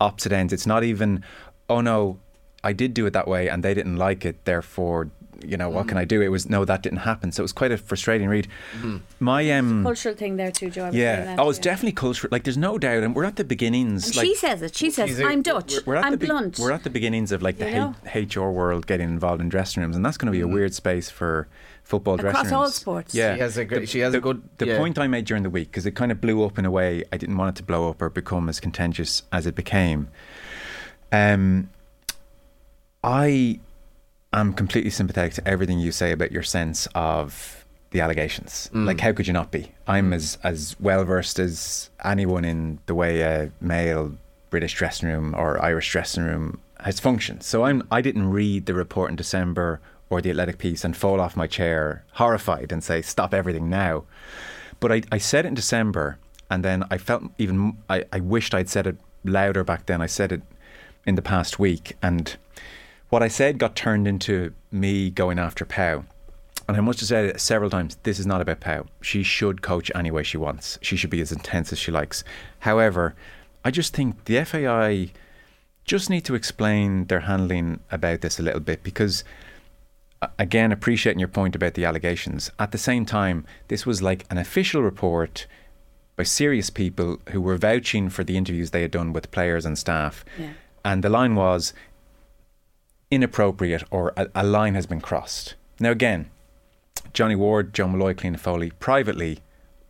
[0.00, 0.52] opposite ends.
[0.52, 1.24] It's not even,
[1.68, 2.18] "Oh no,
[2.62, 4.44] I did do it that way, and they didn't like it.
[4.44, 5.10] Therefore."
[5.46, 6.20] You know what can I do?
[6.22, 7.32] It was no, that didn't happen.
[7.32, 8.48] So it was quite a frustrating read.
[9.20, 10.84] My um, Cultural thing there too, Joe.
[10.84, 11.24] I was yeah.
[11.24, 11.64] that, Oh, it's yeah.
[11.64, 12.28] definitely cultural.
[12.32, 14.06] Like, there's no doubt, and we're at the beginnings.
[14.08, 14.74] And like, she says it.
[14.76, 15.74] She says, She's "I'm Dutch.
[15.86, 17.94] we're at I'm the be- blunt." We're at the beginnings of like the You know?
[18.12, 20.74] H- HR world getting involved in dressing rooms, and that's going to be a weird
[20.74, 21.48] space for
[21.82, 22.52] football Across dressing rooms.
[22.52, 23.14] Across all sports.
[23.14, 24.78] Yeah, She has a good- she has a good- The yeah.
[24.78, 27.04] point I made during the week because it kind of blew up in a way
[27.12, 30.08] I didn't want it to blow up or become as contentious as it became.
[31.12, 31.68] Um,
[33.02, 33.60] I
[34.40, 38.68] am completely sympathetic to everything you say about your sense of the allegations.
[38.74, 38.86] Mm.
[38.86, 39.72] Like, how could you not be?
[39.86, 40.14] I'm mm.
[40.14, 44.16] as as well versed as anyone in the way a male
[44.50, 47.42] British dressing room or Irish dressing room has functioned.
[47.42, 49.80] So I'm I didn't read the report in December
[50.10, 54.04] or the Athletic piece and fall off my chair horrified and say stop everything now.
[54.80, 56.18] But I, I said it in December,
[56.50, 60.02] and then I felt even I, I wished I'd said it louder back then.
[60.02, 60.42] I said it
[61.06, 62.36] in the past week, and
[63.14, 66.04] what I said got turned into me going after Pauw.
[66.66, 68.88] And I must have said it several times this is not about Pauw.
[69.02, 72.24] She should coach any way she wants, she should be as intense as she likes.
[72.58, 73.14] However,
[73.64, 75.12] I just think the FAI
[75.84, 79.22] just need to explain their handling about this a little bit because
[80.36, 84.38] again appreciating your point about the allegations at the same time this was like an
[84.38, 85.46] official report
[86.16, 89.76] by serious people who were vouching for the interviews they had done with players and
[89.78, 90.54] staff Yeah.
[90.84, 91.74] and the line was
[93.10, 96.30] inappropriate or a, a line has been crossed now again
[97.12, 99.38] Johnny Ward, Joe Molloy, Cliona Foley privately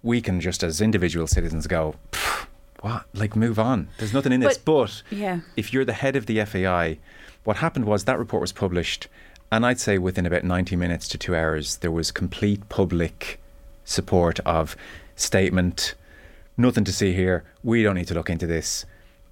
[0.03, 1.95] we can just as individual citizens go,
[2.83, 3.07] what?
[3.15, 3.89] Like move on.
[3.97, 4.59] There's nothing in this.
[4.59, 5.41] But Yeah.
[5.57, 6.99] if you're the head of the FAI,
[7.45, 9.09] what happened was that report was published,
[9.51, 13.41] and I'd say within about 90 minutes to two hours, there was complete public
[13.87, 14.77] support of
[15.17, 15.95] statement.
[16.59, 17.45] Nothing to see here.
[17.63, 18.85] We don't need to look into this.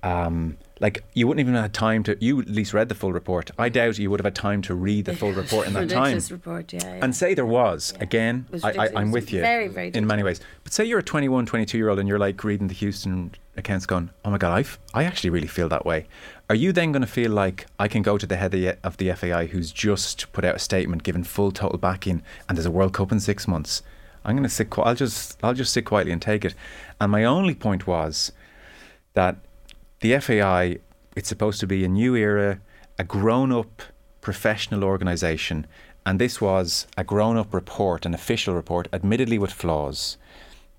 [0.03, 2.17] Um, like you wouldn't even have had time to.
[2.21, 3.53] You at least read the full report.
[3.57, 6.19] I doubt you would have had time to read the full report in that time.
[6.29, 6.81] Report, yeah.
[6.85, 7.05] yeah.
[7.05, 8.47] And say there was again.
[8.51, 9.41] Was I, I, i'm It with you.
[9.41, 10.41] very, very in many ways.
[10.65, 13.87] But say you're a 21, 22 year old and you're like reading the Houston accounts,
[13.87, 16.07] going, "Oh my god, I've, I actually really feel that way."
[16.51, 18.53] Are you then going to feel like I can go to the head
[18.83, 22.67] of the, FAI who's just put out a statement, given full total backing, and there's
[22.67, 23.83] a World Cup in six months?
[24.25, 24.69] I'm going to sit.
[24.79, 26.57] I'll just I'll just sit quietly and take it.
[27.01, 28.33] And my only point was
[29.15, 29.37] that
[30.03, 30.79] the FAI,
[31.17, 32.61] it's supposed to be a new era,
[32.99, 33.83] a grown up
[34.21, 35.67] professional organisation.
[36.05, 40.19] And this was a grown up report, an official report, admittedly with flaws.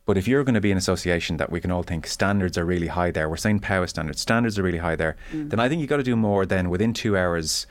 [0.05, 2.65] But if you're going to be an association that we can all think standards are
[2.65, 5.49] really high there, we're saying power standards, standards are really high there, mm.
[5.49, 7.65] then I think you've got to do more than within two hours,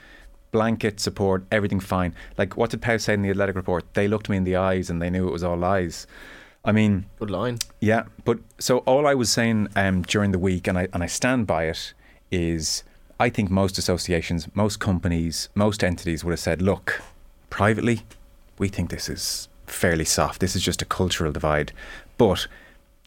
[0.50, 2.14] blanket support, everything fine.
[2.38, 3.84] Like, what did Pauw say in the athletic report?
[3.92, 6.06] They looked me in the eyes and they knew it was all lies.
[6.64, 7.58] I mean, Good line.
[7.80, 11.06] yeah, but so all I was saying um, during the week, and I and I
[11.06, 11.92] stand by it,
[12.30, 12.84] is
[13.18, 17.02] I think most associations, most companies, most entities would have said, look,
[17.50, 18.02] privately,
[18.58, 20.40] we think this is fairly soft.
[20.40, 21.72] This is just a cultural divide,
[22.16, 22.46] but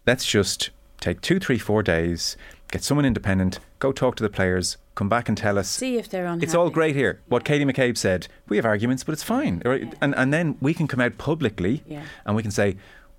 [0.06, 2.36] let's just take two, three, four days,
[2.72, 5.70] get someone independent, go talk to the players, come back and tell us.
[5.70, 6.46] See if they're unhappy.
[6.46, 7.22] It's all great here.
[7.28, 9.62] What Katie McCabe said, we have arguments, but it's fine.
[9.64, 9.94] Right?
[10.02, 12.04] And and then we can come out publicly Yeah.
[12.26, 12.76] and we can say,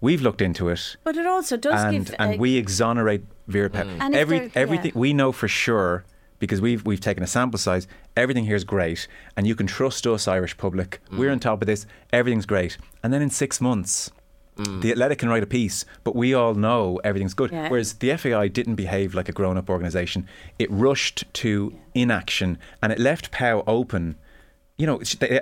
[0.06, 2.14] we've looked into it But it also does and give.
[2.18, 3.22] and uh, we exonerate
[3.54, 3.86] Vera Pauw.
[4.02, 5.00] And if Every they're- everything yeah.
[5.04, 5.92] we know for sure
[6.42, 7.84] because we've we've taken a sample size.
[8.22, 9.00] Everything here is great,
[9.36, 10.90] and you can trust us, Irish public.
[11.18, 11.86] We're on top of this.
[12.18, 13.94] Everything's great, and then in six months.
[14.82, 17.50] The Athletic can write a piece, but we all know everything's good.
[17.52, 17.68] Yeah.
[17.70, 20.20] Whereas the FAI didn't behave like a grown up organisation.
[20.58, 21.50] It rushed to
[21.94, 24.04] inaction and it left Pauw open.
[24.78, 24.98] You know,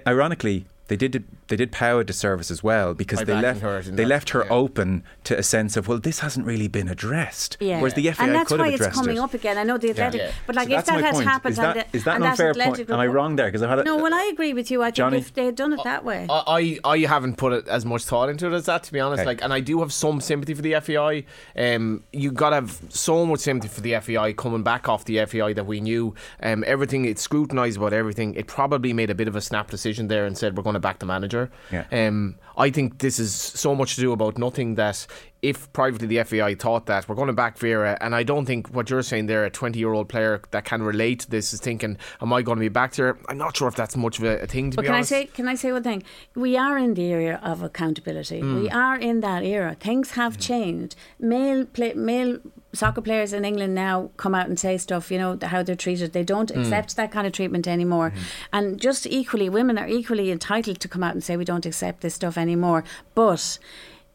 [0.06, 3.80] ironically, they did they did Pauw a disservice as well because By they left her
[3.82, 4.52] they that, left her yeah.
[4.52, 7.56] open to a sense of well, this hasn't really been addressed.
[7.60, 7.78] Yeah.
[7.78, 9.20] Whereas the FAI and that's could why have it's addressed coming it.
[9.20, 9.56] up again.
[9.56, 10.32] I know the athletic, Yeah.
[10.46, 11.28] but like So if that my has point.
[11.28, 12.90] happened, is that, and the, is that an that unfair athletic point?
[12.90, 13.46] Am I wrong there?
[13.46, 14.82] Because I've had a, No, well, I agree with you.
[14.82, 15.18] I think Johnny?
[15.18, 18.04] if they had done it that way, I, I I haven't put it as much
[18.04, 19.20] thought into it as that to be honest.
[19.20, 19.26] Okay.
[19.26, 21.24] Like, and I do have some sympathy for the FAI.
[21.56, 25.54] Um, you gotta have so much sympathy for the FAI coming back off the FAI
[25.54, 26.14] that we knew.
[26.42, 28.34] Um, everything it scrutinised about everything.
[28.34, 30.80] It probably made a bit of a snap decision there and said we're going to
[30.80, 31.50] back the manager.
[31.72, 31.84] Yeah.
[31.90, 35.06] Um, I think this is so much to do about nothing that
[35.44, 38.68] if privately the FAI thought that we're going to back Vera, and I don't think
[38.68, 41.60] what you're saying there, a 20 year old player that can relate to this is
[41.60, 43.18] thinking, am I going to be back there?
[43.28, 45.12] I'm not sure if that's much of a, a thing to But be can honest.
[45.12, 46.02] I say can I say one thing?
[46.34, 48.40] We are in the era of accountability.
[48.40, 48.62] Mm.
[48.62, 49.76] We are in that era.
[49.78, 50.40] Things have mm.
[50.40, 50.96] changed.
[51.18, 52.38] Male play, male
[52.72, 55.10] soccer players in England now come out and say stuff.
[55.10, 56.14] You know how they're treated.
[56.14, 56.58] They don't mm.
[56.58, 58.10] accept that kind of treatment anymore.
[58.10, 58.22] Mm-hmm.
[58.54, 62.00] And just equally, women are equally entitled to come out and say we don't accept
[62.00, 62.82] this stuff anymore.
[63.14, 63.58] But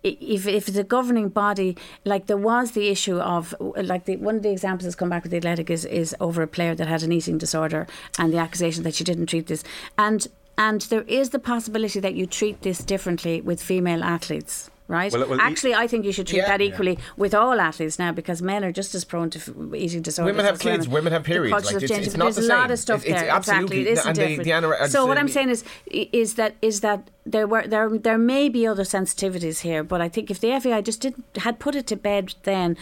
[0.04, 1.76] if, if it's a governing body,
[2.06, 5.24] like there was the issue of, like the, one of the examples that's come back
[5.24, 7.86] with the Athletic is, is over a player that had an eating disorder
[8.18, 9.64] and the accusation that she didn't treat this.
[9.98, 10.28] And
[10.58, 14.70] and there is the possibility that you treat this differently with female athletes.
[14.90, 15.14] Right.
[15.14, 16.48] Well, well, Actually, I think you should treat Yeah.
[16.48, 20.02] that equally with all athletes now because men are just as prone to f- eating
[20.02, 20.34] disorders.
[20.34, 22.58] Women have as kids, women have periods, culture like, it's- it's not There's the a
[22.58, 23.32] lot of stuff It's- it's there.
[23.32, 24.44] absolutely- exactly, it isn't and the- different.
[24.46, 28.18] the ana- so what I'm saying is, is that is that there were there there
[28.18, 31.74] may be other sensitivities here, but I think if the FAI just didn't had put
[31.76, 32.76] it to bed, then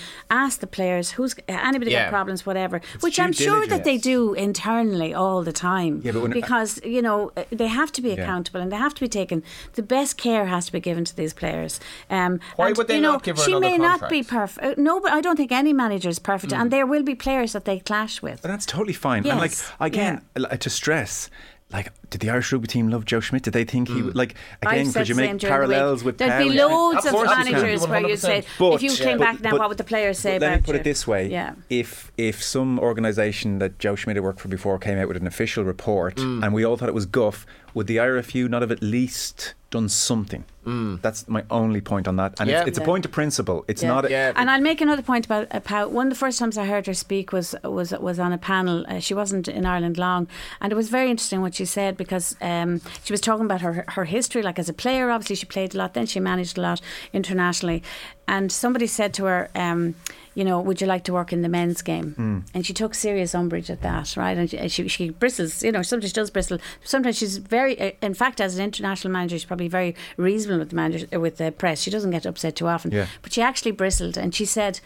[0.43, 2.05] ask the players who's anybody Yeah.
[2.05, 5.93] got problems, whatever, which I'm sure that they do internally all the time.
[6.03, 8.21] Yeah, but when- because you know uh, they have to be Yeah.
[8.23, 9.43] accountable and they have to be taken.
[9.79, 11.79] The best care has to be given to these players.
[12.09, 14.23] Um, Why and, would they you know, not give her She another may not be
[14.23, 14.55] contract?
[14.57, 14.77] perfect.
[14.77, 16.59] No, but I don't think any manager is perfect, Mm.
[16.59, 18.41] and there will be players that they clash with.
[18.43, 19.25] But that's totally fine.
[19.27, 21.29] And like Yes, again, li- to stress,
[21.71, 23.43] like, did the Irish rugby team love Joe Schmidt?
[23.43, 24.85] Did they think he would like again?
[24.87, 27.13] said Could you make same during the parallels with There'd Pauw be and- loads Of
[27.13, 28.75] of, you managers where you'd say, 100%.
[28.75, 30.49] if you But- came but- back now, but- what would the players say but about
[30.51, 30.79] let me put you?
[30.81, 31.53] it this way: Yeah.
[31.69, 35.27] if if some organisation that Joe Schmidt had worked for before came out with an
[35.27, 36.43] official report Mm.
[36.43, 39.89] and we all thought it was guff, would the IRFU not have at least done
[39.89, 40.45] something?
[41.01, 42.51] That's my only point on that, and Mm.
[42.51, 42.59] Yeah.
[42.59, 43.63] it's, it's a point of principle.
[43.69, 43.87] It's Yeah.
[43.89, 44.05] not.
[44.05, 44.33] A, Yeah.
[44.35, 45.89] And I'll make another point about uh, Pauw.
[45.89, 48.85] One of the first times I heard her speak was was was on a panel.
[48.89, 50.27] Uh, she wasn't in Ireland long,
[50.61, 53.85] and it was very interesting what she said because um, she was talking about her
[53.89, 55.09] her history, like as a player.
[55.11, 55.93] Obviously, she played a lot.
[55.93, 56.81] Then she managed a lot
[57.13, 57.83] internationally,
[58.27, 59.49] and somebody said to her.
[59.55, 59.95] Um,
[60.37, 62.11] you know, would you like to work in the men's game?
[62.11, 62.39] Hmm.
[62.53, 64.37] And she took serious umbrage at that, right?
[64.37, 66.59] And she, she, she bristles, you know, sometimes she does bristle.
[66.83, 70.69] Sometimes she's very, uh, in fact, as an international manager, she's probably very reasonable with
[70.69, 71.81] the manager, uh, with the press.
[71.81, 72.91] She doesn't get upset too often.
[72.91, 73.07] Yeah.
[73.23, 74.79] But she actually bristled and she said,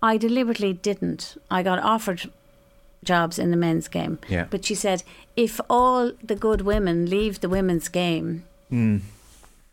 [0.00, 1.36] I deliberately didn't.
[1.50, 2.30] I got offered
[3.04, 4.18] jobs in the men's game.
[4.28, 4.46] Yeah.
[4.50, 5.02] But she said,
[5.36, 8.98] if all the good women leave the women's game, hmm.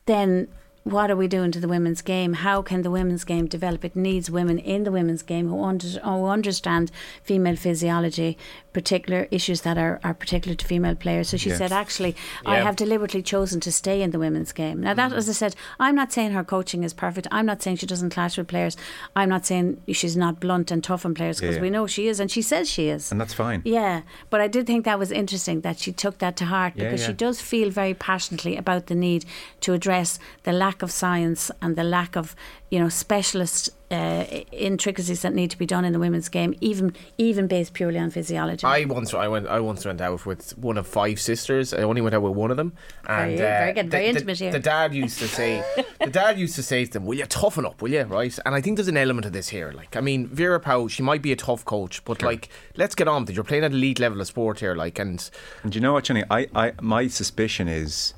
[0.05, 0.47] then
[0.83, 2.33] what are we doing to the women's game?
[2.33, 3.85] How can the women's game develop?
[3.85, 6.91] It needs women in the women's game who, under, who understand
[7.23, 8.37] female physiology,
[8.73, 11.29] particular issues that are, are particular to female players.
[11.29, 11.57] So she Yeah.
[11.57, 12.15] said, actually,
[12.45, 14.81] I have deliberately chosen to stay in the women's game.
[14.81, 15.17] Now, that, mm.
[15.17, 17.27] as I said, I'm not saying her coaching is perfect.
[17.31, 18.77] I'm not saying she doesn't clash with players.
[19.15, 21.63] I'm not saying she's not blunt and tough on players because Yeah, yeah.
[21.63, 23.11] we know she is, and she says she is.
[23.11, 23.61] And that's fine.
[23.65, 26.83] Yeah, but I did think that was interesting that she took that to heart Yeah,
[26.85, 27.07] because yeah.
[27.07, 29.25] she does feel very passionately about the need
[29.61, 32.35] to address the lack of science and the lack of,
[32.69, 36.93] you know, specialist uh, intricacies that need to be done in the women's game, even
[37.17, 38.65] even based purely on physiology.
[38.65, 41.73] I once I went I once went out with one of five sisters.
[41.73, 42.73] I only went out with one of them.
[43.07, 44.51] And Very- very good, the- very the, intimate here.
[44.51, 45.63] The dad used to say
[45.99, 48.03] the dad used to say to them, Will you toughen up, will you?
[48.03, 48.37] Right?
[48.45, 49.71] And I think there's an element of this here.
[49.71, 53.07] Like I mean, Vera Pauw, she might be a tough coach, but like let's get
[53.07, 53.35] on with it.
[53.35, 55.27] You're playing at elite level of sport here, like and
[55.63, 56.23] And do you know what, Johnny?
[56.29, 58.13] I, I, my suspicion is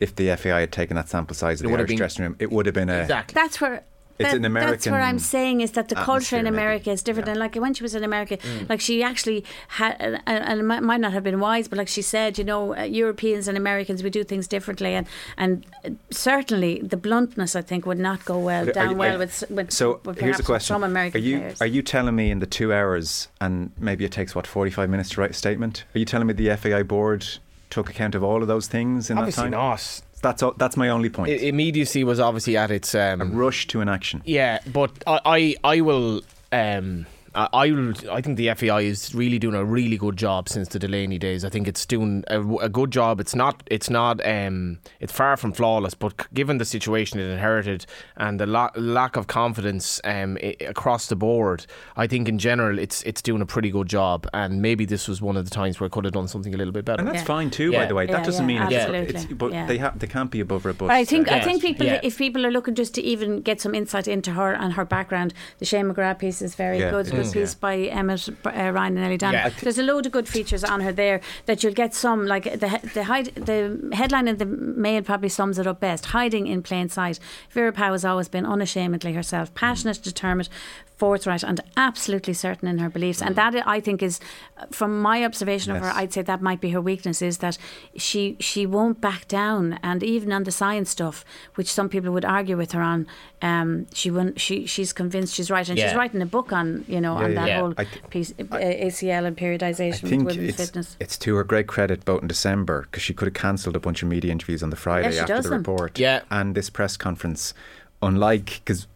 [0.00, 2.50] if the FAI had taken that sample size of the Irish been- dressing room, it
[2.52, 3.00] would have been a.
[3.02, 3.34] exactly.
[3.34, 3.82] that's where.
[4.20, 6.56] It's that- an That's what I'm saying is that the culture atmosphere, in maybe.
[6.56, 7.28] America is different.
[7.28, 8.68] And like when she was in America, Mm.
[8.68, 11.86] like she actually had, and, and it might might not have been wise, but like
[11.86, 15.06] she said, you know, uh, Europeans and Americans we do things differently, and
[15.36, 19.14] and uh, certainly the bluntness I think would not go well Are down you- well
[19.14, 21.60] are- with, with So with here's perhaps a question: Some American Are you players.
[21.62, 25.10] are you telling me in the two hours, and maybe it takes what 45 minutes
[25.10, 25.84] to write a statement?
[25.94, 27.24] Are you telling me the FAI board
[27.70, 29.60] took account of all of those things in obviously that time?
[29.60, 30.22] Obviously not.
[30.22, 31.30] That's all, that's my only point.
[31.30, 34.22] I- immediacy was obviously at its um, Rush to an action.
[34.24, 36.22] Yeah, but I, I, I will.
[36.50, 37.92] Um, I, I.
[38.10, 41.44] I think the FAI is really doing a really good job since the Delaney days.
[41.44, 43.20] I think it's doing a, a good job.
[43.20, 43.62] It's not.
[43.66, 44.24] It's not.
[44.26, 45.94] Um, it's far from flawless.
[45.94, 47.86] But given the situation it inherited
[48.16, 52.78] and the la- lack of confidence um, i- across the board, I think in general
[52.78, 54.26] it's it's doing a pretty good job.
[54.32, 56.56] And maybe this was one of the times where it could have done something a
[56.56, 57.00] little bit better.
[57.00, 57.24] And that's Yeah.
[57.24, 58.06] fine too, by the way.
[58.06, 59.14] Yeah, that doesn't yeah, mean it's, absolutely.
[59.14, 59.66] it's but Yeah.
[59.66, 60.78] they have they can't be above it.
[60.78, 62.00] But But I think I think people Yeah.
[62.02, 65.34] if people are looking just to even get some insight into her and her background,
[65.58, 67.06] the Shane McGrath piece is very Yeah, good.
[67.18, 69.32] It Good is, piece by Emmett uh, Ryan and Ellie Dan.
[69.32, 69.48] Yeah.
[69.48, 72.80] There's a load of good features on her there that you'll get some like the
[72.94, 76.06] the hide, the headline in the Mail probably sums it up best.
[76.06, 77.18] Hiding in plain sight.
[77.50, 80.48] Vera Pauw has always been unashamedly herself, passionate, determined.
[80.98, 84.20] Forthright and absolutely certain in her beliefs, and that I think is,
[84.56, 87.56] uh, from my observation of her, I'd say that might be her weakness is that
[87.96, 92.24] she she won't back down, and even on the science stuff, which some people would
[92.24, 93.06] argue with her on,
[93.42, 94.40] um, she won't.
[94.40, 97.40] She she's convinced she's right, and she's writing a book on you know on yeah,
[97.40, 97.60] that yeah.
[97.60, 100.96] whole th- piece uh, ACL and I periodization with think women's it's, fitness.
[101.00, 104.02] it's to her great credit, both in December, because she could have cancelled a bunch
[104.02, 105.98] of media interviews on the Friday she after does the report.
[105.98, 106.22] Yeah.
[106.30, 107.54] And this press conference,
[108.02, 108.86] unlike, because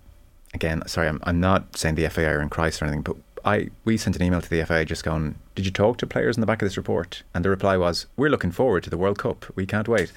[0.54, 3.68] again, sorry, I'm, I'm not saying the FAI are in crisis or anything, but I
[3.84, 6.40] we sent an email to the FAI just going, did you talk to players in
[6.40, 7.22] the back of this report?
[7.34, 9.46] And the reply was, we're looking forward to the World Cup.
[9.56, 10.12] We can't wait.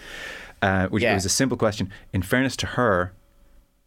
[0.61, 1.13] Uh, which Yeah.
[1.13, 1.91] was a simple question.
[2.13, 3.13] In fairness to her,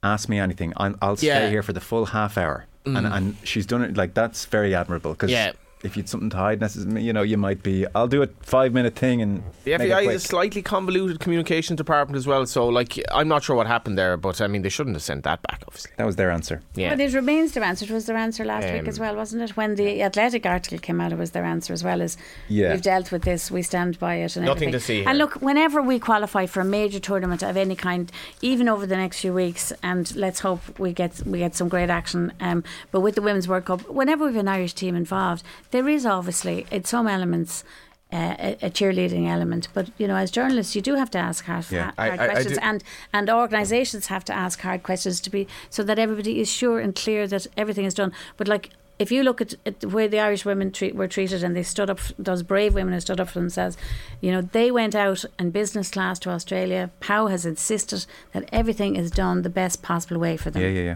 [0.03, 0.73] ask me anything.
[0.77, 1.49] I'm, I'll stay Yeah.
[1.51, 2.67] here for the full half hour.
[2.87, 5.53] And, and she's done it like that's very admirable because Yeah.
[5.83, 7.87] If you'd something to hide, necessarily, you know, you might be.
[7.95, 10.17] I'll do a five minute thing and The make it FAI quick.
[10.17, 12.45] is a slightly convoluted communications department as well.
[12.47, 15.25] So, like, I'm not sure what happened there, but I mean, they shouldn't have sent
[15.25, 15.93] that back, obviously.
[15.97, 16.63] That was their answer.
[16.75, 16.91] Yeah.
[16.91, 17.85] But it remains their answer.
[17.85, 19.57] It was their answer last week Um, as well, wasn't it?
[19.57, 22.17] When the Athletic article came out, it was their answer as well as
[22.49, 22.73] Yeah.
[22.73, 24.73] we've dealt with this, we stand by it, and Nothing everything.
[24.73, 25.09] to see here.
[25.09, 28.11] And look, whenever we qualify for a major tournament of any kind,
[28.43, 31.91] even over the next few weeks, and let's hope we get we get some great
[31.91, 32.33] action.
[32.41, 36.07] Um, but with the Women's World Cup, whenever we've an Irish team involved, there is
[36.07, 37.65] obviously in some elements.
[38.11, 41.45] Uh, a, a cheerleading element, but you know, as journalists, you do have to ask
[41.45, 41.93] hard, Yeah.
[41.99, 42.83] hard I- I- I questions, do- and
[43.13, 46.95] and organisations have to ask hard questions to be so that everybody is sure and
[46.95, 48.13] clear that everything is done.
[48.39, 48.71] But like.
[48.99, 51.63] If you look at, at the way the Irish women treat, were treated and they
[51.63, 53.77] stood up, those brave women who stood up for themselves,
[54.21, 56.91] you know, they went out in business class to Australia.
[57.01, 60.63] Pauw has insisted that everything is done the best possible way for them.
[60.63, 60.95] Yeah, yeah, yeah.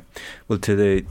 [0.49, 1.05] Well, to the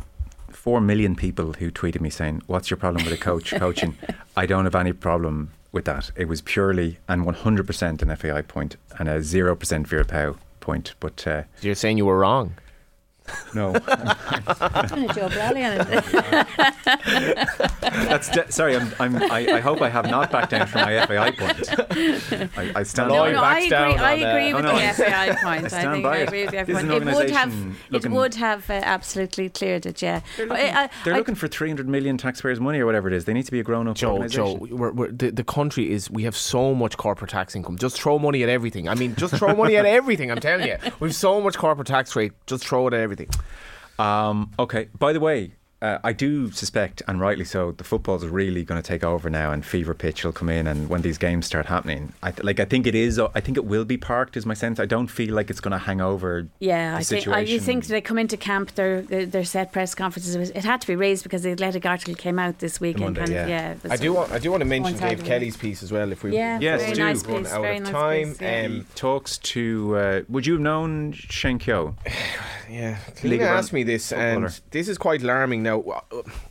[0.61, 3.97] four million people who tweeted me saying, "What's your problem with a coach coaching?"
[4.37, 6.11] I don't have any problem with that.
[6.15, 10.93] It was purely and 100% an FAI point and a zero percent Vera Pauw point.
[10.99, 12.53] But uh, You're saying you were wrong.
[13.53, 17.47] No, Doing a Joe Brolly on it.
[18.07, 18.75] that's de- sorry.
[18.77, 22.49] I'm, I'm, I, I hope I have not backed down from my FAI point.
[22.57, 24.03] I, I stand No, No, by Lloyd no, I agree.
[24.03, 25.43] I agree with the FAI point.
[25.45, 26.27] I I, stand think by it.
[26.27, 27.01] agree with the This is FAI an point.
[27.09, 30.01] It would have, organisation it would have uh, absolutely cleared it.
[30.01, 33.07] Yeah, They're looking, I- I- they're I- looking for 300 million taxpayers' money or whatever
[33.07, 33.25] it is.
[33.25, 36.23] They need to be a grown-up Joe, Joe, we're, we're, the, the country is, we
[36.23, 37.77] have so much corporate tax income.
[37.77, 38.87] Just throw money at everything.
[38.87, 40.77] I mean, just throw money at everything, I'm telling you.
[40.99, 43.20] We've so much corporate tax rate, just throw it at everything.
[43.99, 44.89] Um, okay.
[44.97, 48.87] By the way, uh, I do suspect, and rightly so, the football's really going to
[48.87, 50.67] take over now, and fever pitch will come in.
[50.67, 52.59] And when these games start happening, I th- like.
[52.59, 53.17] I think it is.
[53.19, 54.37] I think it will be parked.
[54.37, 54.79] Is my sense.
[54.79, 56.47] I don't feel like it's going to hang over.
[56.59, 59.71] Yeah, the I think I, you think they come into camp, their their their set
[59.71, 60.35] press conferences.
[60.35, 62.97] It, was, it had to be raised because the Athletic article came out this week
[62.97, 63.75] and Monday, kind of yeah.
[63.83, 63.91] yeah.
[63.91, 66.33] I do want I do want to mention Dave Kelly's piece as well if we
[66.35, 66.99] Yeah, Yes, very do.
[67.03, 67.51] nice run piece.
[67.53, 68.27] out very of nice time.
[68.29, 68.65] piece, yeah.
[68.65, 69.97] Um, talks to.
[69.97, 71.95] Uh, would you have known Shane Keogh?
[72.69, 74.45] Yeah, League asked me this, footballer.
[74.45, 75.61] and this is quite alarming.
[75.61, 75.70] Now,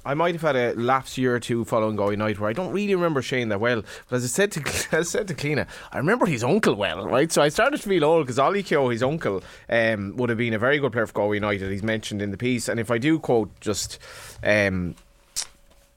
[0.05, 2.72] I might have had a lapse year or two following Galway United where I don't
[2.72, 3.82] really remember Shane that well.
[4.09, 4.60] But as I said to
[4.97, 7.30] as I said to Cliona, I remember his uncle well, right?
[7.30, 10.55] So I started to feel old because Ollie Keogh, his uncle, um, would have been
[10.55, 11.70] a very good player for Galway United.
[11.70, 13.98] He's mentioned in the piece, and if I do quote just
[14.42, 14.94] um,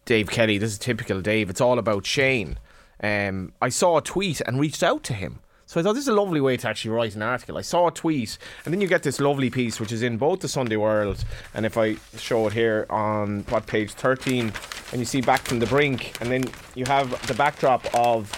[0.05, 1.49] Dave Kelly, this is typical Dave.
[1.49, 2.57] It's all about Shane.
[3.01, 5.39] Um, I saw a tweet and reached out to him.
[5.73, 7.57] So I thought this is a lovely way to actually write an article.
[7.57, 10.41] I saw a tweet, and then you get this lovely piece, which is in both
[10.41, 11.25] the Sunday World,
[11.55, 14.53] and if I show it here on what page thirteen,
[14.91, 16.43] and you see back from the brink, and then
[16.75, 18.31] you have the backdrop of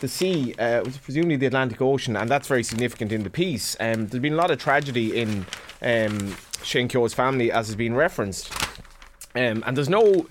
[0.00, 3.30] the sea, uh, which is presumably the Atlantic Ocean, and that's very significant in the
[3.30, 3.76] piece.
[3.78, 5.44] Um, there's been a lot of tragedy in
[5.82, 8.50] um, Shane Keogh's family, as has been referenced,
[9.34, 10.26] um, and there's no.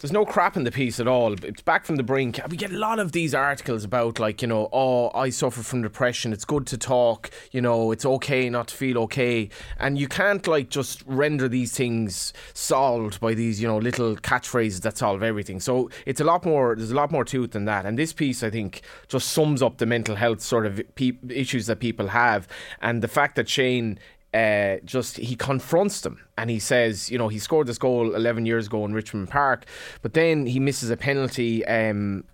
[0.00, 1.32] There's no crap in the piece at all.
[1.32, 2.38] It's back from the brink.
[2.48, 5.82] We get a lot of these articles about, like, you know, oh, I suffer from
[5.82, 6.32] depression.
[6.32, 7.32] It's good to talk.
[7.50, 9.48] You know, it's okay not to feel okay.
[9.76, 14.82] And you can't, like, just render these things solved by these, you know, little catchphrases
[14.82, 15.58] that solve everything.
[15.58, 17.84] So it's a lot more, there's a lot more to it than that.
[17.84, 21.66] And this piece, I think, just sums up the mental health sort of pe- issues
[21.66, 22.46] that people have.
[22.80, 23.98] And the fact that Shane
[24.34, 28.46] uh, just he confronts them and he says, you know, he scored this goal 11
[28.46, 29.64] years ago in Richmond Park,
[30.02, 31.64] but then he misses a penalty.
[31.66, 32.24] Um,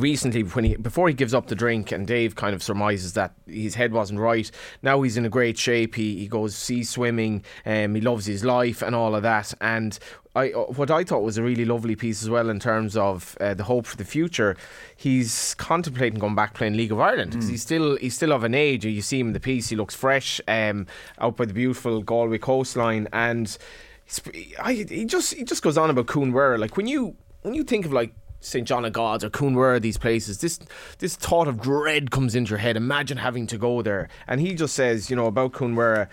[0.00, 3.32] recently when he before he gives up the drink and Dave kind of surmises that
[3.46, 4.50] his head wasn't right
[4.82, 8.44] now he's in a great shape he, he goes sea swimming um, he loves his
[8.44, 9.98] life and all of that and
[10.36, 13.54] I, what I thought was a really lovely piece as well in terms of uh,
[13.54, 14.56] the hope for the future.
[14.96, 18.52] He's contemplating going back playing League of Ireland because he's still he's still of an
[18.52, 18.84] age.
[18.84, 20.88] You see him in the piece; he looks fresh um,
[21.20, 23.56] out by the beautiful Galway coastline, and
[24.60, 26.58] I, he just he just goes on about Cuan Mhuire.
[26.58, 28.12] Like when you when you think of like
[28.44, 30.58] St John of God's or Cuan Mhuire, these places, this
[30.98, 32.76] this thought of dread comes into your head.
[32.76, 34.08] Imagine having to go there.
[34.26, 36.08] And he just says, you know, about Cuan Mhuire,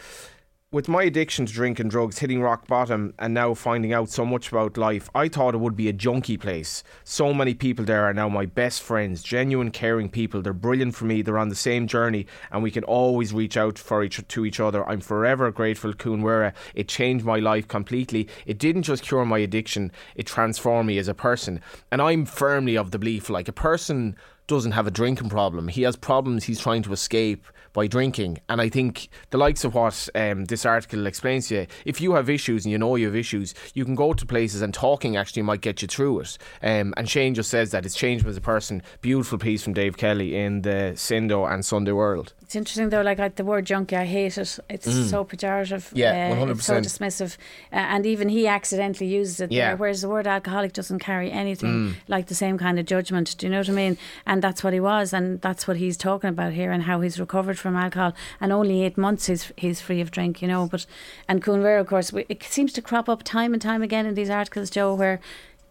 [0.74, 4.26] with my addiction to drink and drugs hitting rock bottom and now finding out so
[4.26, 6.82] much about life, I thought it would be a junkie place.
[7.04, 10.42] So many people there are now my best friends, genuine, caring people.
[10.42, 11.24] They're brilliant for me.
[11.24, 14.62] They're on the same journey, and we can always reach out for each to each
[14.62, 14.88] other.
[14.88, 16.54] I'm forever grateful, Cuan Mhuire.
[16.74, 18.30] It changed my life completely.
[18.46, 21.60] It didn't just cure my addiction; it transformed me as a person.
[21.92, 24.16] And I'm firmly of the belief, like a person
[24.48, 25.68] doesn't have a drinking problem.
[25.68, 28.40] He has problems he's trying to escape by drinking.
[28.50, 32.14] And I think the likes of what um, this article explains to you, if you
[32.14, 35.18] have issues and you know you have issues, you can go to places and talking
[35.18, 36.38] actually might get you through it.
[36.62, 38.82] Um, and Shane just says that it's changed as a person.
[39.02, 42.34] Beautiful piece from Dave Kelly in the Sindo and Sunday World.
[42.52, 44.60] It's interesting though, like I, the word junkie, I hate it.
[44.70, 45.90] It's so pejorative.
[45.92, 45.96] Mm.
[45.96, 47.38] Yeah, uh, It's so dismissive,
[47.72, 49.54] uh, and even he accidentally uses it.
[49.54, 49.62] Yeah.
[49.62, 49.68] Mm.
[49.68, 53.38] there, whereas the word alcoholic doesn't carry anything like the same kind of judgment.
[53.38, 53.98] Do you know what I mean?
[54.26, 57.22] And that's what he was, and that's what he's talking about here, and how he's
[57.22, 58.14] recovered from alcohol.
[58.42, 60.42] And only eight months he's he's free of drink.
[60.42, 60.86] You know, but
[61.30, 64.16] and Cuan Mhuire, of course, it seems to crop up time and time again in
[64.16, 65.22] these articles, Joe, where.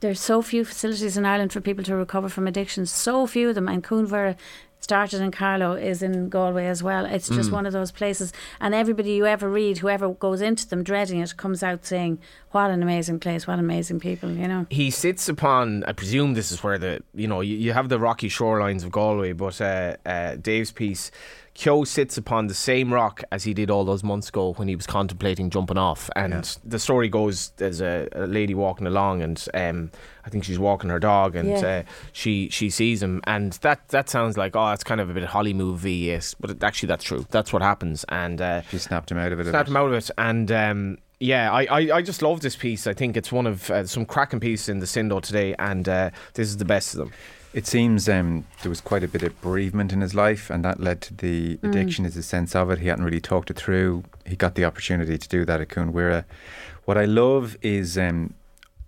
[0.02, 2.90] There's so few facilities in Ireland for people to recover from addictions.
[2.90, 4.34] So few of them, and Cuan Mhuire
[4.80, 7.04] started in Carlow is in Galway as well.
[7.04, 10.82] It's just one of those places, and everybody you ever read, whoever goes into them
[10.82, 12.18] dreading it, comes out saying,
[12.50, 13.46] "What an amazing place!
[13.46, 14.66] What amazing people!" You know.
[14.70, 15.84] he sits upon.
[15.84, 18.90] I presume this is where the you know you, you have the rocky shorelines of
[18.90, 21.10] Galway, but uh, uh, Dave's piece.
[21.60, 24.74] Keogh sits upon the same rock as he did all those months ago when he
[24.74, 26.08] was contemplating jumping off.
[26.16, 26.32] And
[26.64, 29.90] the story goes: there's a, a lady walking along, and um,
[30.24, 31.66] I think she's walking her dog, and Yeah.
[31.66, 31.82] uh,
[32.12, 35.24] she she sees him, and that that sounds like oh, it's kind of a bit
[35.24, 37.26] Holly movie, yes, but it, actually that's true.
[37.30, 39.46] That's what happens, and uh, She snapped him out of it.
[39.46, 40.10] snapped him out of it.
[40.16, 42.86] And um, yeah, I, I, I just love this piece.
[42.86, 46.08] I think it's one of uh, some cracking pieces in the Sindo today, and uh,
[46.32, 47.12] this is the best of them.
[47.52, 50.78] It seems um, there was quite a bit of bereavement in his life, and that
[50.78, 52.04] led to the addiction.
[52.04, 52.78] Is a sense of it.
[52.78, 54.04] He hadn't really talked it through.
[54.24, 56.24] He got the opportunity to do that at Cuan Mhuire.
[56.84, 58.34] What I love is um,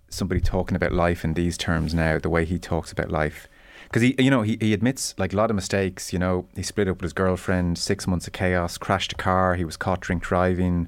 [0.09, 2.17] somebody talking about life in these terms now.
[2.19, 3.49] The way he talks about life,
[3.83, 6.13] because he, you know, he, he admits like a lot of mistakes.
[6.13, 9.55] You know, he split up with his girlfriend, six months of chaos, crashed a car.
[9.55, 10.87] He was caught drink driving,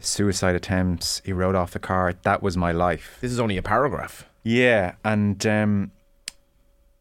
[0.00, 1.22] suicide attempts.
[1.24, 2.14] He rode off the car.
[2.22, 3.18] That was my life.
[3.20, 4.26] This is only a paragraph.
[4.44, 5.90] Yeah, and um,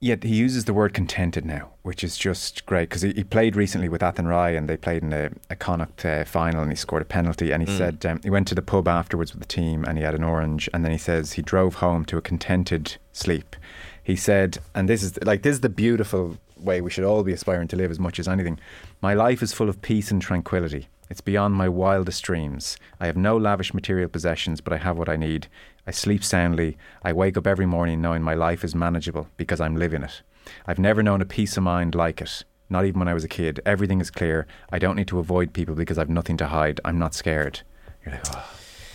[0.06, 3.56] yet he uses the word contented now, which is just great because he, he played
[3.56, 7.02] recently with Athenry and they played in a, a Connacht uh, final and he scored
[7.02, 7.52] a penalty.
[7.52, 10.04] And he said um, he went to the pub afterwards with the team and he
[10.04, 10.70] had an orange.
[10.74, 13.56] And then he says he drove home to a contented sleep.
[14.04, 17.34] He said, and this is like this is the beautiful way we should all be
[17.34, 18.60] aspiring to live as much as anything.
[19.02, 20.88] My life is full of peace and tranquility.
[21.10, 22.78] It's beyond my wildest dreams.
[23.00, 25.48] I have no lavish material possessions, but I have what I need.
[25.88, 26.78] I sleep soundly.
[27.04, 30.22] I wake up every morning knowing my life is manageable because I'm living it.
[30.66, 32.44] I've never known a peace of mind like it.
[32.70, 33.62] Not even when I was a kid.
[33.66, 34.48] Everything is clear.
[34.72, 36.82] I don't need to avoid people because I've nothing to hide.
[36.84, 37.62] I'm not scared.
[38.04, 38.52] You're like, oh.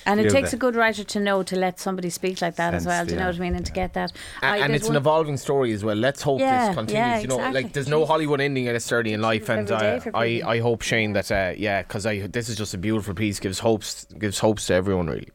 [0.06, 0.56] And it takes that.
[0.56, 3.04] a good writer to know to let somebody speak like that as well.
[3.04, 3.54] Do you know yeah, what I mean?
[3.54, 4.12] And to get that.
[4.42, 5.94] A- I- and there's it's an evolving story as well.
[5.94, 6.98] Let's hope Yeah, this continues.
[6.98, 7.62] yeah, you know, exactly.
[7.62, 10.42] like there's no Hollywood ending necessarily in life, and uh, I.
[10.44, 13.38] I hope Shane that uh, yeah, because I this is just a beautiful piece.
[13.38, 15.28] gives hopes gives hopes to everyone really.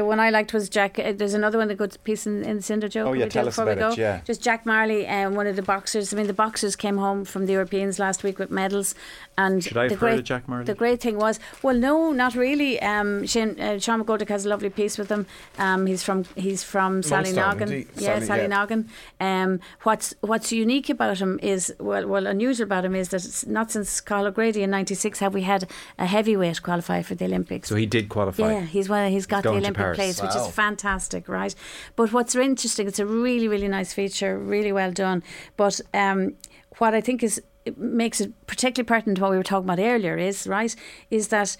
[0.00, 0.98] The one I liked was Jack.
[0.98, 3.08] Uh, there's another one, a good piece in, in Sindo Joe.
[3.08, 4.02] Oh, yeah, tell us before we about it, go?
[4.02, 4.22] yeah.
[4.24, 6.14] Just Jack Marley, um, one of the boxers.
[6.14, 8.94] I mean, the boxers came home from the Europeans last week with medals.
[9.36, 10.64] And Should I the have heard great, of Jack Marley?
[10.64, 12.80] The great thing was, well, no, not really.
[12.80, 15.26] Um, Shane, uh, Sean McGoldrick has a lovely piece with him.
[15.58, 17.86] Um, he's from he's from Sally Longstown, Noggin.
[17.96, 18.46] Yeah, Sally, Sally yeah.
[18.46, 18.88] Noggin.
[19.20, 23.44] Um, what's what's unique about him is well, well, unusual about him is that it's
[23.44, 25.68] not since Cathal O'Grady in '96 have we had
[25.98, 27.68] a heavyweight qualify for the Olympics.
[27.68, 28.50] So he did qualify.
[28.50, 29.10] Yeah, he's one.
[29.10, 31.54] He's got the going to Olympic Place, which is fantastic, right?
[31.96, 35.22] But what's interesting, it's a really, really nice feature, really well done.
[35.56, 36.34] But um,
[36.78, 39.78] what I think is it makes it particularly pertinent to what we were talking about
[39.78, 40.74] earlier is right
[41.10, 41.56] is that.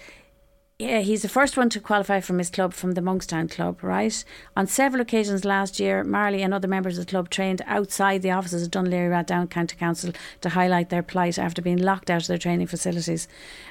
[0.79, 4.25] Yeah, he's the first one to qualify from his club, from the Monkstown club, right?
[4.57, 8.31] On several occasions last year, Marley and other members of the club trained outside the
[8.31, 12.23] offices of Dún Laoghaire Rathdown County Council to highlight their plight after being locked out
[12.23, 13.27] of their training facilities.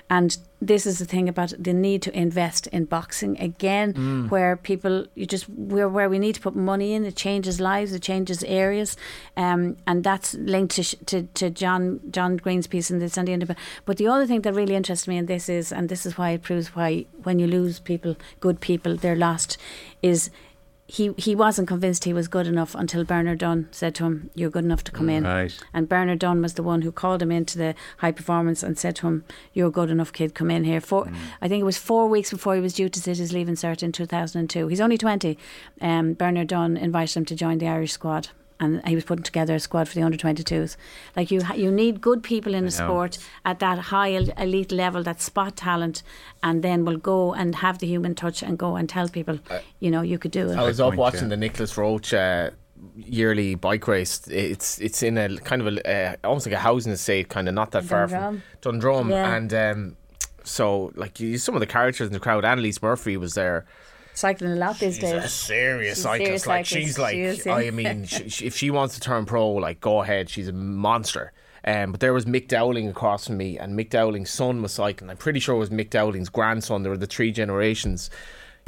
[0.09, 5.07] And this is the thing about the need to invest in boxing again, where people
[5.15, 7.05] you just where where we need to put money in.
[7.05, 8.97] It changes lives, it changes areas,
[9.37, 13.33] um, and that's linked to, sh- to to John John Greene's piece in the Sunday
[13.33, 13.67] Independent.
[13.87, 16.31] But the other thing that really interests me in this is, and this is why
[16.31, 19.57] it proves why when you lose people, good people, they're lost,
[20.03, 20.31] is.
[20.91, 24.51] He, he wasn't convinced he was good enough until Bernard Dunne said to him, You're
[24.51, 25.23] good enough to come in.
[25.23, 25.57] Right.
[25.73, 28.97] And Bernard Dunne was the one who called him into the high performance and said
[28.97, 30.35] to him, "You're a good enough kid.
[30.35, 31.09] Come in here." Four,
[31.41, 33.85] I think it was four weeks before he was due to sit his leaving cert
[33.85, 34.67] in 2002.
[34.67, 35.39] He's only 20.
[35.81, 38.31] Um, Bernard Dunne invited him to join the Irish squad,
[38.61, 40.77] and he was putting together a squad for the under 22s.
[41.17, 45.03] Like you, ha- you need good people in a sport at that high elite level
[45.03, 46.03] that spot talent,
[46.43, 49.39] and then will go and have the human touch and go and tell people,
[49.81, 50.57] you know, you could do it.
[50.59, 51.29] I was up point, watching yeah.
[51.31, 52.51] the Nicolas Roche uh,
[52.97, 54.27] yearly bike race.
[54.29, 57.55] It's it's in a kind of a uh, almost like a housing estate, kind of
[57.55, 59.35] not that far from Dundrum, Yeah.
[59.37, 59.97] and um,
[60.45, 62.45] so like you, some of the characters in the crowd.
[62.45, 63.65] Annalise Murphy was there.
[64.21, 65.33] Cycling a lot these She's a days.
[65.33, 66.27] serious She's cyclist.
[66.27, 66.87] serious like cyclist.
[66.89, 67.55] she's like, She is, yeah.
[67.55, 70.29] I mean, she, she, if she wants to turn pro, like go ahead.
[70.29, 71.33] She's a monster.
[71.65, 75.11] Um, but there was Mick Dowling across from me, and Mick Dowling's son was cycling.
[75.11, 76.83] I'm pretty sure it was Mick Dowling's grandson.
[76.83, 78.09] There were the three generations.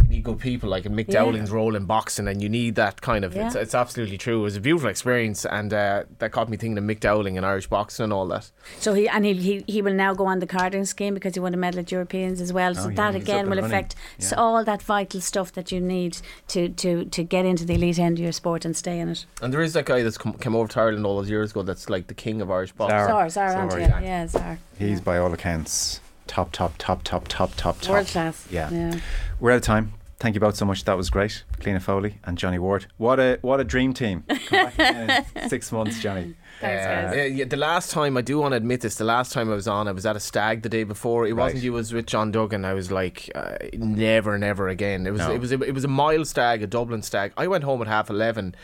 [0.04, 1.20] You need good people like and Mick Yeah.
[1.20, 3.34] Dowling's role in boxing, and you need that kind of.
[3.36, 3.60] It's, Yeah.
[3.62, 4.40] it's absolutely true.
[4.40, 7.46] It was a beautiful experience, and uh, that got me thinking of Mick Dowling and
[7.46, 8.50] Irish boxing and all that.
[8.78, 11.40] So he and he, he he will now go on the carding scheme because he
[11.40, 12.74] won a medal at Europeans as well.
[12.74, 13.64] So Oh, yeah, that again will running.
[13.64, 16.18] affect so all that vital stuff that you need
[16.48, 19.24] to, to, to get into the elite end of your sport and stay in it.
[19.40, 21.62] And there is that guy that's come, came over to Ireland all those years ago.
[21.62, 22.98] That's like the king of Irish boxing.
[22.98, 23.08] Zara.
[23.08, 24.00] Zar, Zar, Zara, aren't yeah.
[24.00, 24.58] Yeah, Zar.
[24.78, 27.92] He's by all accounts top, top, top, top, top, top, top.
[27.92, 28.46] World class.
[28.50, 28.70] Yeah.
[28.70, 29.00] yeah.
[29.40, 29.94] We're out of time.
[30.18, 30.84] Thank you both so much.
[30.84, 31.42] That was great.
[31.58, 32.86] Cliona Foley and Johnny Ward.
[32.96, 34.24] What a what a dream team.
[34.28, 36.36] Come back in six months, Johnny.
[36.62, 37.12] Thanks, guys.
[37.14, 39.54] Uh, yeah, the last time I do want to admit this, the last time I
[39.54, 41.26] was on, I was at a stag the day before.
[41.26, 41.72] It wasn't you.
[41.72, 42.64] It was with John Duggan.
[42.64, 45.06] I was like, uh, never, never again.
[45.06, 45.32] It was, No.
[45.32, 47.32] it was, it was a mile stag, a Dublin stag.
[47.36, 48.54] I went home at half eleven,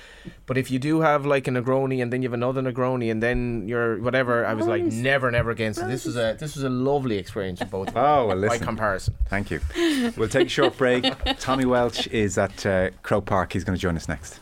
[0.47, 3.23] but if you do have like a Negroni and then you have another Negroni and
[3.23, 5.75] then you're whatever, I was like, never, never again.
[5.75, 7.89] So this was a this was a lovely experience for both.
[7.97, 8.65] Oh, well, by listen.
[8.66, 9.15] comparison.
[9.27, 9.61] Thank you.
[10.16, 11.05] We'll take a short break.
[11.41, 13.53] Tommy Welch is at uh, Croke Park.
[13.53, 14.39] He's going to join us next.